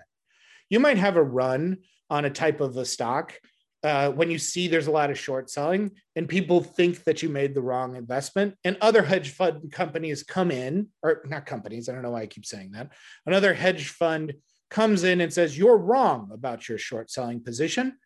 You 0.68 0.80
might 0.80 0.98
have 0.98 1.16
a 1.16 1.22
run 1.22 1.78
on 2.08 2.24
a 2.24 2.30
type 2.30 2.60
of 2.60 2.76
a 2.76 2.84
stock 2.84 3.34
uh, 3.82 4.10
when 4.10 4.30
you 4.30 4.38
see 4.38 4.68
there's 4.68 4.88
a 4.88 4.90
lot 4.90 5.10
of 5.10 5.18
short 5.18 5.48
selling 5.48 5.90
and 6.14 6.28
people 6.28 6.62
think 6.62 7.02
that 7.04 7.22
you 7.22 7.28
made 7.28 7.54
the 7.54 7.62
wrong 7.62 7.96
investment 7.96 8.54
and 8.64 8.76
other 8.80 9.02
hedge 9.02 9.30
fund 9.30 9.72
companies 9.72 10.22
come 10.22 10.50
in 10.50 10.88
or 11.02 11.22
not 11.26 11.46
companies 11.46 11.88
i 11.88 11.92
don't 11.92 12.02
know 12.02 12.10
why 12.10 12.22
i 12.22 12.26
keep 12.26 12.44
saying 12.44 12.72
that. 12.72 12.92
Another 13.26 13.54
hedge 13.54 13.88
fund 13.88 14.34
comes 14.70 15.04
in 15.04 15.20
and 15.20 15.32
says 15.32 15.58
you're 15.58 15.76
wrong 15.76 16.30
about 16.32 16.68
your 16.68 16.78
short 16.78 17.10
selling 17.10 17.42
position. 17.42 17.96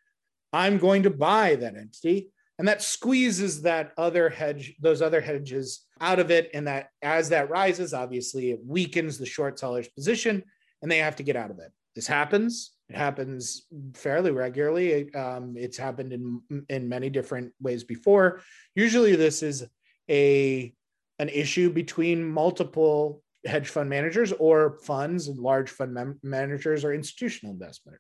I'm 0.53 0.79
going 0.79 1.03
to 1.03 1.11
buy 1.11 1.57
that 1.57 1.77
entity. 1.77 2.31
And 2.59 2.69
that 2.69 2.83
squeezes 2.83 3.63
that 3.63 3.93
other 3.99 4.29
hedge 4.31 4.77
those 4.81 5.03
other 5.03 5.21
hedges 5.21 5.85
out 6.01 6.21
of 6.21 6.31
it. 6.31 6.51
And 6.55 6.69
that 6.69 6.91
as 7.03 7.29
that 7.31 7.51
rises 7.51 7.93
obviously 7.93 8.53
it 8.53 8.61
weakens 8.65 9.19
the 9.19 9.27
short 9.27 9.59
seller's 9.59 9.89
position 9.89 10.45
and 10.81 10.91
they 10.91 10.99
have 10.99 11.17
to 11.17 11.25
get 11.25 11.37
out 11.37 11.51
of 11.51 11.59
it. 11.59 11.73
This 11.95 12.07
happens 12.07 12.74
it 12.89 12.97
happens 12.97 13.67
fairly 13.95 14.31
regularly 14.31 15.13
um, 15.15 15.55
it's 15.57 15.77
happened 15.77 16.13
in 16.13 16.65
in 16.69 16.89
many 16.89 17.11
different 17.11 17.53
ways 17.61 17.85
before 17.85 18.41
usually 18.75 19.17
this 19.17 19.43
is 19.43 19.65
a 20.11 20.73
an 21.19 21.29
issue 21.29 21.71
between 21.71 22.25
multiple 22.25 23.23
hedge 23.47 23.69
fund 23.69 23.89
managers 23.89 24.33
or 24.33 24.79
funds 24.85 25.29
and 25.29 25.39
large 25.39 25.71
fund 25.71 26.17
managers 26.23 26.85
or 26.85 26.93
institutional 26.93 27.53
investment 27.53 27.99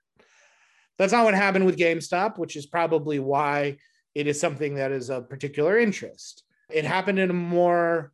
that's 0.99 1.13
not 1.13 1.25
what 1.25 1.35
happened 1.35 1.67
with 1.67 1.79
gamestop 1.79 2.39
which 2.39 2.57
is 2.57 2.67
probably 2.67 3.19
why 3.19 3.77
it 4.15 4.27
is 4.27 4.41
something 4.41 4.77
that 4.77 4.93
is 4.93 5.11
of 5.11 5.29
particular 5.29 5.79
interest. 5.79 6.45
It 6.71 6.85
happened 6.85 7.19
in 7.19 7.31
a 7.31 7.35
more 7.35 8.13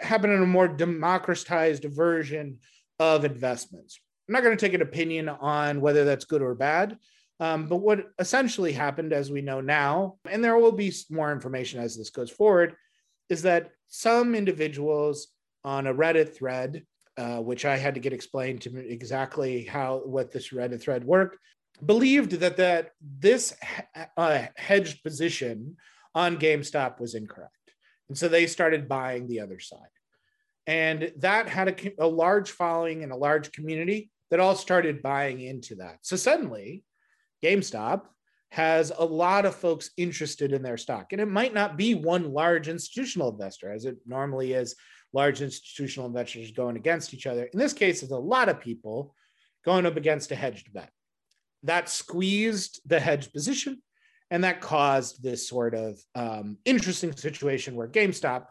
happened 0.00 0.32
in 0.32 0.42
a 0.42 0.46
more 0.46 0.68
democratized 0.68 1.84
version 1.84 2.58
of 2.98 3.24
investments. 3.24 4.00
I'm 4.32 4.34
not 4.42 4.44
going 4.44 4.56
to 4.56 4.66
take 4.66 4.72
an 4.72 4.80
opinion 4.80 5.28
on 5.28 5.82
whether 5.82 6.06
that's 6.06 6.24
good 6.24 6.40
or 6.40 6.54
bad. 6.54 6.96
Um, 7.38 7.66
but 7.66 7.76
what 7.76 8.06
essentially 8.18 8.72
happened, 8.72 9.12
as 9.12 9.30
we 9.30 9.42
know 9.42 9.60
now, 9.60 10.16
and 10.30 10.42
there 10.42 10.56
will 10.56 10.72
be 10.72 10.90
more 11.10 11.30
information 11.32 11.80
as 11.80 11.98
this 11.98 12.08
goes 12.08 12.30
forward, 12.30 12.74
is 13.28 13.42
that 13.42 13.72
some 13.88 14.34
individuals 14.34 15.28
on 15.64 15.86
a 15.86 15.92
Reddit 15.92 16.34
thread, 16.34 16.86
uh, 17.18 17.40
which 17.40 17.66
I 17.66 17.76
had 17.76 17.92
to 17.92 18.00
get 18.00 18.14
explained 18.14 18.62
to 18.62 18.70
me 18.70 18.88
exactly 18.88 19.66
how 19.66 19.98
what 19.98 20.32
this 20.32 20.48
Reddit 20.48 20.80
thread 20.80 21.04
worked, 21.04 21.36
believed 21.84 22.30
that 22.32 22.56
that 22.56 22.92
this 23.02 23.52
uh, 24.16 24.46
hedged 24.56 25.02
position 25.02 25.76
on 26.14 26.38
GameStop 26.38 27.00
was 27.00 27.14
incorrect, 27.14 27.74
and 28.08 28.16
so 28.16 28.28
they 28.28 28.46
started 28.46 28.88
buying 28.88 29.28
the 29.28 29.40
other 29.40 29.60
side, 29.60 29.92
and 30.66 31.12
that 31.18 31.50
had 31.50 31.68
a, 31.68 32.04
a 32.04 32.08
large 32.08 32.50
following 32.50 33.02
and 33.02 33.12
a 33.12 33.16
large 33.16 33.52
community 33.52 34.10
that 34.32 34.40
all 34.40 34.54
started 34.54 35.02
buying 35.02 35.42
into 35.42 35.74
that. 35.74 35.98
So 36.00 36.16
suddenly, 36.16 36.84
GameStop 37.44 38.06
has 38.48 38.90
a 38.96 39.04
lot 39.04 39.44
of 39.44 39.54
folks 39.54 39.90
interested 39.98 40.54
in 40.54 40.62
their 40.62 40.78
stock, 40.78 41.12
and 41.12 41.20
it 41.20 41.28
might 41.28 41.52
not 41.52 41.76
be 41.76 41.94
one 41.94 42.32
large 42.32 42.66
institutional 42.66 43.28
investor 43.28 43.70
as 43.70 43.84
it 43.84 43.98
normally 44.06 44.54
is. 44.54 44.74
Large 45.12 45.42
institutional 45.42 46.06
investors 46.06 46.50
going 46.50 46.76
against 46.76 47.12
each 47.12 47.26
other. 47.26 47.44
In 47.44 47.58
this 47.58 47.74
case, 47.74 48.02
it's 48.02 48.10
a 48.10 48.16
lot 48.16 48.48
of 48.48 48.58
people 48.58 49.14
going 49.66 49.84
up 49.84 49.98
against 49.98 50.32
a 50.32 50.34
hedged 50.34 50.72
bet 50.72 50.88
that 51.64 51.90
squeezed 51.90 52.80
the 52.86 52.98
hedge 52.98 53.34
position 53.34 53.82
and 54.30 54.44
that 54.44 54.62
caused 54.62 55.22
this 55.22 55.46
sort 55.46 55.74
of 55.74 56.00
um, 56.14 56.56
interesting 56.64 57.12
situation 57.14 57.76
where 57.76 57.86
GameStop, 57.86 58.46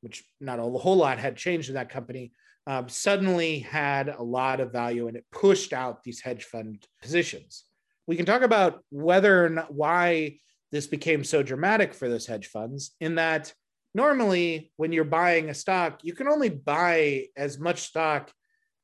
which 0.00 0.24
not 0.40 0.58
a 0.58 0.62
whole 0.62 0.96
lot 0.96 1.18
had 1.18 1.36
changed 1.36 1.68
in 1.68 1.76
that 1.76 1.88
company, 1.88 2.32
um, 2.66 2.88
suddenly 2.88 3.60
had 3.60 4.08
a 4.08 4.22
lot 4.22 4.60
of 4.60 4.72
value 4.72 5.08
and 5.08 5.16
it 5.16 5.24
pushed 5.32 5.72
out 5.72 6.02
these 6.02 6.20
hedge 6.20 6.44
fund 6.44 6.86
positions. 7.02 7.64
We 8.06 8.16
can 8.16 8.26
talk 8.26 8.42
about 8.42 8.84
whether 8.90 9.44
or 9.44 9.48
not 9.48 9.72
why 9.72 10.38
this 10.72 10.86
became 10.86 11.24
so 11.24 11.42
dramatic 11.42 11.94
for 11.94 12.08
those 12.08 12.26
hedge 12.26 12.46
funds, 12.46 12.94
in 13.00 13.16
that 13.16 13.52
normally 13.94 14.72
when 14.76 14.92
you're 14.92 15.04
buying 15.04 15.50
a 15.50 15.54
stock, 15.54 16.00
you 16.02 16.14
can 16.14 16.28
only 16.28 16.48
buy 16.48 17.26
as 17.36 17.58
much 17.58 17.80
stock 17.80 18.30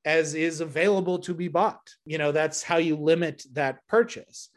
as 0.04 0.34
is 0.34 0.60
available 0.60 1.18
to 1.18 1.34
be 1.34 1.48
bought. 1.48 1.90
You 2.04 2.18
know, 2.18 2.32
that's 2.32 2.62
how 2.62 2.76
you 2.76 2.96
limit 2.96 3.44
that 3.52 3.80
purchase. 3.88 4.50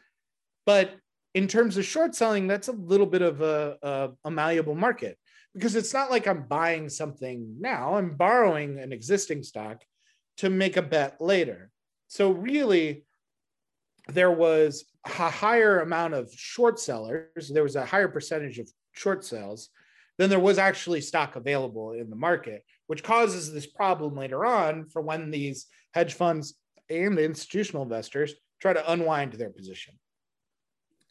But 0.65 0.91
in 1.33 1.47
terms 1.47 1.77
of 1.77 1.85
short 1.85 2.15
selling, 2.15 2.47
that's 2.47 2.67
a 2.67 2.73
little 2.73 3.05
bit 3.05 3.21
of 3.21 3.41
a, 3.41 3.77
a, 3.81 4.09
a, 4.25 4.31
malleable 4.31 4.75
market 4.75 5.17
because 5.53 5.75
it's 5.75 5.93
not 5.93 6.11
like 6.11 6.27
I'm 6.27 6.47
buying 6.47 6.89
something 6.89 7.55
now, 7.59 7.95
I'm 7.95 8.15
borrowing 8.15 8.79
an 8.79 8.91
existing 8.91 9.43
stock 9.43 9.83
to 10.37 10.49
make 10.49 10.77
a 10.77 10.81
bet 10.81 11.19
later. 11.19 11.71
So, 12.07 12.31
really, 12.31 13.05
there 14.07 14.31
was 14.31 14.85
a 15.05 15.29
higher 15.29 15.81
amount 15.81 16.13
of 16.13 16.31
short 16.33 16.79
sellers, 16.79 17.49
there 17.49 17.63
was 17.63 17.75
a 17.75 17.85
higher 17.85 18.07
percentage 18.07 18.59
of 18.59 18.69
short 18.93 19.23
sales 19.23 19.69
than 20.17 20.29
there 20.29 20.39
was 20.39 20.57
actually 20.57 21.01
stock 21.01 21.35
available 21.35 21.93
in 21.93 22.09
the 22.09 22.15
market, 22.15 22.63
which 22.87 23.03
causes 23.03 23.51
this 23.51 23.65
problem 23.65 24.15
later 24.15 24.45
on 24.45 24.85
for 24.85 25.01
when 25.01 25.31
these 25.31 25.67
hedge 25.93 26.13
funds 26.13 26.55
and 26.89 27.17
the 27.17 27.23
institutional 27.23 27.83
investors 27.83 28.33
try 28.59 28.73
to 28.73 28.91
unwind 28.91 29.33
their 29.33 29.49
position. 29.49 29.93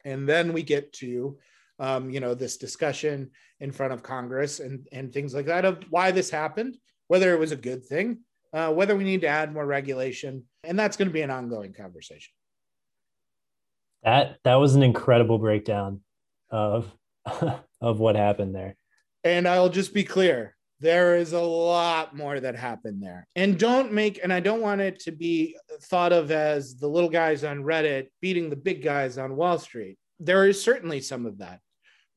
And 0.05 0.27
then 0.27 0.53
we 0.53 0.63
get 0.63 0.93
to, 0.93 1.37
um, 1.79 2.09
you 2.09 2.19
know, 2.19 2.33
this 2.33 2.57
discussion 2.57 3.31
in 3.59 3.71
front 3.71 3.93
of 3.93 4.03
Congress 4.03 4.59
and, 4.59 4.87
and 4.91 5.13
things 5.13 5.33
like 5.33 5.45
that 5.45 5.65
of 5.65 5.83
why 5.89 6.11
this 6.11 6.29
happened, 6.29 6.77
whether 7.07 7.33
it 7.33 7.39
was 7.39 7.51
a 7.51 7.57
good 7.57 7.85
thing, 7.85 8.19
uh, 8.53 8.71
whether 8.71 8.95
we 8.95 9.03
need 9.03 9.21
to 9.21 9.27
add 9.27 9.53
more 9.53 9.65
regulation. 9.65 10.43
And 10.63 10.77
that's 10.77 10.97
going 10.97 11.07
to 11.07 11.13
be 11.13 11.21
an 11.21 11.31
ongoing 11.31 11.73
conversation. 11.73 12.31
That 14.03 14.37
that 14.43 14.55
was 14.55 14.75
an 14.75 14.83
incredible 14.83 15.39
breakdown 15.39 16.01
of 16.49 16.91
of 17.81 17.99
what 17.99 18.15
happened 18.15 18.55
there. 18.55 18.75
And 19.23 19.47
I'll 19.47 19.69
just 19.69 19.93
be 19.93 20.03
clear 20.03 20.55
there 20.79 21.17
is 21.17 21.33
a 21.33 21.41
lot 21.41 22.15
more 22.15 22.39
that 22.39 22.55
happened 22.55 23.03
there. 23.03 23.27
And 23.35 23.59
don't 23.59 23.91
make, 23.91 24.19
and 24.23 24.31
I 24.31 24.39
don't 24.39 24.61
want 24.61 24.79
it 24.79 24.99
to 25.01 25.11
be 25.11 25.57
thought 25.83 26.13
of 26.13 26.31
as 26.31 26.77
the 26.77 26.87
little 26.87 27.09
guys 27.09 27.43
on 27.43 27.63
Reddit 27.63 28.07
beating 28.21 28.49
the 28.49 28.55
big 28.55 28.81
guys 28.81 29.17
on 29.17 29.35
Wall 29.35 29.57
Street. 29.59 29.97
There 30.21 30.47
is 30.47 30.61
certainly 30.61 31.01
some 31.01 31.25
of 31.25 31.39
that. 31.39 31.59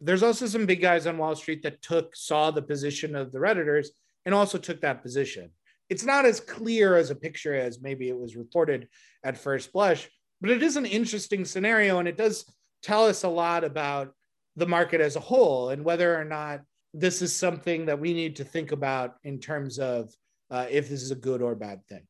There's 0.04 0.24
also 0.24 0.46
some 0.46 0.66
big 0.66 0.80
guys 0.80 1.06
on 1.06 1.16
Wall 1.16 1.36
Street 1.36 1.62
that 1.62 1.80
took, 1.80 2.16
saw 2.16 2.50
the 2.50 2.60
position 2.60 3.14
of 3.14 3.30
the 3.30 3.38
Redditors 3.38 3.86
and 4.26 4.34
also 4.34 4.58
took 4.58 4.80
that 4.80 5.00
position. 5.00 5.50
It's 5.88 6.04
not 6.04 6.24
as 6.24 6.40
clear 6.40 6.96
as 6.96 7.10
a 7.10 7.14
picture 7.14 7.54
as 7.54 7.80
maybe 7.80 8.08
it 8.08 8.18
was 8.18 8.34
reported 8.34 8.88
at 9.22 9.38
first 9.38 9.72
blush, 9.72 10.10
but 10.40 10.50
it 10.50 10.62
is 10.62 10.76
an 10.76 10.86
interesting 10.86 11.44
scenario 11.44 12.00
and 12.00 12.08
it 12.08 12.16
does 12.16 12.44
tell 12.82 13.06
us 13.06 13.22
a 13.22 13.28
lot 13.28 13.62
about 13.62 14.12
the 14.56 14.66
market 14.66 15.00
as 15.00 15.14
a 15.14 15.20
whole 15.20 15.70
and 15.70 15.84
whether 15.84 16.18
or 16.18 16.24
not 16.24 16.62
this 16.92 17.22
is 17.22 17.34
something 17.34 17.86
that 17.86 17.98
we 17.98 18.12
need 18.12 18.36
to 18.36 18.44
think 18.44 18.72
about 18.72 19.16
in 19.22 19.38
terms 19.38 19.78
of 19.78 20.12
uh, 20.50 20.66
if 20.68 20.88
this 20.88 21.02
is 21.02 21.12
a 21.12 21.16
good 21.16 21.40
or 21.40 21.54
bad 21.54 21.86
thing. 21.86 22.02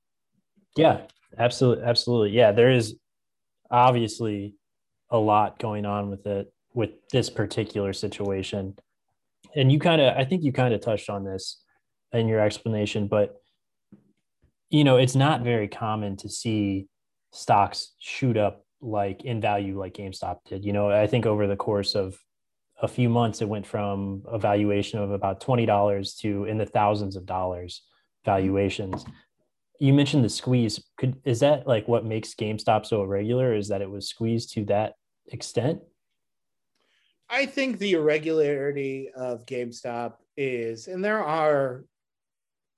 Yeah, 0.77 1.03
absolutely, 1.39 1.85
absolutely. 1.85 2.31
Yeah, 2.31 2.53
there 2.53 2.71
is 2.71 2.97
obviously 3.71 4.55
a 5.11 5.19
lot 5.19 5.59
going 5.59 5.85
on 5.85 6.09
with 6.09 6.27
it 6.27 6.53
with 6.75 6.91
this 7.11 7.31
particular 7.31 7.93
situation, 7.93 8.77
and 9.55 9.71
you 9.71 9.79
kind 9.79 10.01
of, 10.01 10.17
I 10.17 10.25
think 10.25 10.43
you 10.43 10.53
kind 10.53 10.73
of 10.75 10.81
touched 10.81 11.11
on 11.11 11.25
this 11.25 11.63
in 12.13 12.29
your 12.29 12.41
explanation, 12.41 13.09
but 13.09 13.37
you 14.71 14.85
know, 14.85 14.97
it's 14.97 15.15
not 15.15 15.43
very 15.43 15.69
common 15.69 16.17
to 16.17 16.29
see 16.31 16.89
stocks 17.33 17.93
shoot 17.99 18.37
up 18.37 18.65
like 18.81 19.23
in 19.25 19.41
value 19.41 19.79
like 19.79 19.95
GameStop 19.95 20.39
did. 20.47 20.65
You 20.65 20.73
know, 20.73 20.91
I 20.91 21.07
think 21.07 21.27
over 21.27 21.47
the 21.47 21.57
course 21.57 21.95
of 21.95 22.19
a 22.81 22.89
few 22.89 23.09
months, 23.09 23.43
it 23.43 23.49
went 23.49 23.67
from 23.67 24.23
a 24.27 24.39
valuation 24.39 24.99
of 24.99 25.11
about 25.11 25.43
$20 25.43 26.19
to 26.21 26.45
in 26.45 26.59
the 26.59 26.67
thousands 26.67 27.17
of 27.17 27.27
dollars 27.27 27.83
valuations. 28.25 29.05
You 29.79 29.93
mentioned 29.93 30.25
the 30.25 30.31
squeeze. 30.31 30.83
Could 30.97 31.21
is 31.25 31.41
that 31.41 31.67
like 31.67 31.87
what 31.87 32.05
makes 32.05 32.35
GameStop 32.35 32.87
so 32.87 33.03
irregular? 33.03 33.55
Is 33.55 33.69
that 33.69 33.83
it 33.83 33.91
was 33.91 34.09
squeezed 34.09 34.53
to 34.55 34.65
that 34.67 34.95
extent? 35.27 35.81
I 37.33 37.47
think 37.47 37.79
the 37.79 37.93
irregularity 37.93 39.11
of 39.17 39.47
GameStop 39.47 40.17
is, 40.37 40.87
and 40.87 41.03
there 41.03 41.25
are 41.25 41.85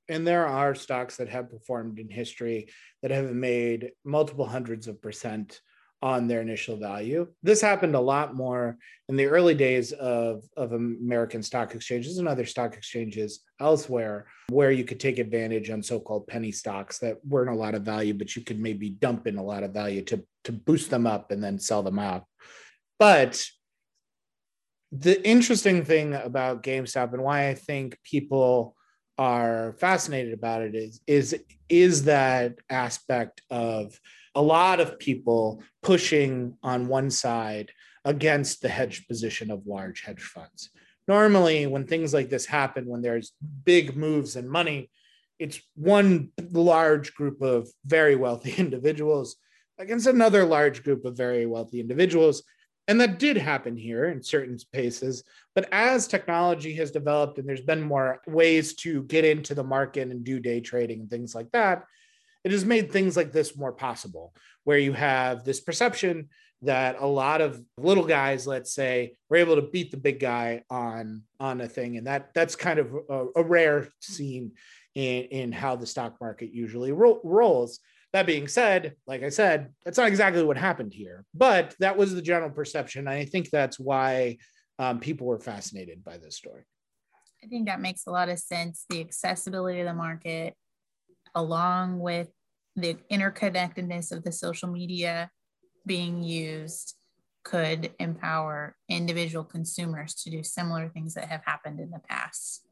and 0.08 0.26
there 0.26 0.46
are 0.46 0.74
stocks 0.74 1.16
that 1.16 1.28
have 1.30 1.50
performed 1.50 1.98
in 1.98 2.08
history 2.08 2.68
that 3.02 3.10
have 3.10 3.32
made 3.32 3.92
multiple 4.04 4.46
hundreds 4.46 4.86
of 4.86 5.00
percent 5.02 5.60
on 6.02 6.28
their 6.28 6.42
initial 6.42 6.76
value. 6.76 7.26
This 7.42 7.62
happened 7.62 7.94
a 7.94 8.00
lot 8.00 8.34
more 8.34 8.76
in 9.08 9.16
the 9.16 9.24
early 9.24 9.54
days 9.54 9.92
of, 9.92 10.44
of 10.58 10.72
American 10.72 11.42
stock 11.42 11.74
exchanges 11.74 12.18
and 12.18 12.28
other 12.28 12.44
stock 12.44 12.76
exchanges 12.76 13.40
elsewhere, 13.58 14.26
where 14.50 14.70
you 14.70 14.84
could 14.84 15.00
take 15.00 15.18
advantage 15.18 15.70
on 15.70 15.82
so-called 15.82 16.26
penny 16.26 16.52
stocks 16.52 16.98
that 16.98 17.16
weren't 17.26 17.48
a 17.48 17.54
lot 17.54 17.74
of 17.74 17.82
value, 17.82 18.12
but 18.12 18.36
you 18.36 18.42
could 18.42 18.60
maybe 18.60 18.90
dump 18.90 19.26
in 19.26 19.38
a 19.38 19.42
lot 19.42 19.62
of 19.62 19.72
value 19.72 20.02
to, 20.02 20.22
to 20.44 20.52
boost 20.52 20.90
them 20.90 21.06
up 21.06 21.30
and 21.30 21.42
then 21.42 21.58
sell 21.58 21.82
them 21.82 21.98
out. 21.98 22.24
But 22.98 23.42
the 24.96 25.26
interesting 25.26 25.84
thing 25.84 26.14
about 26.14 26.62
GameStop 26.62 27.12
and 27.12 27.22
why 27.22 27.48
I 27.48 27.54
think 27.54 27.98
people 28.04 28.76
are 29.18 29.74
fascinated 29.78 30.32
about 30.32 30.62
it 30.62 30.74
is 30.74 31.00
is 31.06 31.36
is 31.68 32.04
that 32.04 32.54
aspect 32.70 33.42
of 33.50 33.98
a 34.34 34.42
lot 34.42 34.80
of 34.80 34.98
people 34.98 35.62
pushing 35.82 36.56
on 36.62 36.88
one 36.88 37.10
side 37.10 37.70
against 38.04 38.60
the 38.60 38.68
hedge 38.68 39.06
position 39.08 39.50
of 39.50 39.66
large 39.66 40.02
hedge 40.02 40.22
funds. 40.22 40.70
Normally, 41.08 41.66
when 41.66 41.86
things 41.86 42.14
like 42.14 42.28
this 42.28 42.46
happen, 42.46 42.86
when 42.86 43.02
there's 43.02 43.32
big 43.64 43.96
moves 43.96 44.36
in 44.36 44.48
money, 44.48 44.90
it's 45.38 45.60
one 45.74 46.30
large 46.52 47.14
group 47.14 47.42
of 47.42 47.68
very 47.84 48.16
wealthy 48.16 48.54
individuals 48.58 49.36
against 49.78 50.06
another 50.06 50.44
large 50.44 50.84
group 50.84 51.04
of 51.04 51.16
very 51.16 51.46
wealthy 51.46 51.80
individuals 51.80 52.44
and 52.86 53.00
that 53.00 53.18
did 53.18 53.36
happen 53.36 53.76
here 53.76 54.06
in 54.06 54.22
certain 54.22 54.58
spaces. 54.58 55.24
But 55.54 55.68
as 55.72 56.06
technology 56.06 56.74
has 56.74 56.90
developed 56.90 57.38
and 57.38 57.48
there's 57.48 57.60
been 57.60 57.82
more 57.82 58.20
ways 58.26 58.74
to 58.76 59.02
get 59.04 59.24
into 59.24 59.54
the 59.54 59.64
market 59.64 60.08
and 60.08 60.24
do 60.24 60.38
day 60.40 60.60
trading 60.60 61.00
and 61.00 61.10
things 61.10 61.34
like 61.34 61.50
that, 61.52 61.84
it 62.44 62.52
has 62.52 62.64
made 62.64 62.92
things 62.92 63.16
like 63.16 63.32
this 63.32 63.56
more 63.56 63.72
possible, 63.72 64.34
where 64.64 64.78
you 64.78 64.92
have 64.92 65.44
this 65.44 65.60
perception 65.60 66.28
that 66.62 66.96
a 67.00 67.06
lot 67.06 67.40
of 67.40 67.60
little 67.78 68.04
guys, 68.04 68.46
let's 68.46 68.72
say, 68.72 69.16
were 69.28 69.36
able 69.36 69.56
to 69.56 69.62
beat 69.62 69.90
the 69.90 69.96
big 69.96 70.20
guy 70.20 70.62
on 70.70 71.22
on 71.40 71.60
a 71.60 71.68
thing, 71.68 71.96
and 71.96 72.06
that 72.06 72.32
that's 72.34 72.56
kind 72.56 72.78
of 72.78 72.94
a, 73.08 73.26
a 73.36 73.42
rare 73.42 73.88
scene 74.00 74.52
in 74.94 75.24
in 75.24 75.52
how 75.52 75.76
the 75.76 75.86
stock 75.86 76.16
market 76.20 76.52
usually 76.52 76.92
ro- 76.92 77.20
rolls. 77.24 77.80
That 78.14 78.26
being 78.26 78.46
said, 78.46 78.94
like 79.08 79.24
I 79.24 79.28
said, 79.28 79.74
that's 79.84 79.98
not 79.98 80.06
exactly 80.06 80.44
what 80.44 80.56
happened 80.56 80.94
here, 80.94 81.24
but 81.34 81.74
that 81.80 81.96
was 81.96 82.14
the 82.14 82.22
general 82.22 82.48
perception. 82.48 83.08
And 83.08 83.08
I 83.08 83.24
think 83.24 83.50
that's 83.50 83.78
why 83.78 84.38
um, 84.78 85.00
people 85.00 85.26
were 85.26 85.40
fascinated 85.40 86.04
by 86.04 86.18
this 86.18 86.36
story. 86.36 86.62
I 87.42 87.48
think 87.48 87.66
that 87.66 87.80
makes 87.80 88.06
a 88.06 88.12
lot 88.12 88.28
of 88.28 88.38
sense. 88.38 88.84
The 88.88 89.00
accessibility 89.00 89.80
of 89.80 89.86
the 89.86 89.94
market, 89.94 90.54
along 91.34 91.98
with 91.98 92.28
the 92.76 92.96
interconnectedness 93.10 94.12
of 94.12 94.22
the 94.22 94.30
social 94.30 94.68
media 94.68 95.28
being 95.84 96.22
used, 96.22 96.94
could 97.42 97.94
empower 97.98 98.76
individual 98.88 99.42
consumers 99.42 100.14
to 100.14 100.30
do 100.30 100.44
similar 100.44 100.88
things 100.88 101.14
that 101.14 101.28
have 101.30 101.42
happened 101.44 101.80
in 101.80 101.90
the 101.90 102.00
past. 102.08 102.64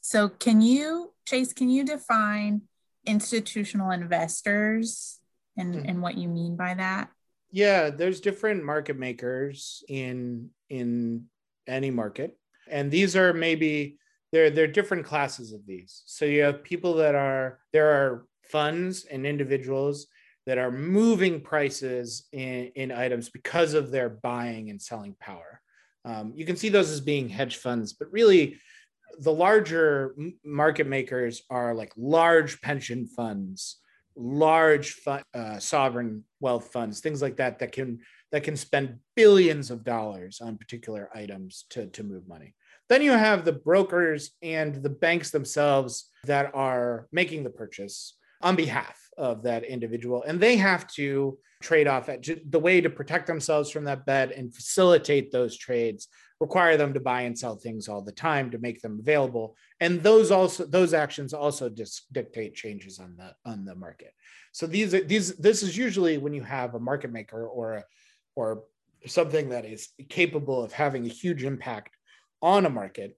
So, 0.00 0.30
can 0.30 0.62
you, 0.62 1.12
Chase, 1.26 1.52
can 1.52 1.68
you 1.68 1.84
define 1.84 2.62
institutional 3.06 3.90
investors 3.90 5.18
and, 5.56 5.74
mm-hmm. 5.74 5.88
and 5.88 6.02
what 6.02 6.16
you 6.16 6.28
mean 6.28 6.56
by 6.56 6.74
that? 6.74 7.10
Yeah, 7.50 7.90
there's 7.90 8.20
different 8.20 8.64
market 8.64 8.98
makers 8.98 9.84
in 9.88 10.50
in 10.70 11.26
any 11.66 11.90
market. 11.90 12.38
And 12.70 12.90
these 12.90 13.14
are 13.14 13.34
maybe 13.34 13.98
there 14.32 14.48
there 14.50 14.64
are 14.64 14.68
different 14.68 15.04
classes 15.04 15.52
of 15.52 15.66
these. 15.66 16.02
So 16.06 16.24
you 16.24 16.42
have 16.42 16.64
people 16.64 16.94
that 16.94 17.14
are 17.14 17.58
there 17.72 17.90
are 17.90 18.26
funds 18.44 19.04
and 19.04 19.26
individuals 19.26 20.06
that 20.46 20.58
are 20.58 20.72
moving 20.72 21.40
prices 21.40 22.26
in, 22.32 22.72
in 22.74 22.90
items 22.90 23.28
because 23.28 23.74
of 23.74 23.90
their 23.90 24.08
buying 24.08 24.70
and 24.70 24.80
selling 24.80 25.14
power. 25.20 25.60
Um, 26.04 26.32
you 26.34 26.44
can 26.44 26.56
see 26.56 26.68
those 26.68 26.90
as 26.90 27.00
being 27.00 27.28
hedge 27.28 27.58
funds, 27.58 27.92
but 27.92 28.10
really 28.10 28.58
the 29.18 29.32
larger 29.32 30.14
market 30.44 30.86
makers 30.86 31.42
are 31.50 31.74
like 31.74 31.92
large 31.96 32.60
pension 32.60 33.06
funds 33.06 33.78
large 34.14 35.00
uh, 35.34 35.58
sovereign 35.58 36.22
wealth 36.40 36.70
funds 36.70 37.00
things 37.00 37.22
like 37.22 37.36
that 37.36 37.58
that 37.58 37.72
can 37.72 37.98
that 38.32 38.42
can 38.42 38.56
spend 38.56 38.98
billions 39.14 39.70
of 39.70 39.84
dollars 39.84 40.40
on 40.40 40.56
particular 40.56 41.10
items 41.14 41.66
to, 41.68 41.86
to 41.88 42.02
move 42.02 42.26
money. 42.26 42.54
Then 42.88 43.02
you 43.02 43.12
have 43.12 43.44
the 43.44 43.52
brokers 43.52 44.32
and 44.42 44.74
the 44.82 44.90
banks 44.90 45.30
themselves 45.30 46.08
that 46.24 46.50
are 46.54 47.06
making 47.12 47.44
the 47.44 47.50
purchase 47.50 48.16
on 48.40 48.56
behalf 48.56 48.98
of 49.16 49.42
that 49.44 49.64
individual. 49.64 50.24
And 50.24 50.40
they 50.40 50.56
have 50.56 50.86
to 50.94 51.38
trade 51.62 51.86
off 51.86 52.08
at 52.08 52.26
the 52.50 52.58
way 52.58 52.80
to 52.80 52.90
protect 52.90 53.26
themselves 53.26 53.70
from 53.70 53.84
that 53.84 54.04
bet 54.04 54.32
and 54.32 54.52
facilitate 54.52 55.30
those 55.30 55.56
trades 55.56 56.08
require 56.46 56.76
them 56.76 56.92
to 56.94 57.00
buy 57.00 57.22
and 57.22 57.38
sell 57.38 57.56
things 57.56 57.88
all 57.88 58.02
the 58.02 58.18
time 58.28 58.50
to 58.50 58.58
make 58.58 58.80
them 58.82 58.98
available. 59.00 59.56
And 59.80 60.02
those 60.02 60.30
also 60.30 60.64
those 60.66 60.92
actions 60.92 61.32
also 61.32 61.68
dis- 61.68 62.06
dictate 62.10 62.54
changes 62.54 62.98
on 62.98 63.16
the 63.16 63.28
on 63.50 63.64
the 63.64 63.76
market. 63.86 64.12
So 64.52 64.66
these 64.66 64.90
these 65.12 65.36
this 65.36 65.62
is 65.62 65.76
usually 65.76 66.18
when 66.18 66.34
you 66.34 66.42
have 66.42 66.74
a 66.74 66.80
market 66.90 67.12
maker 67.12 67.46
or 67.46 67.66
a, 67.74 67.84
or 68.34 68.64
something 69.06 69.48
that 69.50 69.64
is 69.64 69.88
capable 70.08 70.62
of 70.62 70.72
having 70.72 71.04
a 71.06 71.16
huge 71.22 71.42
impact 71.44 71.96
on 72.40 72.66
a 72.66 72.70
market 72.70 73.16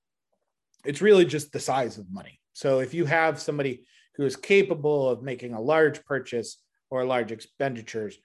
it's 0.85 1.01
really 1.01 1.25
just 1.25 1.53
the 1.53 1.61
size 1.61 1.99
of 1.99 2.13
money. 2.13 2.39
So 2.53 2.81
if 2.81 2.95
you 2.95 3.05
have 3.07 3.41
somebody 3.41 3.85
who 4.17 4.25
is 4.25 4.37
capable 4.37 5.09
of 5.09 5.23
making 5.23 5.55
a 5.55 5.61
large 5.61 6.05
purchase 6.05 6.59
or 6.91 7.05
large 7.05 7.33
expenditures 7.33 8.19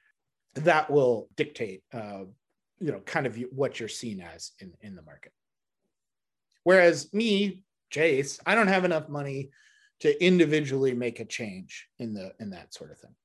that 0.56 0.92
will 0.92 1.30
dictate 1.36 1.84
uh, 1.94 2.24
you 2.80 2.92
know 2.92 3.00
kind 3.02 3.26
of 3.26 3.38
what 3.52 3.80
you're 3.80 3.90
seen 3.90 4.22
as 4.22 4.52
in 4.60 4.74
in 4.82 4.96
the 4.96 5.02
market. 5.02 5.32
Whereas 6.64 7.14
me 7.14 7.64
jace 7.92 8.40
i 8.46 8.54
don't 8.54 8.68
have 8.68 8.86
enough 8.86 9.10
money 9.10 9.50
to 10.00 10.24
individually 10.24 10.94
make 10.94 11.20
a 11.20 11.26
change 11.26 11.88
in 11.98 12.14
the 12.14 12.34
in 12.40 12.52
that 12.52 12.74
sort 12.74 12.92
of 12.92 12.98
thing. 12.98 13.16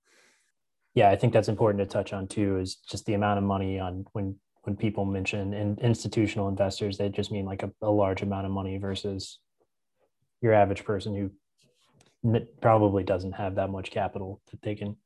Yeah 0.94 1.10
i 1.10 1.16
think 1.16 1.32
that's 1.32 1.48
important 1.48 1.78
to 1.80 1.92
touch 1.92 2.12
on 2.12 2.26
too 2.26 2.58
is 2.58 2.76
just 2.76 3.06
the 3.06 3.14
amount 3.14 3.38
of 3.38 3.44
money 3.44 3.78
on 3.78 4.04
when 4.12 4.36
when 4.62 4.76
people 4.76 5.04
mention 5.04 5.52
in, 5.52 5.78
institutional 5.80 6.48
investors 6.48 6.96
they 6.96 7.08
just 7.08 7.30
mean 7.30 7.44
like 7.44 7.62
a, 7.62 7.70
a 7.82 7.90
large 7.90 8.22
amount 8.22 8.46
of 8.46 8.52
money 8.52 8.78
versus 8.78 9.38
your 10.40 10.54
average 10.54 10.84
person 10.84 11.14
who 11.14 11.30
probably 12.60 13.02
doesn't 13.02 13.32
have 13.32 13.56
that 13.56 13.70
much 13.70 13.90
capital 13.90 14.40
that 14.50 14.62
they 14.62 14.74
can 14.74 14.96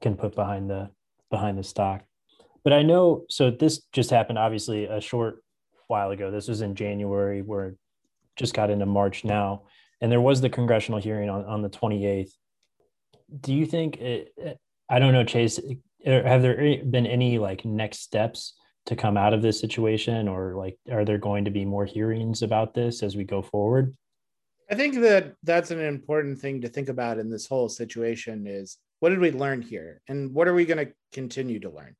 can 0.00 0.16
put 0.16 0.34
behind 0.34 0.70
the 0.70 0.90
behind 1.30 1.58
the 1.58 1.62
stock 1.62 2.02
but 2.64 2.72
I 2.72 2.82
know, 2.82 3.26
so 3.28 3.50
this 3.50 3.82
just 3.92 4.10
happened 4.10 4.38
obviously 4.38 4.86
a 4.86 5.00
short 5.00 5.44
while 5.86 6.10
ago. 6.10 6.30
This 6.30 6.48
was 6.48 6.62
in 6.62 6.74
January. 6.74 7.42
We're 7.42 7.74
just 8.36 8.54
got 8.54 8.70
into 8.70 8.86
March 8.86 9.22
now. 9.24 9.62
And 10.00 10.10
there 10.10 10.20
was 10.20 10.40
the 10.40 10.50
congressional 10.50 11.00
hearing 11.00 11.30
on, 11.30 11.44
on 11.44 11.62
the 11.62 11.68
28th. 11.68 12.30
Do 13.40 13.54
you 13.54 13.66
think, 13.66 13.98
it, 13.98 14.58
I 14.88 14.98
don't 14.98 15.12
know, 15.12 15.24
Chase, 15.24 15.58
uh, 15.58 16.22
have 16.22 16.42
there 16.42 16.82
been 16.84 17.06
any 17.06 17.38
like 17.38 17.64
next 17.64 18.00
steps 18.00 18.54
to 18.86 18.96
come 18.96 19.16
out 19.16 19.32
of 19.32 19.42
this 19.42 19.60
situation 19.60 20.28
or 20.28 20.54
like 20.56 20.78
are 20.90 21.04
there 21.04 21.18
going 21.18 21.46
to 21.46 21.50
be 21.50 21.64
more 21.64 21.84
hearings 21.84 22.42
about 22.42 22.74
this 22.74 23.02
as 23.02 23.16
we 23.16 23.24
go 23.24 23.42
forward? 23.42 23.96
I 24.70 24.74
think 24.74 24.94
that 25.00 25.34
that's 25.42 25.70
an 25.70 25.80
important 25.80 26.38
thing 26.38 26.62
to 26.62 26.68
think 26.68 26.88
about 26.88 27.18
in 27.18 27.30
this 27.30 27.46
whole 27.46 27.68
situation 27.68 28.46
is 28.46 28.78
what 29.00 29.10
did 29.10 29.18
we 29.18 29.30
learn 29.30 29.60
here 29.60 30.00
and 30.08 30.32
what 30.32 30.48
are 30.48 30.54
we 30.54 30.64
going 30.64 30.86
to 30.86 30.92
continue 31.12 31.60
to 31.60 31.70
learn? 31.70 31.94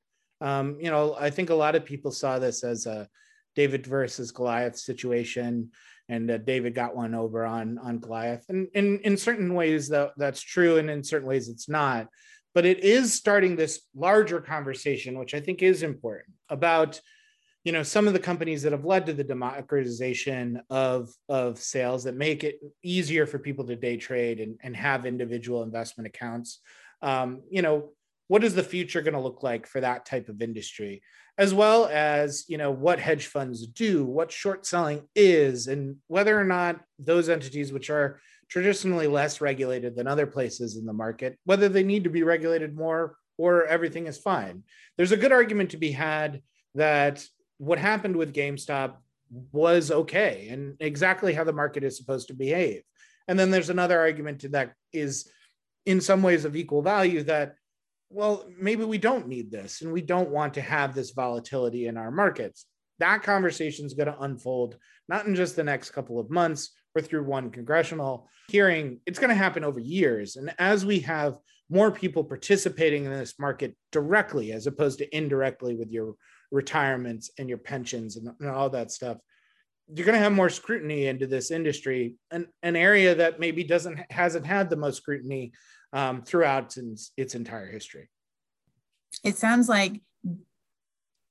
Um, 0.45 0.77
you 0.79 0.91
know, 0.91 1.17
I 1.19 1.31
think 1.31 1.49
a 1.49 1.55
lot 1.55 1.75
of 1.75 1.87
people 1.87 2.11
saw 2.11 2.39
this 2.39 2.63
as 2.63 2.85
a 2.85 3.09
David 3.57 3.87
versus 3.87 4.31
Goliath 4.31 4.77
situation, 4.77 5.71
and 6.09 6.31
uh, 6.31 6.39
David 6.39 6.75
got 6.75 6.95
one 6.95 7.15
over 7.15 7.47
on 7.47 7.79
on 7.79 7.99
Goliath. 7.99 8.45
And 8.51 8.69
in 8.75 9.01
in 9.01 9.17
certain 9.17 9.55
ways, 9.55 9.89
that 9.89 10.13
that's 10.19 10.43
true, 10.43 10.77
and 10.77 10.91
in 10.91 11.03
certain 11.03 11.29
ways, 11.29 11.49
it's 11.49 11.69
not. 11.69 12.09
But 12.55 12.67
it 12.67 12.85
is 12.85 13.15
starting 13.15 13.57
this 13.57 13.81
larger 13.97 14.41
conversation, 14.41 15.19
which 15.19 15.35
I 15.35 15.41
think 15.41 15.63
is 15.63 15.83
important 15.83 16.35
about 16.51 17.01
you 17.65 17.73
know 17.73 17.83
some 17.83 18.07
of 18.07 18.13
the 18.13 18.19
companies 18.21 18.63
that 18.63 18.73
have 18.73 18.85
led 18.85 19.07
to 19.07 19.15
the 19.15 19.25
democratization 19.25 20.61
of 20.69 21.09
of 21.31 21.59
sales 21.59 22.05
that 22.05 22.17
make 22.17 22.45
it 22.45 22.61
easier 22.83 23.27
for 23.27 23.39
people 23.39 23.65
to 23.67 23.77
day 23.77 23.97
trade 23.97 24.41
and, 24.41 24.59
and 24.63 24.77
have 24.77 25.07
individual 25.07 25.63
investment 25.63 26.07
accounts 26.07 26.61
um, 27.01 27.43
you 27.51 27.63
know 27.63 27.91
what 28.29 28.45
is 28.45 28.55
the 28.55 28.63
future 28.63 29.03
going 29.03 29.15
to 29.15 29.21
look 29.21 29.43
like 29.43 29.67
for 29.67 29.81
that 29.81 30.07
type 30.07 30.29
of 30.29 30.43
industry? 30.43 31.03
As 31.37 31.53
well 31.53 31.87
as 31.87 32.45
you 32.49 32.59
know 32.59 32.71
what 32.71 33.01
hedge 33.01 33.27
funds 33.27 33.67
do 33.67 34.05
what 34.05 34.31
short 34.31 34.65
selling 34.67 35.03
is 35.15 35.67
and 35.67 35.97
whether 36.07 36.39
or 36.39 36.45
not 36.45 36.81
those 36.99 37.29
entities 37.29 37.73
which 37.73 37.91
are 37.91 38.21
traditionally 38.49 39.09
less 39.09 39.41
regulated 39.41 39.97
than 39.97 40.07
other 40.07 40.27
places 40.27 40.77
in 40.77 40.85
the 40.85 40.93
market 40.93 41.37
whether 41.45 41.69
they 41.69 41.83
need 41.83 42.05
to 42.05 42.11
be 42.11 42.23
regulated 42.23 42.77
more 42.77 43.17
or 43.37 43.67
everything 43.67 44.07
is 44.07 44.19
fine. 44.19 44.63
There's 44.97 45.13
a 45.13 45.17
good 45.17 45.33
argument 45.33 45.71
to 45.71 45.77
be 45.77 45.91
had 45.91 46.43
that 46.75 47.25
what 47.59 47.79
happened 47.79 48.17
with 48.17 48.35
gamestop 48.35 48.97
was 49.53 49.91
okay 49.91 50.49
and 50.51 50.77
exactly 50.81 51.33
how 51.33 51.45
the 51.45 51.53
market 51.53 51.85
is 51.85 51.97
supposed 51.97 52.29
to 52.29 52.35
behave. 52.35 52.83
And 53.27 53.39
then 53.39 53.51
there's 53.51 53.71
another 53.71 53.99
argument 53.99 54.51
that 54.53 54.75
is 54.93 55.31
in 55.87 56.01
some 56.01 56.23
ways 56.23 56.45
of 56.45 56.57
equal 56.57 56.83
value 56.83 57.23
that 57.25 57.57
well, 58.15 58.47
maybe 58.57 58.85
we 58.85 58.99
don't 58.99 59.27
need 59.27 59.51
this 59.51 59.83
and 59.83 59.93
we 59.93 60.01
don't 60.01 60.31
want 60.31 60.55
to 60.55 60.61
have 60.61 60.95
this 60.95 61.11
volatility 61.11 61.89
in 61.89 61.97
our 61.97 62.13
markets. 62.13 62.67
That 63.01 63.25
conversation 63.25 63.87
is 63.87 63.95
going 63.95 64.07
to 64.07 64.21
unfold 64.21 64.77
not 65.09 65.27
in 65.27 65.35
just 65.35 65.57
the 65.57 65.65
next 65.65 65.91
couple 65.91 66.21
of 66.21 66.31
months 66.31 66.71
or 66.95 67.03
through 67.03 67.25
one 67.25 67.51
congressional 67.51 68.29
hearing. 68.49 69.01
It's 69.05 69.19
going 69.19 69.31
to 69.31 69.35
happen 69.35 69.65
over 69.65 69.81
years. 69.81 70.37
And 70.37 70.55
as 70.61 70.87
we 70.87 71.01
have 71.01 71.37
more 71.69 71.91
people 71.91 72.23
participating 72.23 73.05
in 73.05 73.11
this 73.11 73.35
market 73.39 73.77
directly 73.91 74.53
as 74.53 74.69
opposed 74.69 74.99
to 74.99 75.17
indirectly 75.17 75.75
with 75.75 75.91
your 75.91 76.15
retirements 76.53 77.31
and 77.37 77.49
your 77.49 77.59
pensions 77.59 78.17
and, 78.17 78.29
and 78.39 78.49
all 78.49 78.71
that 78.71 78.93
stuff, 78.93 79.19
you're 79.93 80.07
going 80.07 80.17
to 80.17 80.23
have 80.23 80.33
more 80.33 80.49
scrutiny 80.49 81.09
into 81.09 81.27
this 81.27 81.51
industry, 81.51 82.15
an, 82.31 82.47
an 82.63 82.77
area 82.77 83.15
that 83.17 83.41
maybe 83.41 83.65
doesn't 83.65 84.01
hasn't 84.11 84.47
had 84.47 84.71
the 84.71 84.77
most 84.77 84.99
scrutiny 84.99 85.53
um, 85.95 86.23
throughout 86.23 86.77
its, 86.77 87.13
its 87.17 87.35
entire 87.35 87.71
history. 87.71 88.11
It 89.23 89.37
sounds 89.37 89.69
like 89.69 90.03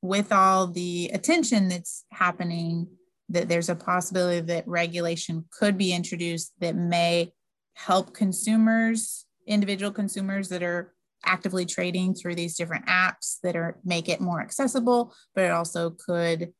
with 0.01 0.32
all 0.32 0.68
the 0.68 1.11
attention 1.14 1.68
that's 1.68 2.05
happening, 2.11 2.88
that 3.30 3.49
there's 3.49 3.70
a 3.70 3.76
possibility 3.76 4.41
that 4.41 4.68
regulation 4.68 5.45
could 5.51 5.78
be 5.78 5.93
introduced 5.93 6.53
that 6.59 6.76
may 6.76 7.32
help 7.74 8.14
consumers, 8.14 9.26
individual 9.47 9.91
consumers 9.91 10.49
that 10.49 10.64
are 10.64 10.93
actively 11.26 11.66
trading 11.66 12.14
through 12.14 12.36
these 12.36 12.55
different 12.55 12.86
apps 12.86 13.38
that 13.43 13.55
are 13.55 13.80
make 13.84 14.09
it 14.09 14.22
more 14.22 14.41
accessible, 14.41 15.14
but 15.36 15.45
it 15.45 15.51
also 15.51 15.89
could 15.89 16.53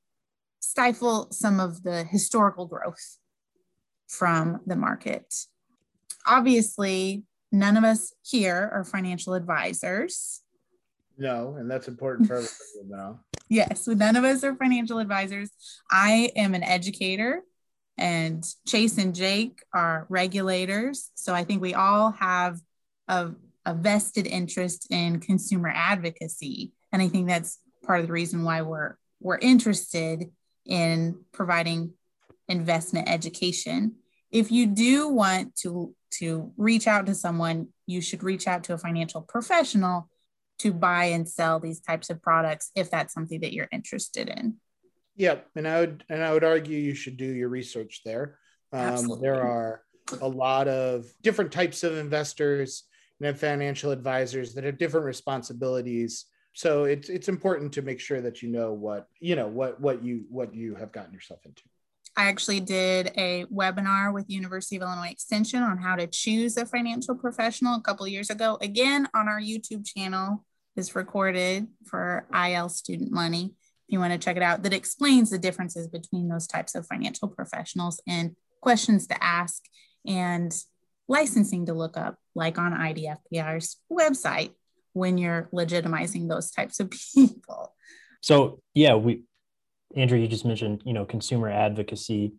stifle 0.60 1.30
some 1.32 1.60
of 1.60 1.84
the 1.84 2.06
historical 2.06 2.66
growth 2.66 3.18
from 4.08 4.62
the 4.66 4.76
market. 4.76 5.34
Obviously, 6.26 7.24
none 7.54 7.78
of 7.78 7.86
us 7.86 8.14
here 8.24 8.70
are 8.74 8.84
financial 8.84 9.36
advisors. 9.36 10.41
No, 11.18 11.56
and 11.58 11.70
that's 11.70 11.88
important 11.88 12.28
for 12.28 12.34
everybody 12.34 12.56
to 12.82 12.89
know. 12.89 13.20
Yes, 13.49 13.86
none 13.88 14.16
of 14.16 14.24
us 14.24 14.43
are 14.43 14.56
financial 14.56 14.97
advisors. 14.97 15.51
I 15.91 16.32
am 16.36 16.56
an 16.56 16.64
educator, 16.64 17.43
and 17.99 18.43
Chase 18.66 18.97
and 18.97 19.14
Jake 19.14 19.62
are 19.76 20.08
regulators. 20.10 21.12
So 21.14 21.36
I 21.36 21.43
think 21.43 21.62
we 21.62 21.76
all 21.76 22.12
have 22.14 22.60
a, 23.08 23.32
a 23.64 23.76
vested 23.76 24.26
interest 24.26 24.88
in 24.89 25.20
consumer 25.20 25.72
advocacy. 25.76 26.72
And 26.91 26.99
I 26.99 27.10
think 27.10 27.28
that's 27.28 27.60
part 27.86 27.99
of 27.99 28.08
the 28.08 28.14
reason 28.14 28.43
why 28.43 28.64
we're 28.64 28.95
we're 29.20 29.38
interested 29.38 30.32
in 30.66 31.24
providing 31.32 31.93
investment 32.47 33.10
education. 33.10 33.95
If 34.32 34.51
you 34.51 34.66
do 34.68 35.10
want 35.10 35.56
to 35.58 35.93
to 36.20 36.51
reach 36.57 36.88
out 36.88 37.05
to 37.07 37.16
someone, 37.16 37.70
you 37.86 38.01
should 38.01 38.24
reach 38.24 38.47
out 38.47 38.64
to 38.66 38.74
a 38.74 38.78
financial 38.78 39.22
professional 39.22 40.09
to 40.59 40.72
buy 40.72 41.05
and 41.05 41.28
sell 41.28 41.59
these 41.59 41.82
types 41.82 42.09
of 42.09 42.22
products 42.22 42.72
if 42.76 42.89
that's 42.89 43.14
something 43.14 43.41
that 43.41 43.53
you're 43.53 43.70
interested 43.72 44.30
in. 44.30 44.55
Yep, 45.16 45.47
and 45.55 45.68
I 45.68 45.80
would 45.82 46.03
and 46.09 46.24
I 46.24 46.34
would 46.34 46.43
argue 46.43 46.78
you 46.78 46.95
should 46.95 47.18
do 47.18 47.26
your 47.26 47.49
research 47.49 48.01
there. 48.03 48.39
Um, 48.72 49.20
there 49.22 49.41
are 49.41 49.84
a 50.22 50.28
lot 50.28 50.68
of 50.68 51.05
different 51.22 51.51
types 51.51 51.84
of 51.84 51.97
investors 51.97 52.84
and 53.22 53.39
financial 53.39 53.91
advisors 53.91 54.53
that 54.53 54.64
have 54.64 54.78
different 54.78 55.05
responsibilities. 55.05 56.26
So 56.53 56.86
it's 56.86 57.09
it's 57.09 57.30
important 57.30 57.74
to 57.74 57.82
make 57.82 57.99
sure 57.99 58.22
that 58.22 58.41
you 58.41 58.49
know 58.49 58.74
what 58.74 59.07
you 59.20 59.36
know 59.36 59.47
what 59.47 59.80
what 59.80 60.03
you 60.03 60.26
what 60.30 60.53
you 60.53 60.76
have 60.76 60.91
gotten 60.91 61.14
yourself 61.14 61.39
into. 61.45 61.64
I 62.16 62.26
actually 62.26 62.59
did 62.59 63.11
a 63.18 63.45
webinar 63.45 64.14
with 64.14 64.30
University 64.30 64.76
of 64.76 64.84
Illinois 64.84 65.09
Extension 65.09 65.64
on 65.64 65.80
how 65.80 65.95
to 65.95 66.05
choose 66.05 66.57
a 66.57 66.66
financial 66.66 67.16
professional 67.16 67.76
a 67.76 67.82
couple 67.82 68.07
years 68.07 68.30
ago. 68.30 68.57
Again, 68.61 69.07
on 69.16 69.28
our 69.28 69.41
YouTube 69.41 69.86
channel 69.86 70.45
is 70.76 70.95
recorded 70.95 71.68
for 71.86 72.28
IL 72.34 72.70
student 72.70 73.11
money. 73.11 73.45
If 73.88 73.93
you 73.93 73.99
want 73.99 74.14
to 74.14 74.20
check 74.20 74.38
it 74.38 74.43
out, 74.43 74.64
that 74.64 74.74
explains 74.74 75.32
the 75.32 75.39
differences 75.39 75.88
between 75.88 76.28
those 76.28 76.45
types 76.45 76.76
of 76.76 76.86
financial 76.86 77.28
professionals 77.28 77.99
and 78.07 78.36
questions 78.61 79.07
to 79.07 79.24
ask 79.24 79.64
and 80.05 80.53
licensing 81.07 81.66
to 81.66 81.74
look 81.74 81.97
up, 81.97 82.18
like 82.36 82.59
on 82.59 82.74
IDFPR's 82.74 83.78
website 83.91 84.51
when 84.93 85.18
you're 85.18 85.49
legitimizing 85.51 86.30
those 86.30 86.51
types 86.51 86.80
of 86.80 86.91
people. 87.16 87.76
So 88.22 88.61
yeah, 88.74 88.95
we 88.95 89.24
Andrew, 89.96 90.18
you 90.18 90.28
just 90.28 90.46
mentioned, 90.46 90.82
you 90.86 90.94
know, 90.94 91.06
consumer 91.06 91.50
advocacy. 91.50 92.34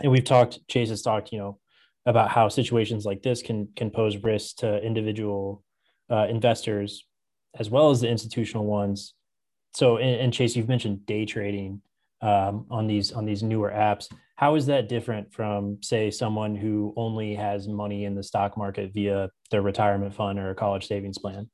And 0.00 0.12
we've 0.12 0.24
talked, 0.24 0.60
Chase 0.68 0.90
has 0.90 1.02
talked, 1.02 1.32
you 1.32 1.38
know, 1.38 1.58
about 2.06 2.30
how 2.30 2.48
situations 2.48 3.04
like 3.04 3.22
this 3.22 3.42
can 3.42 3.68
can 3.76 3.90
pose 3.90 4.16
risks 4.18 4.52
to 4.54 4.78
individual 4.82 5.64
uh, 6.10 6.26
investors 6.28 7.04
as 7.58 7.70
well 7.70 7.90
as 7.90 8.00
the 8.00 8.08
institutional 8.08 8.64
ones. 8.64 9.14
So, 9.74 9.96
and, 9.96 10.20
and 10.20 10.32
Chase, 10.32 10.56
you've 10.56 10.68
mentioned 10.68 11.04
day 11.06 11.24
trading 11.24 11.82
um, 12.22 12.66
on 12.70 12.86
these 12.86 13.12
on 13.12 13.24
these 13.24 13.42
newer 13.42 13.70
apps. 13.70 14.08
How 14.36 14.54
is 14.54 14.66
that 14.66 14.88
different 14.88 15.32
from, 15.32 15.78
say, 15.82 16.10
someone 16.10 16.54
who 16.54 16.92
only 16.96 17.34
has 17.34 17.68
money 17.68 18.04
in 18.04 18.14
the 18.14 18.22
stock 18.22 18.56
market 18.56 18.92
via 18.92 19.30
their 19.50 19.62
retirement 19.62 20.14
fund 20.14 20.38
or 20.38 20.50
a 20.50 20.54
college 20.54 20.86
savings 20.86 21.18
plan? 21.18 21.48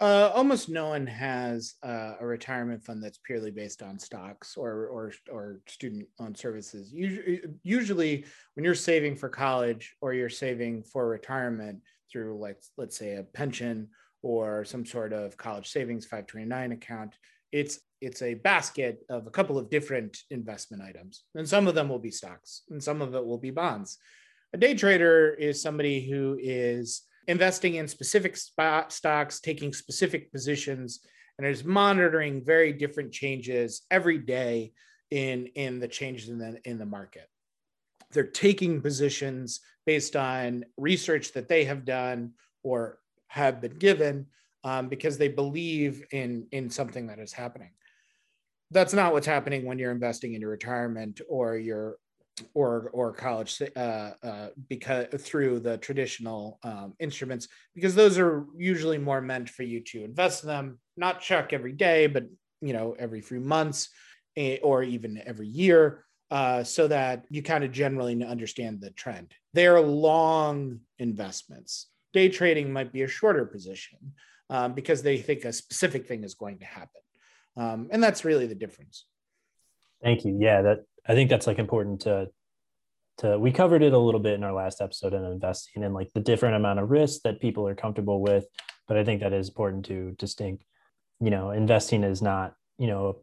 Uh, 0.00 0.32
almost 0.34 0.70
no 0.70 0.88
one 0.88 1.06
has 1.06 1.74
uh, 1.82 2.14
a 2.18 2.24
retirement 2.24 2.82
fund 2.82 3.04
that's 3.04 3.18
purely 3.18 3.50
based 3.50 3.82
on 3.82 3.98
stocks 3.98 4.56
or 4.56 4.86
or 4.86 5.12
or 5.30 5.60
student 5.68 6.08
owned 6.18 6.38
services. 6.38 6.90
Usually, 6.90 7.42
usually, 7.62 8.24
when 8.54 8.64
you're 8.64 8.74
saving 8.74 9.14
for 9.14 9.28
college 9.28 9.94
or 10.00 10.14
you're 10.14 10.30
saving 10.30 10.84
for 10.84 11.06
retirement 11.06 11.80
through, 12.10 12.38
like 12.40 12.56
let's 12.78 12.96
say, 12.96 13.16
a 13.16 13.22
pension 13.22 13.88
or 14.22 14.64
some 14.64 14.86
sort 14.86 15.12
of 15.12 15.36
college 15.36 15.68
savings 15.68 16.06
529 16.06 16.72
account, 16.72 17.14
it's 17.52 17.78
it's 18.00 18.22
a 18.22 18.32
basket 18.32 19.00
of 19.10 19.26
a 19.26 19.30
couple 19.30 19.58
of 19.58 19.68
different 19.68 20.16
investment 20.30 20.82
items, 20.82 21.24
and 21.34 21.46
some 21.46 21.68
of 21.68 21.74
them 21.74 21.90
will 21.90 21.98
be 21.98 22.10
stocks, 22.10 22.62
and 22.70 22.82
some 22.82 23.02
of 23.02 23.14
it 23.14 23.24
will 23.24 23.38
be 23.38 23.50
bonds. 23.50 23.98
A 24.54 24.56
day 24.56 24.72
trader 24.72 25.34
is 25.34 25.60
somebody 25.60 26.08
who 26.08 26.38
is 26.40 27.02
investing 27.28 27.76
in 27.76 27.88
specific 27.88 28.36
stocks, 28.36 29.40
taking 29.40 29.72
specific 29.72 30.32
positions, 30.32 31.00
and 31.38 31.46
is 31.46 31.64
monitoring 31.64 32.44
very 32.44 32.72
different 32.72 33.12
changes 33.12 33.82
every 33.90 34.18
day 34.18 34.72
in, 35.10 35.46
in 35.54 35.80
the 35.80 35.88
changes 35.88 36.28
in 36.28 36.38
the, 36.38 36.60
in 36.64 36.78
the 36.78 36.86
market. 36.86 37.28
They're 38.12 38.24
taking 38.24 38.80
positions 38.80 39.60
based 39.86 40.16
on 40.16 40.64
research 40.76 41.32
that 41.32 41.48
they 41.48 41.64
have 41.64 41.84
done 41.84 42.32
or 42.62 42.98
have 43.28 43.60
been 43.60 43.78
given 43.78 44.26
um, 44.64 44.88
because 44.88 45.16
they 45.16 45.28
believe 45.28 46.04
in, 46.12 46.46
in 46.52 46.68
something 46.68 47.06
that 47.06 47.18
is 47.18 47.32
happening. 47.32 47.70
That's 48.70 48.92
not 48.92 49.12
what's 49.12 49.26
happening 49.26 49.64
when 49.64 49.78
you're 49.78 49.90
investing 49.92 50.34
in 50.34 50.40
your 50.40 50.50
retirement 50.50 51.20
or 51.28 51.56
you're 51.56 51.96
or 52.54 52.90
or 52.92 53.12
college 53.12 53.62
uh, 53.76 53.78
uh, 53.78 54.48
because 54.68 55.06
through 55.18 55.60
the 55.60 55.78
traditional 55.78 56.58
um, 56.62 56.94
instruments 56.98 57.48
because 57.74 57.94
those 57.94 58.18
are 58.18 58.46
usually 58.56 58.98
more 58.98 59.20
meant 59.20 59.48
for 59.48 59.62
you 59.62 59.80
to 59.80 60.04
invest 60.04 60.42
in 60.42 60.48
them 60.48 60.78
not 60.96 61.20
check 61.20 61.52
every 61.52 61.72
day 61.72 62.06
but 62.06 62.24
you 62.60 62.72
know 62.72 62.94
every 62.98 63.20
few 63.20 63.40
months 63.40 63.88
or 64.62 64.82
even 64.82 65.20
every 65.26 65.48
year 65.48 66.04
uh, 66.30 66.62
so 66.62 66.86
that 66.86 67.24
you 67.28 67.42
kind 67.42 67.64
of 67.64 67.72
generally 67.72 68.24
understand 68.24 68.80
the 68.80 68.90
trend. 68.90 69.32
They're 69.52 69.80
long 69.80 70.80
investments. 70.98 71.88
Day 72.12 72.28
trading 72.28 72.72
might 72.72 72.92
be 72.92 73.02
a 73.02 73.08
shorter 73.08 73.44
position 73.44 73.98
um, 74.48 74.74
because 74.74 75.02
they 75.02 75.18
think 75.18 75.44
a 75.44 75.52
specific 75.52 76.06
thing 76.06 76.24
is 76.24 76.34
going 76.34 76.58
to 76.58 76.64
happen. 76.64 77.00
Um, 77.56 77.88
and 77.90 78.02
that's 78.02 78.24
really 78.24 78.46
the 78.46 78.54
difference. 78.54 79.06
Thank 80.02 80.24
you. 80.24 80.36
Yeah, 80.40 80.62
that 80.62 80.84
I 81.06 81.14
think 81.14 81.30
that's 81.30 81.46
like 81.46 81.58
important 81.58 82.00
to 82.02 82.28
to 83.18 83.38
we 83.38 83.52
covered 83.52 83.82
it 83.82 83.92
a 83.92 83.98
little 83.98 84.20
bit 84.20 84.34
in 84.34 84.44
our 84.44 84.52
last 84.52 84.80
episode 84.80 85.14
on 85.14 85.24
investing 85.24 85.84
and 85.84 85.94
like 85.94 86.10
the 86.14 86.20
different 86.20 86.56
amount 86.56 86.78
of 86.78 86.90
risk 86.90 87.22
that 87.22 87.40
people 87.40 87.66
are 87.66 87.74
comfortable 87.74 88.20
with. 88.20 88.46
But 88.88 88.96
I 88.96 89.04
think 89.04 89.20
that 89.20 89.32
is 89.32 89.48
important 89.48 89.84
to 89.86 90.12
distinct. 90.18 90.64
You 91.20 91.30
know, 91.30 91.50
investing 91.50 92.02
is 92.02 92.22
not, 92.22 92.54
you 92.78 92.86
know, 92.86 93.18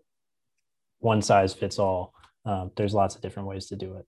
one 0.99 1.21
size 1.21 1.53
fits 1.53 1.79
all. 1.79 2.13
Um, 2.45 2.71
there's 2.75 2.93
lots 2.93 3.15
of 3.15 3.21
different 3.21 3.49
ways 3.49 3.67
to 3.67 3.75
do 3.75 3.95
it. 3.95 4.05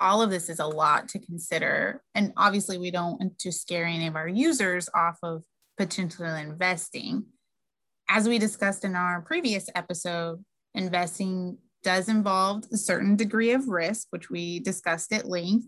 All 0.00 0.20
of 0.20 0.30
this 0.30 0.48
is 0.48 0.58
a 0.58 0.66
lot 0.66 1.08
to 1.10 1.18
consider. 1.18 2.02
And 2.14 2.32
obviously, 2.36 2.78
we 2.78 2.90
don't 2.90 3.20
want 3.20 3.38
to 3.38 3.52
scare 3.52 3.84
any 3.84 4.06
of 4.06 4.16
our 4.16 4.28
users 4.28 4.88
off 4.94 5.18
of 5.22 5.42
potentially 5.78 6.42
investing. 6.42 7.24
As 8.08 8.28
we 8.28 8.38
discussed 8.38 8.84
in 8.84 8.96
our 8.96 9.20
previous 9.20 9.68
episode, 9.74 10.44
investing 10.74 11.58
does 11.82 12.08
involve 12.08 12.64
a 12.72 12.76
certain 12.76 13.16
degree 13.16 13.52
of 13.52 13.68
risk, 13.68 14.08
which 14.10 14.30
we 14.30 14.60
discussed 14.60 15.12
at 15.12 15.26
length. 15.26 15.66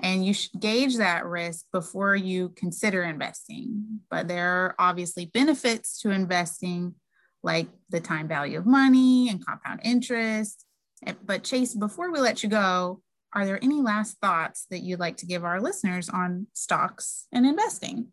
And 0.00 0.24
you 0.24 0.32
should 0.32 0.60
gauge 0.60 0.96
that 0.98 1.26
risk 1.26 1.66
before 1.72 2.14
you 2.14 2.50
consider 2.50 3.02
investing. 3.02 4.00
But 4.10 4.28
there 4.28 4.48
are 4.48 4.74
obviously 4.78 5.26
benefits 5.26 6.00
to 6.02 6.10
investing, 6.10 6.94
like 7.42 7.68
the 7.90 8.00
time 8.00 8.28
value 8.28 8.58
of 8.58 8.66
money 8.66 9.28
and 9.28 9.44
compound 9.44 9.80
interest. 9.82 10.64
But, 11.24 11.42
Chase, 11.44 11.74
before 11.74 12.12
we 12.12 12.20
let 12.20 12.42
you 12.42 12.48
go, 12.48 13.02
are 13.32 13.44
there 13.44 13.62
any 13.62 13.80
last 13.80 14.18
thoughts 14.20 14.66
that 14.70 14.80
you'd 14.80 15.00
like 15.00 15.16
to 15.18 15.26
give 15.26 15.44
our 15.44 15.60
listeners 15.60 16.08
on 16.08 16.46
stocks 16.54 17.26
and 17.32 17.44
investing? 17.44 18.08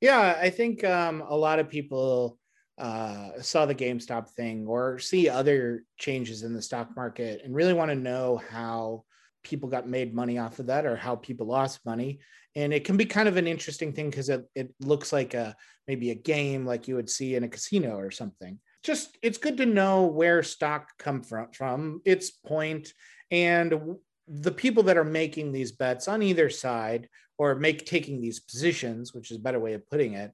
Yeah, 0.00 0.38
I 0.40 0.50
think 0.50 0.84
um, 0.84 1.22
a 1.26 1.36
lot 1.36 1.58
of 1.58 1.68
people 1.68 2.38
uh, 2.78 3.40
saw 3.40 3.66
the 3.66 3.74
GameStop 3.74 4.30
thing 4.30 4.66
or 4.66 4.98
see 4.98 5.28
other 5.28 5.84
changes 5.98 6.42
in 6.42 6.54
the 6.54 6.62
stock 6.62 6.94
market 6.96 7.42
and 7.44 7.54
really 7.54 7.74
want 7.74 7.90
to 7.90 7.96
know 7.96 8.40
how 8.50 9.04
people 9.42 9.68
got 9.68 9.88
made 9.88 10.14
money 10.14 10.38
off 10.38 10.58
of 10.58 10.66
that 10.66 10.86
or 10.86 10.96
how 10.96 11.16
people 11.16 11.46
lost 11.46 11.84
money. 11.84 12.20
And 12.54 12.72
it 12.72 12.84
can 12.84 12.96
be 12.96 13.04
kind 13.04 13.28
of 13.28 13.36
an 13.36 13.46
interesting 13.46 13.92
thing 13.92 14.10
because 14.10 14.28
it, 14.28 14.48
it 14.54 14.74
looks 14.80 15.12
like 15.12 15.34
a 15.34 15.56
maybe 15.86 16.10
a 16.10 16.14
game 16.14 16.66
like 16.66 16.86
you 16.86 16.96
would 16.96 17.10
see 17.10 17.34
in 17.34 17.44
a 17.44 17.48
casino 17.48 17.96
or 17.96 18.10
something. 18.10 18.58
Just 18.82 19.18
it's 19.22 19.38
good 19.38 19.56
to 19.56 19.66
know 19.66 20.06
where 20.06 20.42
stock 20.42 20.90
come 20.98 21.22
from 21.22 21.48
from 21.52 22.00
its 22.04 22.30
point 22.30 22.92
and 23.30 23.96
the 24.28 24.52
people 24.52 24.84
that 24.84 24.96
are 24.96 25.04
making 25.04 25.52
these 25.52 25.72
bets 25.72 26.06
on 26.06 26.22
either 26.22 26.50
side 26.50 27.08
or 27.38 27.54
make 27.54 27.86
taking 27.86 28.20
these 28.20 28.40
positions, 28.40 29.14
which 29.14 29.30
is 29.30 29.38
a 29.38 29.40
better 29.40 29.58
way 29.58 29.72
of 29.72 29.88
putting 29.88 30.14
it, 30.14 30.32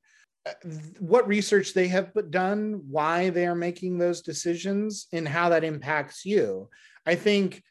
what 0.98 1.26
research 1.26 1.72
they 1.72 1.88
have 1.88 2.12
done, 2.30 2.82
why 2.88 3.30
they 3.30 3.46
are 3.46 3.54
making 3.54 3.98
those 3.98 4.20
decisions, 4.20 5.06
and 5.12 5.26
how 5.26 5.48
that 5.48 5.64
impacts 5.64 6.24
you. 6.24 6.68
I 7.06 7.14
think 7.14 7.62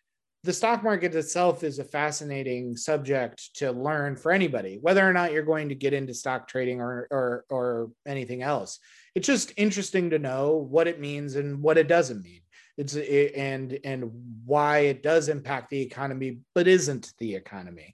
the 0.43 0.53
stock 0.53 0.83
market 0.83 1.15
itself 1.15 1.63
is 1.63 1.79
a 1.79 1.85
fascinating 1.85 2.75
subject 2.75 3.55
to 3.55 3.71
learn 3.71 4.15
for 4.15 4.31
anybody, 4.31 4.77
whether 4.81 5.07
or 5.07 5.13
not 5.13 5.31
you're 5.31 5.43
going 5.43 5.69
to 5.69 5.75
get 5.75 5.93
into 5.93 6.13
stock 6.13 6.47
trading 6.47 6.81
or 6.81 7.07
or, 7.11 7.45
or 7.49 7.91
anything 8.05 8.41
else. 8.41 8.79
It's 9.15 9.27
just 9.27 9.53
interesting 9.55 10.09
to 10.09 10.19
know 10.19 10.55
what 10.57 10.87
it 10.87 10.99
means 10.99 11.35
and 11.35 11.61
what 11.61 11.77
it 11.77 11.87
doesn't 11.87 12.23
mean. 12.23 12.41
It's 12.77 12.95
it, 12.95 13.35
and 13.35 13.79
and 13.83 14.11
why 14.45 14.79
it 14.79 15.03
does 15.03 15.29
impact 15.29 15.69
the 15.69 15.81
economy, 15.81 16.39
but 16.55 16.67
isn't 16.67 17.13
the 17.19 17.35
economy. 17.35 17.93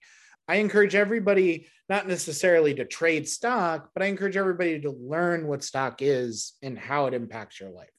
I 0.50 0.56
encourage 0.56 0.96
everybody 0.96 1.68
not 1.90 2.08
necessarily 2.08 2.74
to 2.74 2.84
trade 2.84 3.30
stock, 3.30 3.92
but 3.94 4.02
I 4.02 4.08
encourage 4.08 4.36
everybody 4.36 4.82
to 4.82 4.92
learn 4.92 5.48
what 5.48 5.64
stock 5.64 6.02
is 6.02 6.54
and 6.64 6.78
how 6.78 7.06
it 7.06 7.14
impacts 7.14 7.60
your 7.60 7.70
life. 7.70 7.92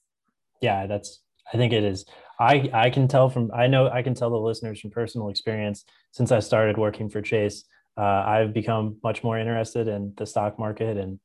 Yeah, 0.61 0.85
that's 0.85 1.21
I 1.53 1.57
think 1.57 1.71
it 1.71 1.83
is. 1.83 2.05
I 2.39 2.69
I 2.73 2.89
can 2.89 3.07
tell 3.07 3.29
from 3.29 3.51
I 3.55 3.67
know 3.67 3.89
I 3.89 4.01
can 4.03 4.13
tell 4.13 4.29
the 4.29 4.37
listeners 4.37 4.81
from 4.81 4.91
personal 4.91 5.29
experience 5.29 5.85
since 6.11 6.31
I 6.31 6.39
started 6.39 6.77
working 6.77 7.09
for 7.09 7.21
Chase, 7.21 7.63
uh, 7.97 8.01
I've 8.01 8.53
become 8.53 8.97
much 9.01 9.23
more 9.23 9.37
interested 9.37 9.87
in 9.87 10.13
the 10.17 10.25
stock 10.25 10.59
market 10.59 10.97
and 10.97 11.19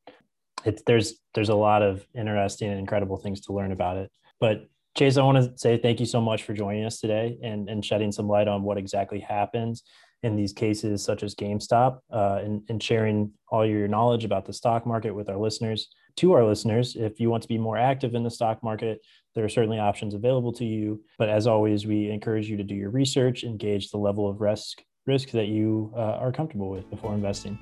it's 0.64 0.82
there's 0.86 1.14
there's 1.34 1.48
a 1.48 1.54
lot 1.56 1.82
of 1.82 2.06
interesting 2.14 2.70
and 2.70 2.78
incredible 2.78 3.16
things 3.16 3.40
to 3.42 3.52
learn 3.52 3.72
about 3.72 3.96
it. 3.96 4.12
But 4.38 4.68
Chase, 4.96 5.16
I 5.16 5.22
want 5.22 5.38
to 5.38 5.58
say 5.58 5.76
thank 5.76 5.98
you 5.98 6.06
so 6.06 6.20
much 6.20 6.44
for 6.44 6.54
joining 6.54 6.84
us 6.84 7.00
today 7.00 7.36
and, 7.42 7.68
and 7.68 7.84
shedding 7.84 8.12
some 8.12 8.28
light 8.28 8.48
on 8.48 8.62
what 8.62 8.78
exactly 8.78 9.20
happens 9.20 9.82
in 10.22 10.36
these 10.36 10.52
cases 10.52 11.04
such 11.04 11.22
as 11.22 11.34
GameStop 11.34 11.98
uh, 12.12 12.40
and, 12.42 12.62
and 12.68 12.82
sharing 12.82 13.32
all 13.48 13.66
your 13.66 13.86
knowledge 13.88 14.24
about 14.24 14.44
the 14.44 14.52
stock 14.52 14.86
market 14.86 15.14
with 15.14 15.28
our 15.28 15.36
listeners. 15.36 15.88
To 16.16 16.32
our 16.32 16.44
listeners, 16.44 16.96
if 16.96 17.20
you 17.20 17.28
want 17.30 17.42
to 17.42 17.48
be 17.48 17.58
more 17.58 17.76
active 17.76 18.14
in 18.14 18.24
the 18.24 18.30
stock 18.30 18.62
market, 18.62 19.00
there 19.34 19.44
are 19.44 19.50
certainly 19.50 19.78
options 19.78 20.14
available 20.14 20.52
to 20.54 20.64
you. 20.64 21.02
But 21.18 21.28
as 21.28 21.46
always, 21.46 21.86
we 21.86 22.10
encourage 22.10 22.48
you 22.48 22.56
to 22.56 22.64
do 22.64 22.74
your 22.74 22.90
research, 22.90 23.44
engage 23.44 23.90
the 23.90 23.98
level 23.98 24.28
of 24.28 24.40
risk 24.40 24.82
risk 25.06 25.30
that 25.30 25.46
you 25.46 25.92
uh, 25.94 26.00
are 26.00 26.32
comfortable 26.32 26.68
with 26.68 26.88
before 26.90 27.14
investing. 27.14 27.58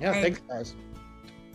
Yeah, 0.00 0.10
I, 0.10 0.22
thanks, 0.22 0.40
guys. 0.40 0.74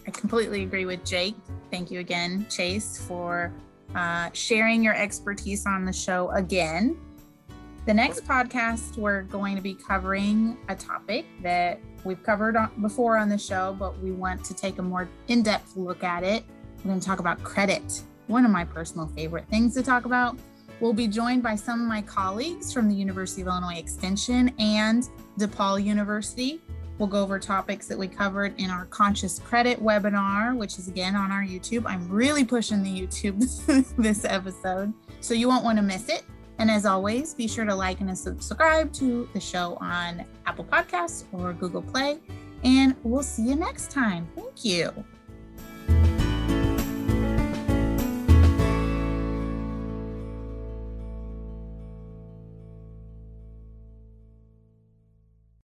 I 0.07 0.11
completely 0.11 0.63
agree 0.63 0.85
with 0.85 1.03
Jake. 1.05 1.35
Thank 1.69 1.91
you 1.91 1.99
again, 1.99 2.47
Chase, 2.49 2.97
for 3.07 3.53
uh, 3.93 4.29
sharing 4.33 4.83
your 4.83 4.95
expertise 4.95 5.65
on 5.65 5.85
the 5.85 5.93
show 5.93 6.31
again. 6.31 6.97
The 7.87 7.93
next 7.95 8.27
podcast, 8.27 8.95
we're 8.95 9.23
going 9.23 9.55
to 9.55 9.61
be 9.61 9.73
covering 9.73 10.55
a 10.69 10.75
topic 10.75 11.25
that 11.41 11.79
we've 12.03 12.21
covered 12.21 12.55
on, 12.55 12.69
before 12.79 13.17
on 13.17 13.27
the 13.27 13.39
show, 13.39 13.75
but 13.77 13.97
we 13.97 14.11
want 14.11 14.45
to 14.45 14.53
take 14.53 14.77
a 14.77 14.83
more 14.83 15.09
in 15.29 15.41
depth 15.41 15.75
look 15.75 16.03
at 16.03 16.23
it. 16.23 16.43
We're 16.77 16.89
going 16.89 16.99
to 16.99 17.05
talk 17.05 17.17
about 17.17 17.43
credit, 17.43 18.03
one 18.27 18.45
of 18.45 18.51
my 18.51 18.65
personal 18.65 19.07
favorite 19.07 19.47
things 19.49 19.73
to 19.73 19.81
talk 19.81 20.05
about. 20.05 20.37
We'll 20.79 20.93
be 20.93 21.07
joined 21.07 21.41
by 21.41 21.55
some 21.55 21.81
of 21.81 21.87
my 21.87 22.03
colleagues 22.03 22.71
from 22.71 22.87
the 22.87 22.93
University 22.93 23.41
of 23.41 23.47
Illinois 23.47 23.79
Extension 23.79 24.53
and 24.59 25.09
DePaul 25.39 25.83
University. 25.83 26.61
We'll 26.99 27.09
go 27.09 27.23
over 27.23 27.39
topics 27.39 27.87
that 27.87 27.97
we 27.97 28.07
covered 28.07 28.53
in 28.59 28.69
our 28.69 28.85
conscious 28.85 29.39
credit 29.39 29.81
webinar, 29.81 30.55
which 30.55 30.77
is 30.77 30.87
again 30.87 31.15
on 31.15 31.31
our 31.31 31.41
YouTube. 31.41 31.87
I'm 31.87 32.07
really 32.09 32.45
pushing 32.45 32.83
the 32.83 32.91
YouTube 32.91 33.95
this 33.97 34.23
episode, 34.23 34.93
so 35.19 35.33
you 35.33 35.47
won't 35.47 35.63
want 35.63 35.79
to 35.79 35.83
miss 35.83 36.09
it. 36.09 36.23
And 36.61 36.69
as 36.69 36.85
always, 36.85 37.33
be 37.33 37.47
sure 37.47 37.65
to 37.65 37.73
like 37.73 38.01
and 38.01 38.15
subscribe 38.15 38.93
to 38.93 39.27
the 39.33 39.39
show 39.39 39.79
on 39.81 40.23
Apple 40.45 40.63
Podcasts 40.63 41.23
or 41.31 41.53
Google 41.53 41.81
Play. 41.81 42.19
And 42.63 42.95
we'll 43.01 43.23
see 43.23 43.49
you 43.49 43.55
next 43.55 43.89
time. 43.89 44.29
Thank 44.35 44.63
you. 44.63 44.93